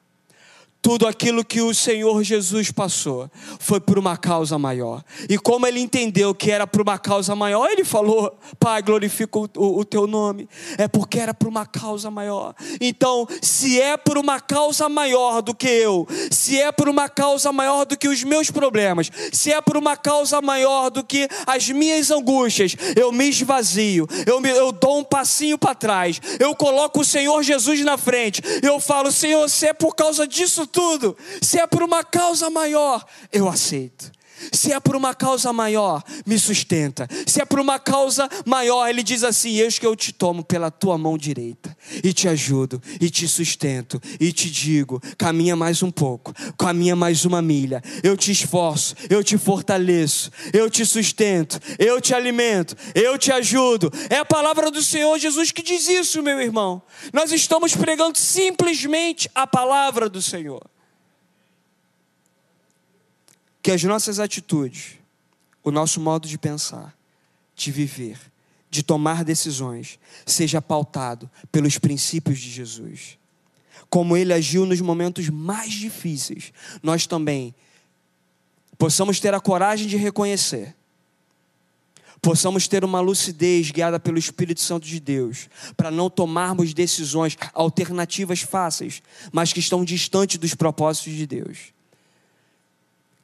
Tudo 0.80 1.08
aquilo 1.08 1.44
que 1.44 1.60
o 1.60 1.74
Senhor 1.74 2.22
Jesus 2.22 2.70
passou 2.70 3.28
foi 3.58 3.80
por 3.80 3.98
uma 3.98 4.16
causa 4.16 4.56
maior. 4.58 5.02
E 5.28 5.36
como 5.36 5.66
ele 5.66 5.80
entendeu 5.80 6.32
que 6.32 6.52
era 6.52 6.68
por 6.68 6.80
uma 6.80 6.98
causa 6.98 7.34
maior, 7.34 7.68
ele 7.68 7.84
falou: 7.84 8.38
Pai, 8.60 8.80
glorifica 8.80 9.38
o, 9.38 9.48
o, 9.56 9.80
o, 9.80 9.84
teu 9.84 10.06
nome. 10.06 10.48
É 10.78 10.86
porque 10.86 11.18
era 11.18 11.34
por 11.34 11.48
uma 11.48 11.66
causa 11.66 12.10
maior. 12.10 12.54
Então, 12.80 13.26
se 13.42 13.80
é 13.80 13.96
por 13.96 14.16
uma 14.16 14.40
causa 14.40 14.88
maior 14.88 15.42
do 15.42 15.52
que 15.52 15.66
eu, 15.66 16.06
se 16.30 16.60
é 16.60 16.70
por 16.70 16.88
uma 16.88 17.08
causa 17.08 17.52
maior 17.52 17.84
do 17.84 17.96
que 17.96 18.08
os 18.08 18.22
meus 18.22 18.50
problemas, 18.50 19.10
se 19.32 19.52
é 19.52 19.60
por 19.60 19.76
uma 19.76 19.96
causa 19.96 20.40
maior 20.40 20.90
do 20.90 21.02
que 21.02 21.28
as 21.44 21.68
minhas 21.68 22.10
angústias, 22.10 22.76
eu 22.96 23.10
me 23.10 23.28
esvazio, 23.28 24.06
eu, 24.24 24.40
me, 24.40 24.48
eu 24.50 24.70
dou 24.70 25.00
um 25.00 25.04
passinho 25.04 25.58
para 25.58 25.74
trás, 25.74 26.20
eu 26.38 26.54
coloco 26.54 27.00
o 27.00 27.04
Senhor 27.04 27.42
Jesus 27.42 27.80
na 27.84 27.98
frente, 27.98 28.40
eu 28.62 28.78
falo: 28.78 29.10
Senhor, 29.10 29.48
se 29.48 29.66
é 29.66 29.72
por 29.72 29.96
causa 29.96 30.26
disso 30.26 30.67
tudo. 30.68 31.16
Se 31.42 31.58
é 31.58 31.66
por 31.66 31.82
uma 31.82 32.04
causa 32.04 32.48
maior, 32.48 33.04
eu 33.32 33.48
aceito. 33.48 34.17
Se 34.52 34.72
é 34.72 34.80
por 34.80 34.96
uma 34.96 35.14
causa 35.14 35.52
maior, 35.52 36.02
me 36.26 36.38
sustenta. 36.38 37.08
Se 37.26 37.40
é 37.40 37.44
por 37.44 37.60
uma 37.60 37.78
causa 37.78 38.28
maior, 38.44 38.88
ele 38.88 39.02
diz 39.02 39.24
assim: 39.24 39.58
Eis 39.58 39.78
que 39.78 39.86
eu 39.86 39.94
te 39.96 40.12
tomo 40.12 40.44
pela 40.44 40.70
tua 40.70 40.96
mão 40.96 41.16
direita, 41.16 41.76
e 42.02 42.12
te 42.12 42.28
ajudo, 42.28 42.82
e 43.00 43.10
te 43.10 43.26
sustento, 43.26 44.00
e 44.20 44.32
te 44.32 44.50
digo: 44.50 45.00
caminha 45.16 45.56
mais 45.56 45.82
um 45.82 45.90
pouco, 45.90 46.32
caminha 46.56 46.96
mais 46.96 47.24
uma 47.24 47.42
milha. 47.42 47.82
Eu 48.02 48.16
te 48.16 48.30
esforço, 48.30 48.94
eu 49.10 49.22
te 49.22 49.36
fortaleço, 49.36 50.30
eu 50.52 50.70
te 50.70 50.84
sustento, 50.84 51.60
eu 51.78 52.00
te 52.00 52.14
alimento, 52.14 52.76
eu 52.94 53.18
te 53.18 53.32
ajudo. 53.32 53.92
É 54.08 54.16
a 54.16 54.24
palavra 54.24 54.70
do 54.70 54.82
Senhor 54.82 55.18
Jesus 55.18 55.52
que 55.52 55.62
diz 55.62 55.88
isso, 55.88 56.22
meu 56.22 56.40
irmão. 56.40 56.82
Nós 57.12 57.32
estamos 57.32 57.74
pregando 57.74 58.18
simplesmente 58.18 59.30
a 59.34 59.46
palavra 59.46 60.08
do 60.08 60.22
Senhor 60.22 60.62
que 63.68 63.72
as 63.72 63.84
nossas 63.84 64.18
atitudes, 64.18 64.92
o 65.62 65.70
nosso 65.70 66.00
modo 66.00 66.26
de 66.26 66.38
pensar, 66.38 66.96
de 67.54 67.70
viver, 67.70 68.18
de 68.70 68.82
tomar 68.82 69.22
decisões, 69.22 69.98
seja 70.24 70.62
pautado 70.62 71.30
pelos 71.52 71.76
princípios 71.76 72.38
de 72.38 72.50
Jesus. 72.50 73.18
Como 73.90 74.16
ele 74.16 74.32
agiu 74.32 74.64
nos 74.64 74.80
momentos 74.80 75.28
mais 75.28 75.70
difíceis, 75.70 76.50
nós 76.82 77.06
também 77.06 77.54
possamos 78.78 79.20
ter 79.20 79.34
a 79.34 79.40
coragem 79.40 79.86
de 79.86 79.98
reconhecer, 79.98 80.74
possamos 82.22 82.66
ter 82.66 82.84
uma 82.84 83.00
lucidez 83.00 83.70
guiada 83.70 84.00
pelo 84.00 84.16
Espírito 84.16 84.62
Santo 84.62 84.86
de 84.86 84.98
Deus, 84.98 85.50
para 85.76 85.90
não 85.90 86.08
tomarmos 86.08 86.72
decisões 86.72 87.36
alternativas 87.52 88.40
fáceis, 88.40 89.02
mas 89.30 89.52
que 89.52 89.60
estão 89.60 89.84
distantes 89.84 90.38
dos 90.38 90.54
propósitos 90.54 91.12
de 91.12 91.26
Deus. 91.26 91.77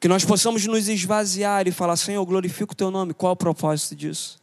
Que 0.04 0.08
nós 0.08 0.22
possamos 0.22 0.66
nos 0.66 0.86
esvaziar 0.86 1.66
e 1.66 1.72
falar: 1.72 1.96
Senhor, 1.96 2.22
glorifico 2.26 2.74
o 2.74 2.76
teu 2.76 2.90
nome. 2.90 3.14
Qual 3.14 3.30
é 3.30 3.32
o 3.32 3.36
propósito 3.36 3.96
disso? 3.96 4.38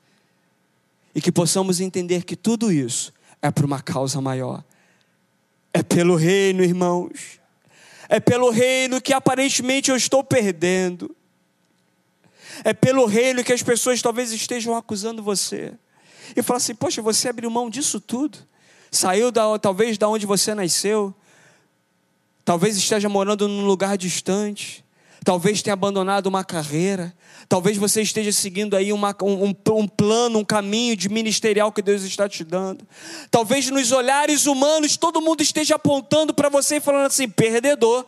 E 1.13 1.21
que 1.21 1.31
possamos 1.31 1.79
entender 1.79 2.23
que 2.23 2.35
tudo 2.35 2.71
isso 2.71 3.13
é 3.39 3.51
por 3.51 3.63
uma 3.63 3.79
causa 3.79 4.19
maior. 4.19 4.63
É 5.71 5.83
pelo 5.83 6.15
reino, 6.15 6.63
irmãos. 6.63 7.39
É 8.09 8.19
pelo 8.19 8.49
reino 8.49 8.99
que 8.99 9.13
aparentemente 9.13 9.91
eu 9.91 9.95
estou 9.95 10.23
perdendo. 10.23 11.15
É 12.63 12.73
pelo 12.73 13.05
reino 13.05 13.43
que 13.43 13.53
as 13.53 13.61
pessoas 13.61 14.01
talvez 14.01 14.31
estejam 14.31 14.75
acusando 14.75 15.21
você. 15.21 15.73
E 16.35 16.41
falar 16.41 16.57
assim: 16.57 16.73
Poxa, 16.73 17.03
você 17.03 17.29
abriu 17.29 17.51
mão 17.51 17.69
disso 17.69 18.01
tudo. 18.01 18.39
Saiu 18.89 19.31
da, 19.31 19.59
talvez 19.59 19.95
da 19.95 20.09
onde 20.09 20.25
você 20.25 20.55
nasceu. 20.55 21.13
Talvez 22.43 22.75
esteja 22.75 23.07
morando 23.07 23.47
num 23.47 23.63
lugar 23.63 23.95
distante 23.95 24.83
talvez 25.23 25.61
tenha 25.61 25.73
abandonado 25.73 26.27
uma 26.27 26.43
carreira, 26.43 27.13
talvez 27.47 27.77
você 27.77 28.01
esteja 28.01 28.31
seguindo 28.31 28.75
aí 28.75 28.91
uma, 28.91 29.15
um, 29.21 29.53
um, 29.73 29.87
plano, 29.87 30.39
um 30.39 30.45
caminho 30.45 30.95
de 30.95 31.09
ministerial 31.09 31.71
que 31.71 31.81
Deus 31.81 32.01
está 32.03 32.27
te 32.27 32.43
dando. 32.43 32.87
Talvez 33.29 33.69
nos 33.69 33.91
olhares 33.91 34.45
humanos 34.45 34.97
todo 34.97 35.21
mundo 35.21 35.41
esteja 35.41 35.75
apontando 35.75 36.33
para 36.33 36.49
você 36.49 36.77
e 36.77 36.81
falando 36.81 37.05
assim: 37.05 37.29
perdedor, 37.29 38.05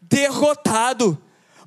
derrotado 0.00 1.18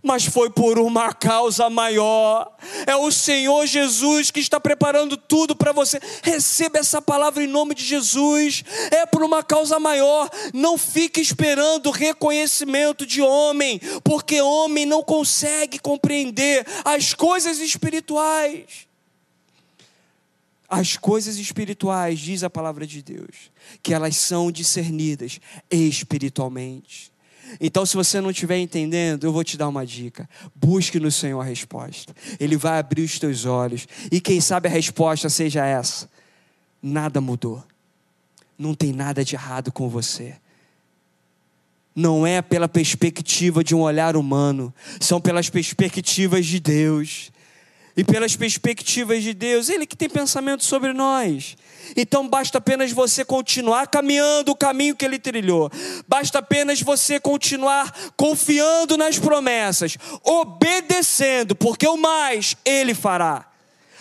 mas 0.02 0.26
foi 0.26 0.50
por 0.50 0.80
uma 0.80 1.14
causa 1.14 1.70
maior. 1.70 2.52
É 2.88 2.96
o 2.96 3.12
Senhor 3.12 3.66
Jesus 3.66 4.32
que 4.32 4.40
está 4.40 4.60
preparando 4.60 5.16
tudo 5.16 5.56
para 5.56 5.72
você. 5.72 6.00
Receba 6.24 6.80
essa 6.80 7.02
palavra 7.02 7.44
em 7.44 7.48
nome 7.48 7.76
de 7.76 7.84
Jesus. 7.84 8.64
É 8.90 9.06
por 9.06 9.24
uma 9.24 9.44
causa 9.44 9.80
maior. 9.80 10.30
Não 10.54 10.78
fique 10.78 11.22
esperando 11.22 11.92
reconhecimento 11.92 13.06
de 13.06 13.22
homem, 13.22 13.80
porque 14.04 14.42
homem 14.42 14.86
não 14.86 15.04
consegue 15.04 15.78
compreender 15.78 16.66
as 16.84 17.14
coisas 17.14 17.60
espirituais. 17.60 18.90
as 20.74 20.96
coisas 20.96 21.36
espirituais, 21.36 22.18
diz 22.18 22.44
a 22.46 22.50
palavra 22.50 22.88
de 22.88 23.02
Deus, 23.02 23.52
que 23.84 23.94
elas 23.94 24.16
são 24.16 24.50
discernidas 24.50 25.38
espiritualmente. 25.70 27.11
Então, 27.60 27.86
se 27.86 27.96
você 27.96 28.22
não 28.22 28.32
estiver 28.32 28.58
entendendo, 28.58 29.26
eu 29.26 29.34
vou 29.34 29.44
te 29.44 29.58
dar 29.58 29.68
uma 29.68 29.86
dica. 29.86 30.30
Busque 30.56 31.00
no 31.00 31.12
Senhor 31.12 31.40
a 31.40 31.44
resposta. 31.44 32.16
Ele 32.40 32.56
vai 32.56 32.80
abrir 32.80 33.04
os 33.04 33.20
teus 33.20 33.46
olhos. 33.46 33.88
E 34.12 34.22
quem 34.22 34.40
sabe 34.40 34.68
a 34.68 34.72
resposta 34.72 35.30
seja 35.30 35.66
essa: 35.66 36.10
nada 36.82 37.20
mudou. 37.20 37.64
Não 38.58 38.74
tem 38.74 38.94
nada 38.94 39.26
de 39.26 39.36
errado 39.36 39.72
com 39.72 39.90
você. 39.90 40.36
Não 41.96 42.26
é 42.26 42.42
pela 42.42 42.70
perspectiva 42.70 43.64
de 43.64 43.76
um 43.76 43.82
olhar 43.82 44.16
humano, 44.16 44.74
são 45.00 45.20
pelas 45.20 45.50
perspectivas 45.50 46.46
de 46.46 46.60
Deus 46.60 47.32
e 47.96 48.04
pelas 48.04 48.36
perspectivas 48.36 49.24
de 49.24 49.34
Deus, 49.34 49.70
Ele 49.70 49.86
que 49.86 49.96
tem 49.96 50.10
pensamento 50.10 50.64
sobre 50.64 50.94
nós. 50.94 51.56
Então 51.96 52.28
basta 52.28 52.58
apenas 52.58 52.92
você 52.92 53.26
continuar 53.26 53.88
caminhando 53.88 54.52
o 54.52 54.56
caminho 54.56 54.96
que 54.96 55.04
Ele 55.04 55.20
trilhou, 55.20 55.70
basta 56.08 56.40
apenas 56.40 56.82
você 56.82 57.20
continuar 57.20 57.94
confiando 58.16 58.98
nas 58.98 59.20
promessas, 59.20 59.98
obedecendo, 60.24 61.56
porque 61.56 61.88
o 61.88 61.98
mais 61.98 62.56
Ele 62.66 62.94
fará. 62.94 63.48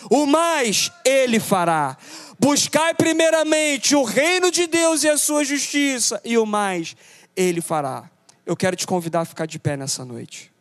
O 0.09 0.25
mais 0.25 0.91
Ele 1.05 1.39
fará. 1.39 1.97
Buscai 2.39 2.93
primeiramente 2.93 3.95
o 3.95 4.03
reino 4.03 4.49
de 4.49 4.65
Deus 4.65 5.03
e 5.03 5.09
a 5.09 5.17
sua 5.17 5.43
justiça, 5.43 6.19
e 6.25 6.37
o 6.37 6.45
mais 6.45 6.95
Ele 7.35 7.61
fará. 7.61 8.09
Eu 8.45 8.55
quero 8.55 8.75
te 8.75 8.87
convidar 8.87 9.21
a 9.21 9.25
ficar 9.25 9.45
de 9.45 9.59
pé 9.59 9.77
nessa 9.77 10.03
noite. 10.03 10.51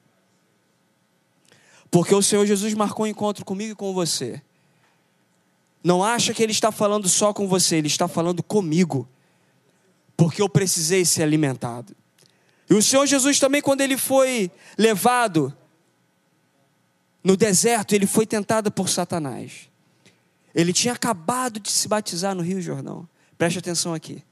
Porque 1.91 2.14
o 2.14 2.22
Senhor 2.22 2.47
Jesus 2.47 2.72
marcou 2.74 3.05
um 3.05 3.09
encontro 3.09 3.45
comigo 3.45 3.72
e 3.72 3.74
com 3.74 3.93
você. 3.93 4.41
Não 5.82 6.05
acha 6.05 6.32
que 6.32 6.43
Ele 6.43 6.53
está 6.53 6.70
falando 6.70 7.09
só 7.09 7.32
com 7.32 7.49
você, 7.49 7.76
Ele 7.76 7.88
está 7.88 8.07
falando 8.07 8.43
comigo. 8.43 9.09
Porque 10.16 10.41
eu 10.41 10.49
precisei 10.49 11.05
ser 11.05 11.22
alimentado. 11.22 11.97
E 12.68 12.74
o 12.74 12.82
Senhor 12.82 13.05
Jesus 13.07 13.41
também, 13.41 13.61
quando 13.61 13.80
ele 13.80 13.97
foi 13.97 14.49
levado 14.78 15.53
no 17.24 17.36
deserto, 17.36 17.95
ele 17.95 18.07
foi 18.07 18.24
tentado 18.24 18.70
por 18.70 18.88
Satanás. 18.88 19.68
Ele 20.55 20.72
tinha 20.72 20.95
acabado 20.95 21.59
de 21.59 21.70
se 21.70 21.88
batizar 21.88 22.34
no 22.34 22.43
Rio 22.43 22.61
Jordão. 22.62 23.09
Preste 23.36 23.59
atenção 23.59 23.93
aqui. 23.93 24.22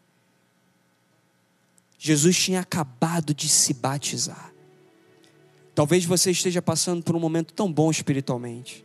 Jesus 1.98 2.36
tinha 2.36 2.60
acabado 2.60 3.34
de 3.34 3.48
se 3.48 3.74
batizar. 3.74 4.52
Talvez 5.78 6.04
você 6.04 6.32
esteja 6.32 6.60
passando 6.60 7.04
por 7.04 7.14
um 7.14 7.20
momento 7.20 7.54
tão 7.54 7.72
bom 7.72 7.88
espiritualmente. 7.88 8.84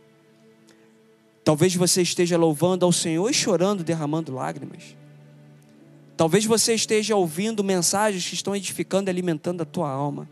Talvez 1.42 1.74
você 1.74 2.02
esteja 2.02 2.36
louvando 2.36 2.86
ao 2.86 2.92
Senhor 2.92 3.28
e 3.28 3.34
chorando, 3.34 3.82
derramando 3.82 4.32
lágrimas. 4.32 4.96
Talvez 6.16 6.44
você 6.44 6.72
esteja 6.72 7.16
ouvindo 7.16 7.64
mensagens 7.64 8.24
que 8.24 8.36
estão 8.36 8.54
edificando 8.54 9.08
e 9.08 9.10
alimentando 9.10 9.60
a 9.60 9.66
tua 9.66 9.90
alma. 9.90 10.30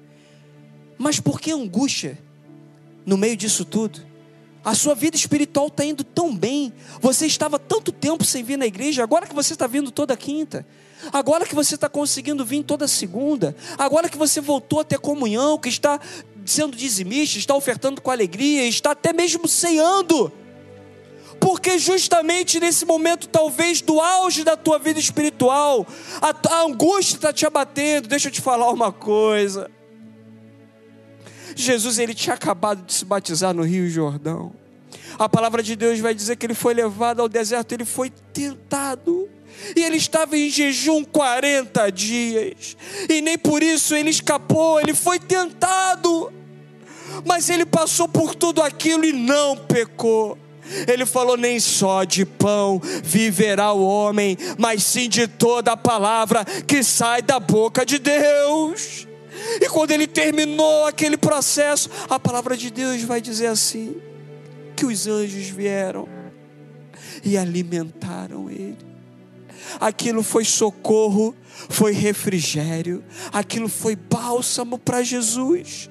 Mas 0.96 1.18
por 1.18 1.40
que 1.40 1.50
angústia 1.50 2.16
no 3.04 3.16
meio 3.16 3.36
disso 3.36 3.64
tudo? 3.64 4.00
A 4.64 4.72
sua 4.76 4.94
vida 4.94 5.16
espiritual 5.16 5.66
está 5.66 5.84
indo 5.84 6.04
tão 6.04 6.32
bem. 6.32 6.72
Você 7.00 7.26
estava 7.26 7.58
tanto 7.58 7.90
tempo 7.90 8.24
sem 8.24 8.44
vir 8.44 8.56
na 8.56 8.66
igreja, 8.66 9.02
agora 9.02 9.26
que 9.26 9.34
você 9.34 9.54
está 9.54 9.66
vindo 9.66 9.90
toda 9.90 10.16
quinta. 10.16 10.64
Agora 11.12 11.44
que 11.44 11.54
você 11.54 11.74
está 11.74 11.88
conseguindo 11.88 12.44
vir 12.44 12.62
toda 12.62 12.86
segunda. 12.86 13.56
Agora 13.76 14.08
que 14.08 14.16
você 14.16 14.40
voltou 14.40 14.78
a 14.78 14.84
ter 14.84 15.00
comunhão, 15.00 15.58
que 15.58 15.68
está 15.68 15.98
sendo 16.44 16.76
dizimista, 16.76 17.38
está 17.38 17.54
ofertando 17.54 18.00
com 18.00 18.10
alegria, 18.10 18.64
está 18.66 18.92
até 18.92 19.12
mesmo 19.12 19.46
ceando. 19.46 20.32
Porque 21.40 21.76
justamente 21.78 22.60
nesse 22.60 22.84
momento, 22.84 23.28
talvez 23.28 23.80
do 23.80 24.00
auge 24.00 24.44
da 24.44 24.56
tua 24.56 24.78
vida 24.78 25.00
espiritual, 25.00 25.86
a, 26.20 26.54
a 26.54 26.62
angústia 26.62 27.16
está 27.16 27.32
te 27.32 27.44
abatendo. 27.44 28.08
Deixa 28.08 28.28
eu 28.28 28.32
te 28.32 28.40
falar 28.40 28.70
uma 28.70 28.92
coisa. 28.92 29.68
Jesus 31.56 31.98
ele 31.98 32.14
tinha 32.14 32.34
acabado 32.34 32.84
de 32.84 32.92
se 32.92 33.04
batizar 33.04 33.52
no 33.52 33.62
Rio 33.62 33.88
Jordão. 33.90 34.52
A 35.18 35.28
palavra 35.28 35.62
de 35.62 35.76
Deus 35.76 35.98
vai 35.98 36.14
dizer 36.14 36.36
que 36.36 36.46
ele 36.46 36.54
foi 36.54 36.74
levado 36.74 37.20
ao 37.20 37.28
deserto, 37.28 37.72
ele 37.72 37.84
foi 37.84 38.10
tentado. 38.32 39.28
E 39.76 39.82
ele 39.82 39.96
estava 39.96 40.36
em 40.36 40.50
jejum 40.50 41.04
40 41.04 41.90
dias. 41.90 42.76
E 43.08 43.20
nem 43.20 43.38
por 43.38 43.62
isso 43.62 43.94
ele 43.94 44.10
escapou, 44.10 44.80
ele 44.80 44.94
foi 44.94 45.18
tentado. 45.18 46.32
Mas 47.24 47.48
ele 47.50 47.66
passou 47.66 48.08
por 48.08 48.34
tudo 48.34 48.62
aquilo 48.62 49.04
e 49.04 49.12
não 49.12 49.56
pecou. 49.56 50.38
Ele 50.86 51.04
falou: 51.04 51.36
nem 51.36 51.60
só 51.60 52.04
de 52.04 52.24
pão 52.24 52.80
viverá 53.02 53.72
o 53.72 53.84
homem, 53.84 54.36
mas 54.58 54.82
sim 54.82 55.08
de 55.08 55.26
toda 55.26 55.72
a 55.72 55.76
palavra 55.76 56.44
que 56.44 56.82
sai 56.82 57.22
da 57.22 57.38
boca 57.38 57.84
de 57.84 57.98
Deus. 57.98 59.06
E 59.60 59.68
quando 59.68 59.90
ele 59.90 60.06
terminou 60.06 60.86
aquele 60.86 61.16
processo, 61.16 61.90
a 62.08 62.18
palavra 62.18 62.56
de 62.56 62.70
Deus 62.70 63.02
vai 63.02 63.20
dizer 63.20 63.46
assim: 63.46 63.96
que 64.76 64.86
os 64.86 65.06
anjos 65.06 65.48
vieram 65.48 66.08
e 67.24 67.36
alimentaram 67.36 68.50
ele 68.50 68.91
aquilo 69.80 70.22
foi 70.22 70.44
socorro, 70.44 71.34
foi 71.68 71.92
refrigério, 71.92 73.04
aquilo 73.32 73.68
foi 73.68 73.96
bálsamo 73.96 74.78
para 74.78 75.02
Jesus. 75.02 75.90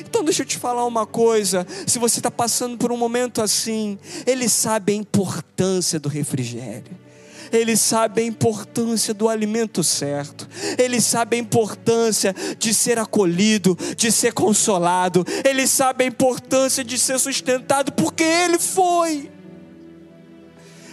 Então 0.00 0.24
deixa 0.24 0.42
eu 0.42 0.46
te 0.46 0.58
falar 0.58 0.84
uma 0.84 1.06
coisa: 1.06 1.66
se 1.86 1.98
você 1.98 2.18
está 2.18 2.30
passando 2.30 2.76
por 2.76 2.92
um 2.92 2.96
momento 2.96 3.40
assim, 3.40 3.98
Ele 4.26 4.48
sabe 4.48 4.92
a 4.92 4.96
importância 4.96 5.98
do 5.98 6.08
refrigério. 6.08 7.06
Ele 7.52 7.76
sabe 7.76 8.22
a 8.22 8.24
importância 8.24 9.14
do 9.14 9.28
alimento 9.28 9.84
certo, 9.84 10.48
Ele 10.76 11.00
sabe 11.00 11.36
a 11.36 11.38
importância 11.38 12.34
de 12.58 12.74
ser 12.74 12.98
acolhido, 12.98 13.78
de 13.96 14.10
ser 14.10 14.32
consolado, 14.32 15.24
Ele 15.44 15.64
sabe 15.66 16.02
a 16.04 16.06
importância 16.08 16.82
de 16.82 16.98
ser 16.98 17.20
sustentado, 17.20 17.92
porque 17.92 18.24
Ele 18.24 18.58
foi. 18.58 19.30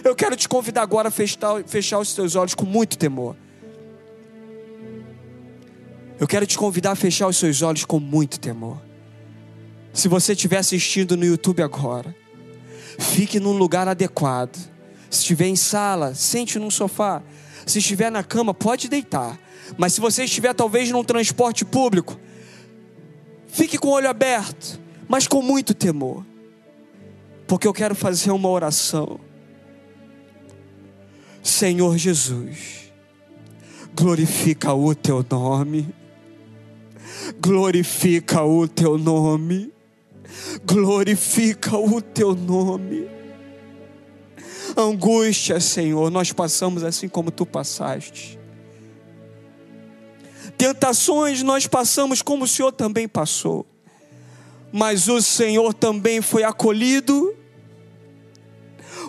Eu 0.04 0.16
quero 0.16 0.36
te 0.36 0.49
convidar 0.49 0.82
agora 0.82 1.08
a 1.08 1.12
fechar, 1.12 1.64
fechar 1.66 1.99
os 1.99 2.14
teus 2.14 2.36
olhos 2.36 2.54
com 2.54 2.66
muito 2.66 2.97
temor. 2.97 3.38
Eu 6.20 6.28
quero 6.28 6.45
te 6.45 6.58
convidar 6.58 6.91
a 6.91 6.95
fechar 6.95 7.28
os 7.28 7.38
seus 7.38 7.62
olhos 7.62 7.86
com 7.86 7.99
muito 7.99 8.39
temor. 8.39 8.82
Se 9.93 10.08
você 10.08 10.34
estiver 10.34 10.58
assistindo 10.58 11.16
no 11.16 11.24
YouTube 11.24 11.62
agora, 11.62 12.14
fique 12.99 13.39
num 13.39 13.54
lugar 13.54 13.88
adequado. 13.88 14.58
Se 15.10 15.20
estiver 15.20 15.47
em 15.47 15.56
sala, 15.56 16.14
sente 16.14 16.60
num 16.60 16.70
sofá. 16.70 17.22
Se 17.66 17.80
estiver 17.80 18.12
na 18.12 18.24
cama, 18.24 18.54
pode 18.54 18.89
deitar. 18.89 19.39
Mas 19.78 19.93
se 19.93 20.01
você 20.01 20.26
estiver 20.26 20.54
talvez 20.54 20.91
num 20.91 21.04
transporte 21.04 21.64
público, 21.64 22.20
fique 23.47 23.78
com 23.78 23.88
o 23.88 23.91
olho 23.91 24.10
aberto, 24.10 24.80
mas 25.08 25.28
com 25.28 25.41
muito 25.41 25.74
temor. 25.74 26.26
Porque 27.47 27.68
eu 27.68 27.74
quero 27.74 27.95
fazer 27.95 28.32
uma 28.32 28.49
oração 28.49 29.20
Senhor 31.44 31.98
Jesus, 31.98 32.89
glorifica 33.94 34.74
o 34.74 34.96
teu 34.96 35.26
nome, 35.30 35.94
glorifica 37.38 38.41
o 38.44 38.66
teu 38.66 38.98
nome, 38.98 39.74
glorifica 40.66 41.78
o 41.78 42.02
teu 42.02 42.34
nome. 42.34 43.10
Angústia, 44.78 45.60
Senhor, 45.60 46.10
nós 46.10 46.32
passamos 46.32 46.82
assim 46.82 47.10
como 47.10 47.30
tu 47.30 47.46
passaste. 47.46 48.39
Tentações 50.58 51.44
nós 51.44 51.68
passamos 51.68 52.22
como 52.22 52.46
o 52.46 52.48
Senhor 52.48 52.72
também 52.72 53.06
passou. 53.06 53.66
Mas 54.72 55.10
o 55.10 55.22
Senhor 55.22 55.74
também 55.74 56.22
foi 56.22 56.44
acolhido 56.44 57.36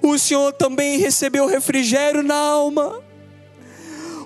o 0.09 0.19
Senhor 0.19 0.53
também 0.53 0.99
recebeu 0.99 1.47
refrigério 1.47 2.23
na 2.23 2.35
alma. 2.35 3.03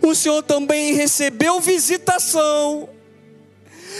O 0.02 0.14
Senhor 0.14 0.42
também 0.42 0.94
recebeu 0.94 1.60
visitação. 1.60 2.88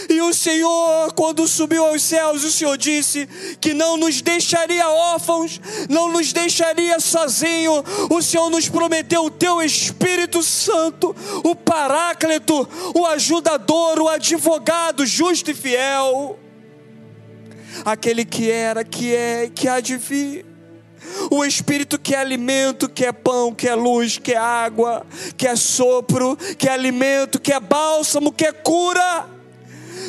E 0.09 0.21
o 0.21 0.33
Senhor, 0.33 1.13
quando 1.13 1.47
subiu 1.47 1.85
aos 1.85 2.01
céus, 2.01 2.43
o 2.43 2.51
Senhor 2.51 2.77
disse 2.77 3.27
que 3.59 3.73
não 3.73 3.97
nos 3.97 4.21
deixaria 4.21 4.87
órfãos, 4.87 5.59
não 5.89 6.11
nos 6.11 6.31
deixaria 6.31 6.99
sozinho. 6.99 7.83
O 8.09 8.21
Senhor 8.21 8.49
nos 8.49 8.69
prometeu 8.69 9.25
o 9.25 9.31
teu 9.31 9.61
Espírito 9.61 10.41
Santo, 10.41 11.15
o 11.43 11.55
Paráclito, 11.55 12.67
o 12.95 13.05
ajudador, 13.05 13.99
o 13.99 14.07
advogado 14.07 15.05
justo 15.05 15.51
e 15.51 15.53
fiel. 15.53 16.39
Aquele 17.83 18.25
que 18.25 18.49
era, 18.49 18.83
que 18.83 19.13
é, 19.13 19.49
que 19.53 19.67
há 19.67 19.79
de 19.79 19.97
vir. 19.97 20.48
O 21.31 21.43
Espírito 21.45 21.99
que 21.99 22.15
é 22.15 22.19
alimento, 22.19 22.89
que 22.89 23.05
é 23.05 23.11
pão, 23.11 23.53
que 23.53 23.67
é 23.67 23.75
luz, 23.75 24.17
que 24.17 24.33
é 24.33 24.37
água, 24.37 25.05
que 25.37 25.47
é 25.47 25.55
sopro, 25.55 26.37
que 26.57 26.67
é 26.67 26.71
alimento, 26.71 27.39
que 27.39 27.51
é 27.51 27.59
bálsamo, 27.59 28.31
que 28.31 28.45
é 28.45 28.51
cura. 28.51 29.27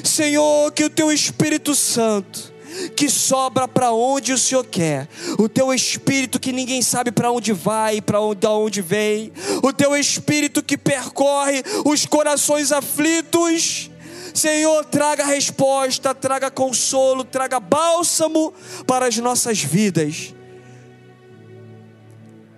Senhor, 0.05 0.73
que 0.73 0.85
o 0.85 0.91
teu 0.91 1.13
Espírito 1.13 1.75
Santo 1.75 2.51
que 2.97 3.11
sobra 3.11 3.67
para 3.67 3.93
onde 3.93 4.33
o 4.33 4.39
Senhor 4.39 4.65
quer, 4.65 5.09
o 5.39 5.49
teu 5.49 5.73
espírito 5.73 6.39
que 6.39 6.53
ninguém 6.53 6.83
sabe 6.83 7.11
para 7.11 7.31
onde 7.31 7.53
vai, 7.53 8.01
para 8.01 8.21
onde, 8.21 8.47
onde 8.47 8.81
vem, 8.81 9.33
o 9.63 9.73
teu 9.73 9.97
espírito 9.97 10.63
que 10.63 10.79
percorre 10.79 11.63
os 11.85 12.07
corações 12.07 12.73
aflitos. 12.73 13.91
Senhor, 14.33 14.85
traga 14.85 15.25
resposta, 15.25 16.15
traga 16.15 16.51
consolo, 16.51 17.25
traga 17.25 17.59
bálsamo 17.59 18.55
para 18.87 19.07
as 19.07 19.17
nossas 19.17 19.61
vidas. 19.61 20.33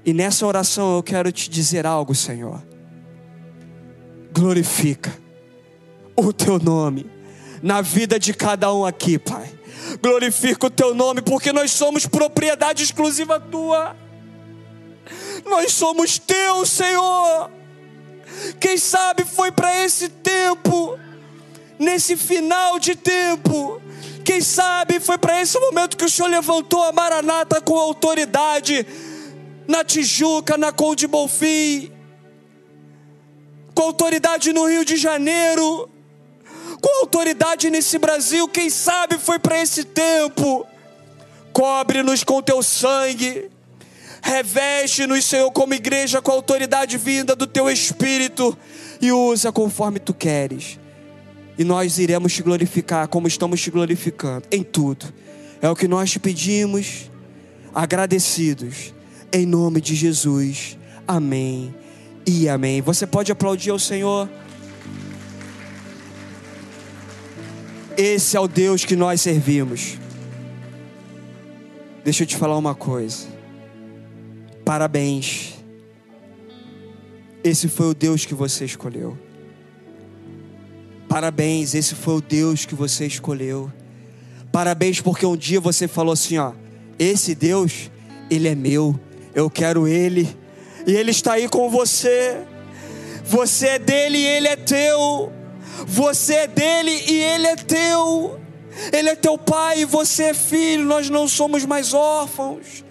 E 0.04 0.12
nessa 0.12 0.46
oração 0.46 0.96
eu 0.96 1.02
quero 1.02 1.30
te 1.30 1.48
dizer 1.48 1.86
algo, 1.86 2.14
Senhor. 2.14 2.62
Glorifica 4.32 5.12
o 6.16 6.32
teu 6.32 6.58
nome 6.58 7.08
na 7.62 7.80
vida 7.80 8.18
de 8.18 8.34
cada 8.34 8.72
um 8.72 8.84
aqui, 8.84 9.18
Pai. 9.18 9.48
Glorifica 10.02 10.66
o 10.66 10.70
teu 10.70 10.94
nome, 10.94 11.22
porque 11.22 11.52
nós 11.52 11.70
somos 11.70 12.06
propriedade 12.06 12.82
exclusiva 12.82 13.38
tua. 13.38 13.96
Nós 15.44 15.72
somos 15.72 16.18
teu, 16.18 16.66
Senhor. 16.66 17.50
Quem 18.58 18.76
sabe 18.76 19.24
foi 19.24 19.52
para 19.52 19.84
esse 19.84 20.08
tempo, 20.08 20.98
nesse 21.78 22.16
final 22.16 22.78
de 22.78 22.96
tempo. 22.96 23.80
Quem 24.24 24.40
sabe 24.40 24.98
foi 24.98 25.18
para 25.18 25.40
esse 25.40 25.58
momento 25.58 25.96
que 25.96 26.04
o 26.04 26.10
Senhor 26.10 26.28
levantou 26.28 26.82
a 26.82 26.92
Maranata 26.92 27.60
com 27.60 27.76
autoridade 27.76 28.86
na 29.66 29.84
Tijuca, 29.84 30.56
na 30.56 30.72
Conde 30.72 31.06
Bonfim, 31.06 31.92
com 33.74 33.82
autoridade 33.82 34.52
no 34.52 34.66
Rio 34.66 34.84
de 34.84 34.96
Janeiro, 34.96 35.88
com 36.80 37.00
autoridade 37.00 37.70
nesse 37.70 37.98
Brasil, 37.98 38.48
quem 38.48 38.68
sabe 38.68 39.18
foi 39.18 39.38
para 39.38 39.60
esse 39.60 39.84
tempo. 39.84 40.66
Cobre-nos 41.52 42.24
com 42.24 42.42
teu 42.42 42.62
sangue, 42.62 43.50
reveste-nos, 44.22 45.24
Senhor, 45.24 45.50
como 45.52 45.74
igreja, 45.74 46.22
com 46.22 46.30
a 46.30 46.34
autoridade 46.34 46.96
vinda 46.96 47.36
do 47.36 47.46
teu 47.46 47.70
Espírito 47.70 48.56
e 49.00 49.12
usa 49.12 49.52
conforme 49.52 49.98
tu 49.98 50.14
queres. 50.14 50.78
E 51.58 51.64
nós 51.64 51.98
iremos 51.98 52.32
te 52.32 52.42
glorificar 52.42 53.06
como 53.08 53.28
estamos 53.28 53.60
te 53.60 53.70
glorificando 53.70 54.46
em 54.50 54.62
tudo. 54.62 55.12
É 55.60 55.68
o 55.68 55.76
que 55.76 55.86
nós 55.86 56.10
te 56.10 56.18
pedimos, 56.18 57.10
agradecidos, 57.74 58.94
em 59.32 59.46
nome 59.46 59.80
de 59.80 59.94
Jesus. 59.94 60.76
Amém 61.06 61.74
e 62.26 62.48
amém. 62.48 62.80
Você 62.80 63.06
pode 63.06 63.32
aplaudir 63.32 63.70
ao 63.70 63.78
Senhor. 63.78 64.28
Esse 67.96 68.36
é 68.36 68.40
o 68.40 68.48
Deus 68.48 68.84
que 68.84 68.96
nós 68.96 69.20
servimos. 69.20 69.98
Deixa 72.04 72.22
eu 72.22 72.26
te 72.26 72.36
falar 72.36 72.56
uma 72.56 72.74
coisa. 72.74 73.26
Parabéns. 74.64 75.54
Esse 77.44 77.68
foi 77.68 77.90
o 77.90 77.94
Deus 77.94 78.24
que 78.24 78.34
você 78.34 78.64
escolheu. 78.64 79.18
Parabéns, 81.08 81.74
esse 81.74 81.94
foi 81.94 82.14
o 82.14 82.20
Deus 82.20 82.64
que 82.64 82.74
você 82.74 83.06
escolheu. 83.06 83.70
Parabéns 84.50 85.00
porque 85.00 85.26
um 85.26 85.36
dia 85.36 85.60
você 85.60 85.86
falou 85.86 86.12
assim, 86.12 86.38
ó, 86.38 86.52
esse 86.98 87.34
Deus, 87.34 87.90
ele 88.30 88.48
é 88.48 88.54
meu. 88.54 88.98
Eu 89.34 89.48
quero 89.48 89.88
ele. 89.88 90.36
E 90.86 90.92
ele 90.92 91.10
está 91.10 91.34
aí 91.34 91.48
com 91.48 91.70
você. 91.70 92.38
Você 93.24 93.66
é 93.68 93.78
dele 93.78 94.18
e 94.18 94.26
ele 94.26 94.48
é 94.48 94.56
teu. 94.56 95.32
Você 95.86 96.34
é 96.34 96.46
dele 96.46 96.90
e 96.90 97.22
ele 97.22 97.46
é 97.46 97.56
teu. 97.56 98.38
Ele 98.92 99.08
é 99.08 99.16
teu 99.16 99.38
pai 99.38 99.80
e 99.80 99.84
você 99.84 100.24
é 100.24 100.34
filho. 100.34 100.84
Nós 100.84 101.08
não 101.08 101.26
somos 101.28 101.64
mais 101.64 101.94
órfãos. 101.94 102.84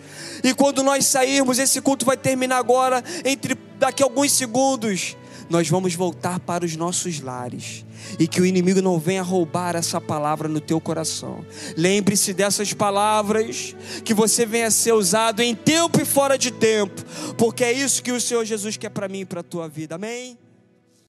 E 0.44 0.54
quando 0.54 0.82
nós 0.82 1.06
sairmos, 1.06 1.60
esse 1.60 1.82
culto 1.82 2.06
vai 2.06 2.18
terminar 2.18 2.58
agora, 2.58 3.04
entre 3.24 3.56
daqui 3.78 4.02
a 4.02 4.06
alguns 4.06 4.32
segundos. 4.32 5.16
Nós 5.50 5.68
vamos 5.70 5.94
voltar 5.94 6.40
para 6.40 6.66
os 6.66 6.76
nossos 6.76 7.20
lares. 7.20 7.86
E 8.22 8.28
que 8.28 8.40
o 8.40 8.46
inimigo 8.46 8.84
não 8.84 9.00
venha 9.00 9.24
roubar 9.24 9.76
essa 9.76 10.00
palavra 10.00 10.48
no 10.48 10.62
teu 10.62 10.80
coração. 10.80 11.44
Lembre-se 11.76 12.36
dessas 12.36 12.72
palavras, 12.72 13.76
que 14.06 14.14
você 14.14 14.46
venha 14.46 14.70
ser 14.70 14.94
usado 14.94 15.42
em 15.42 15.56
tempo 15.56 16.00
e 16.00 16.06
fora 16.06 16.38
de 16.38 16.52
tempo, 16.52 17.04
porque 17.36 17.64
é 17.64 17.72
isso 17.72 18.04
que 18.04 18.12
o 18.12 18.22
Senhor 18.22 18.46
Jesus 18.46 18.78
quer 18.78 18.90
para 18.90 19.08
mim 19.08 19.22
e 19.22 19.26
para 19.26 19.40
a 19.40 19.44
tua 19.44 19.68
vida. 19.68 19.96
Amém? 19.96 20.38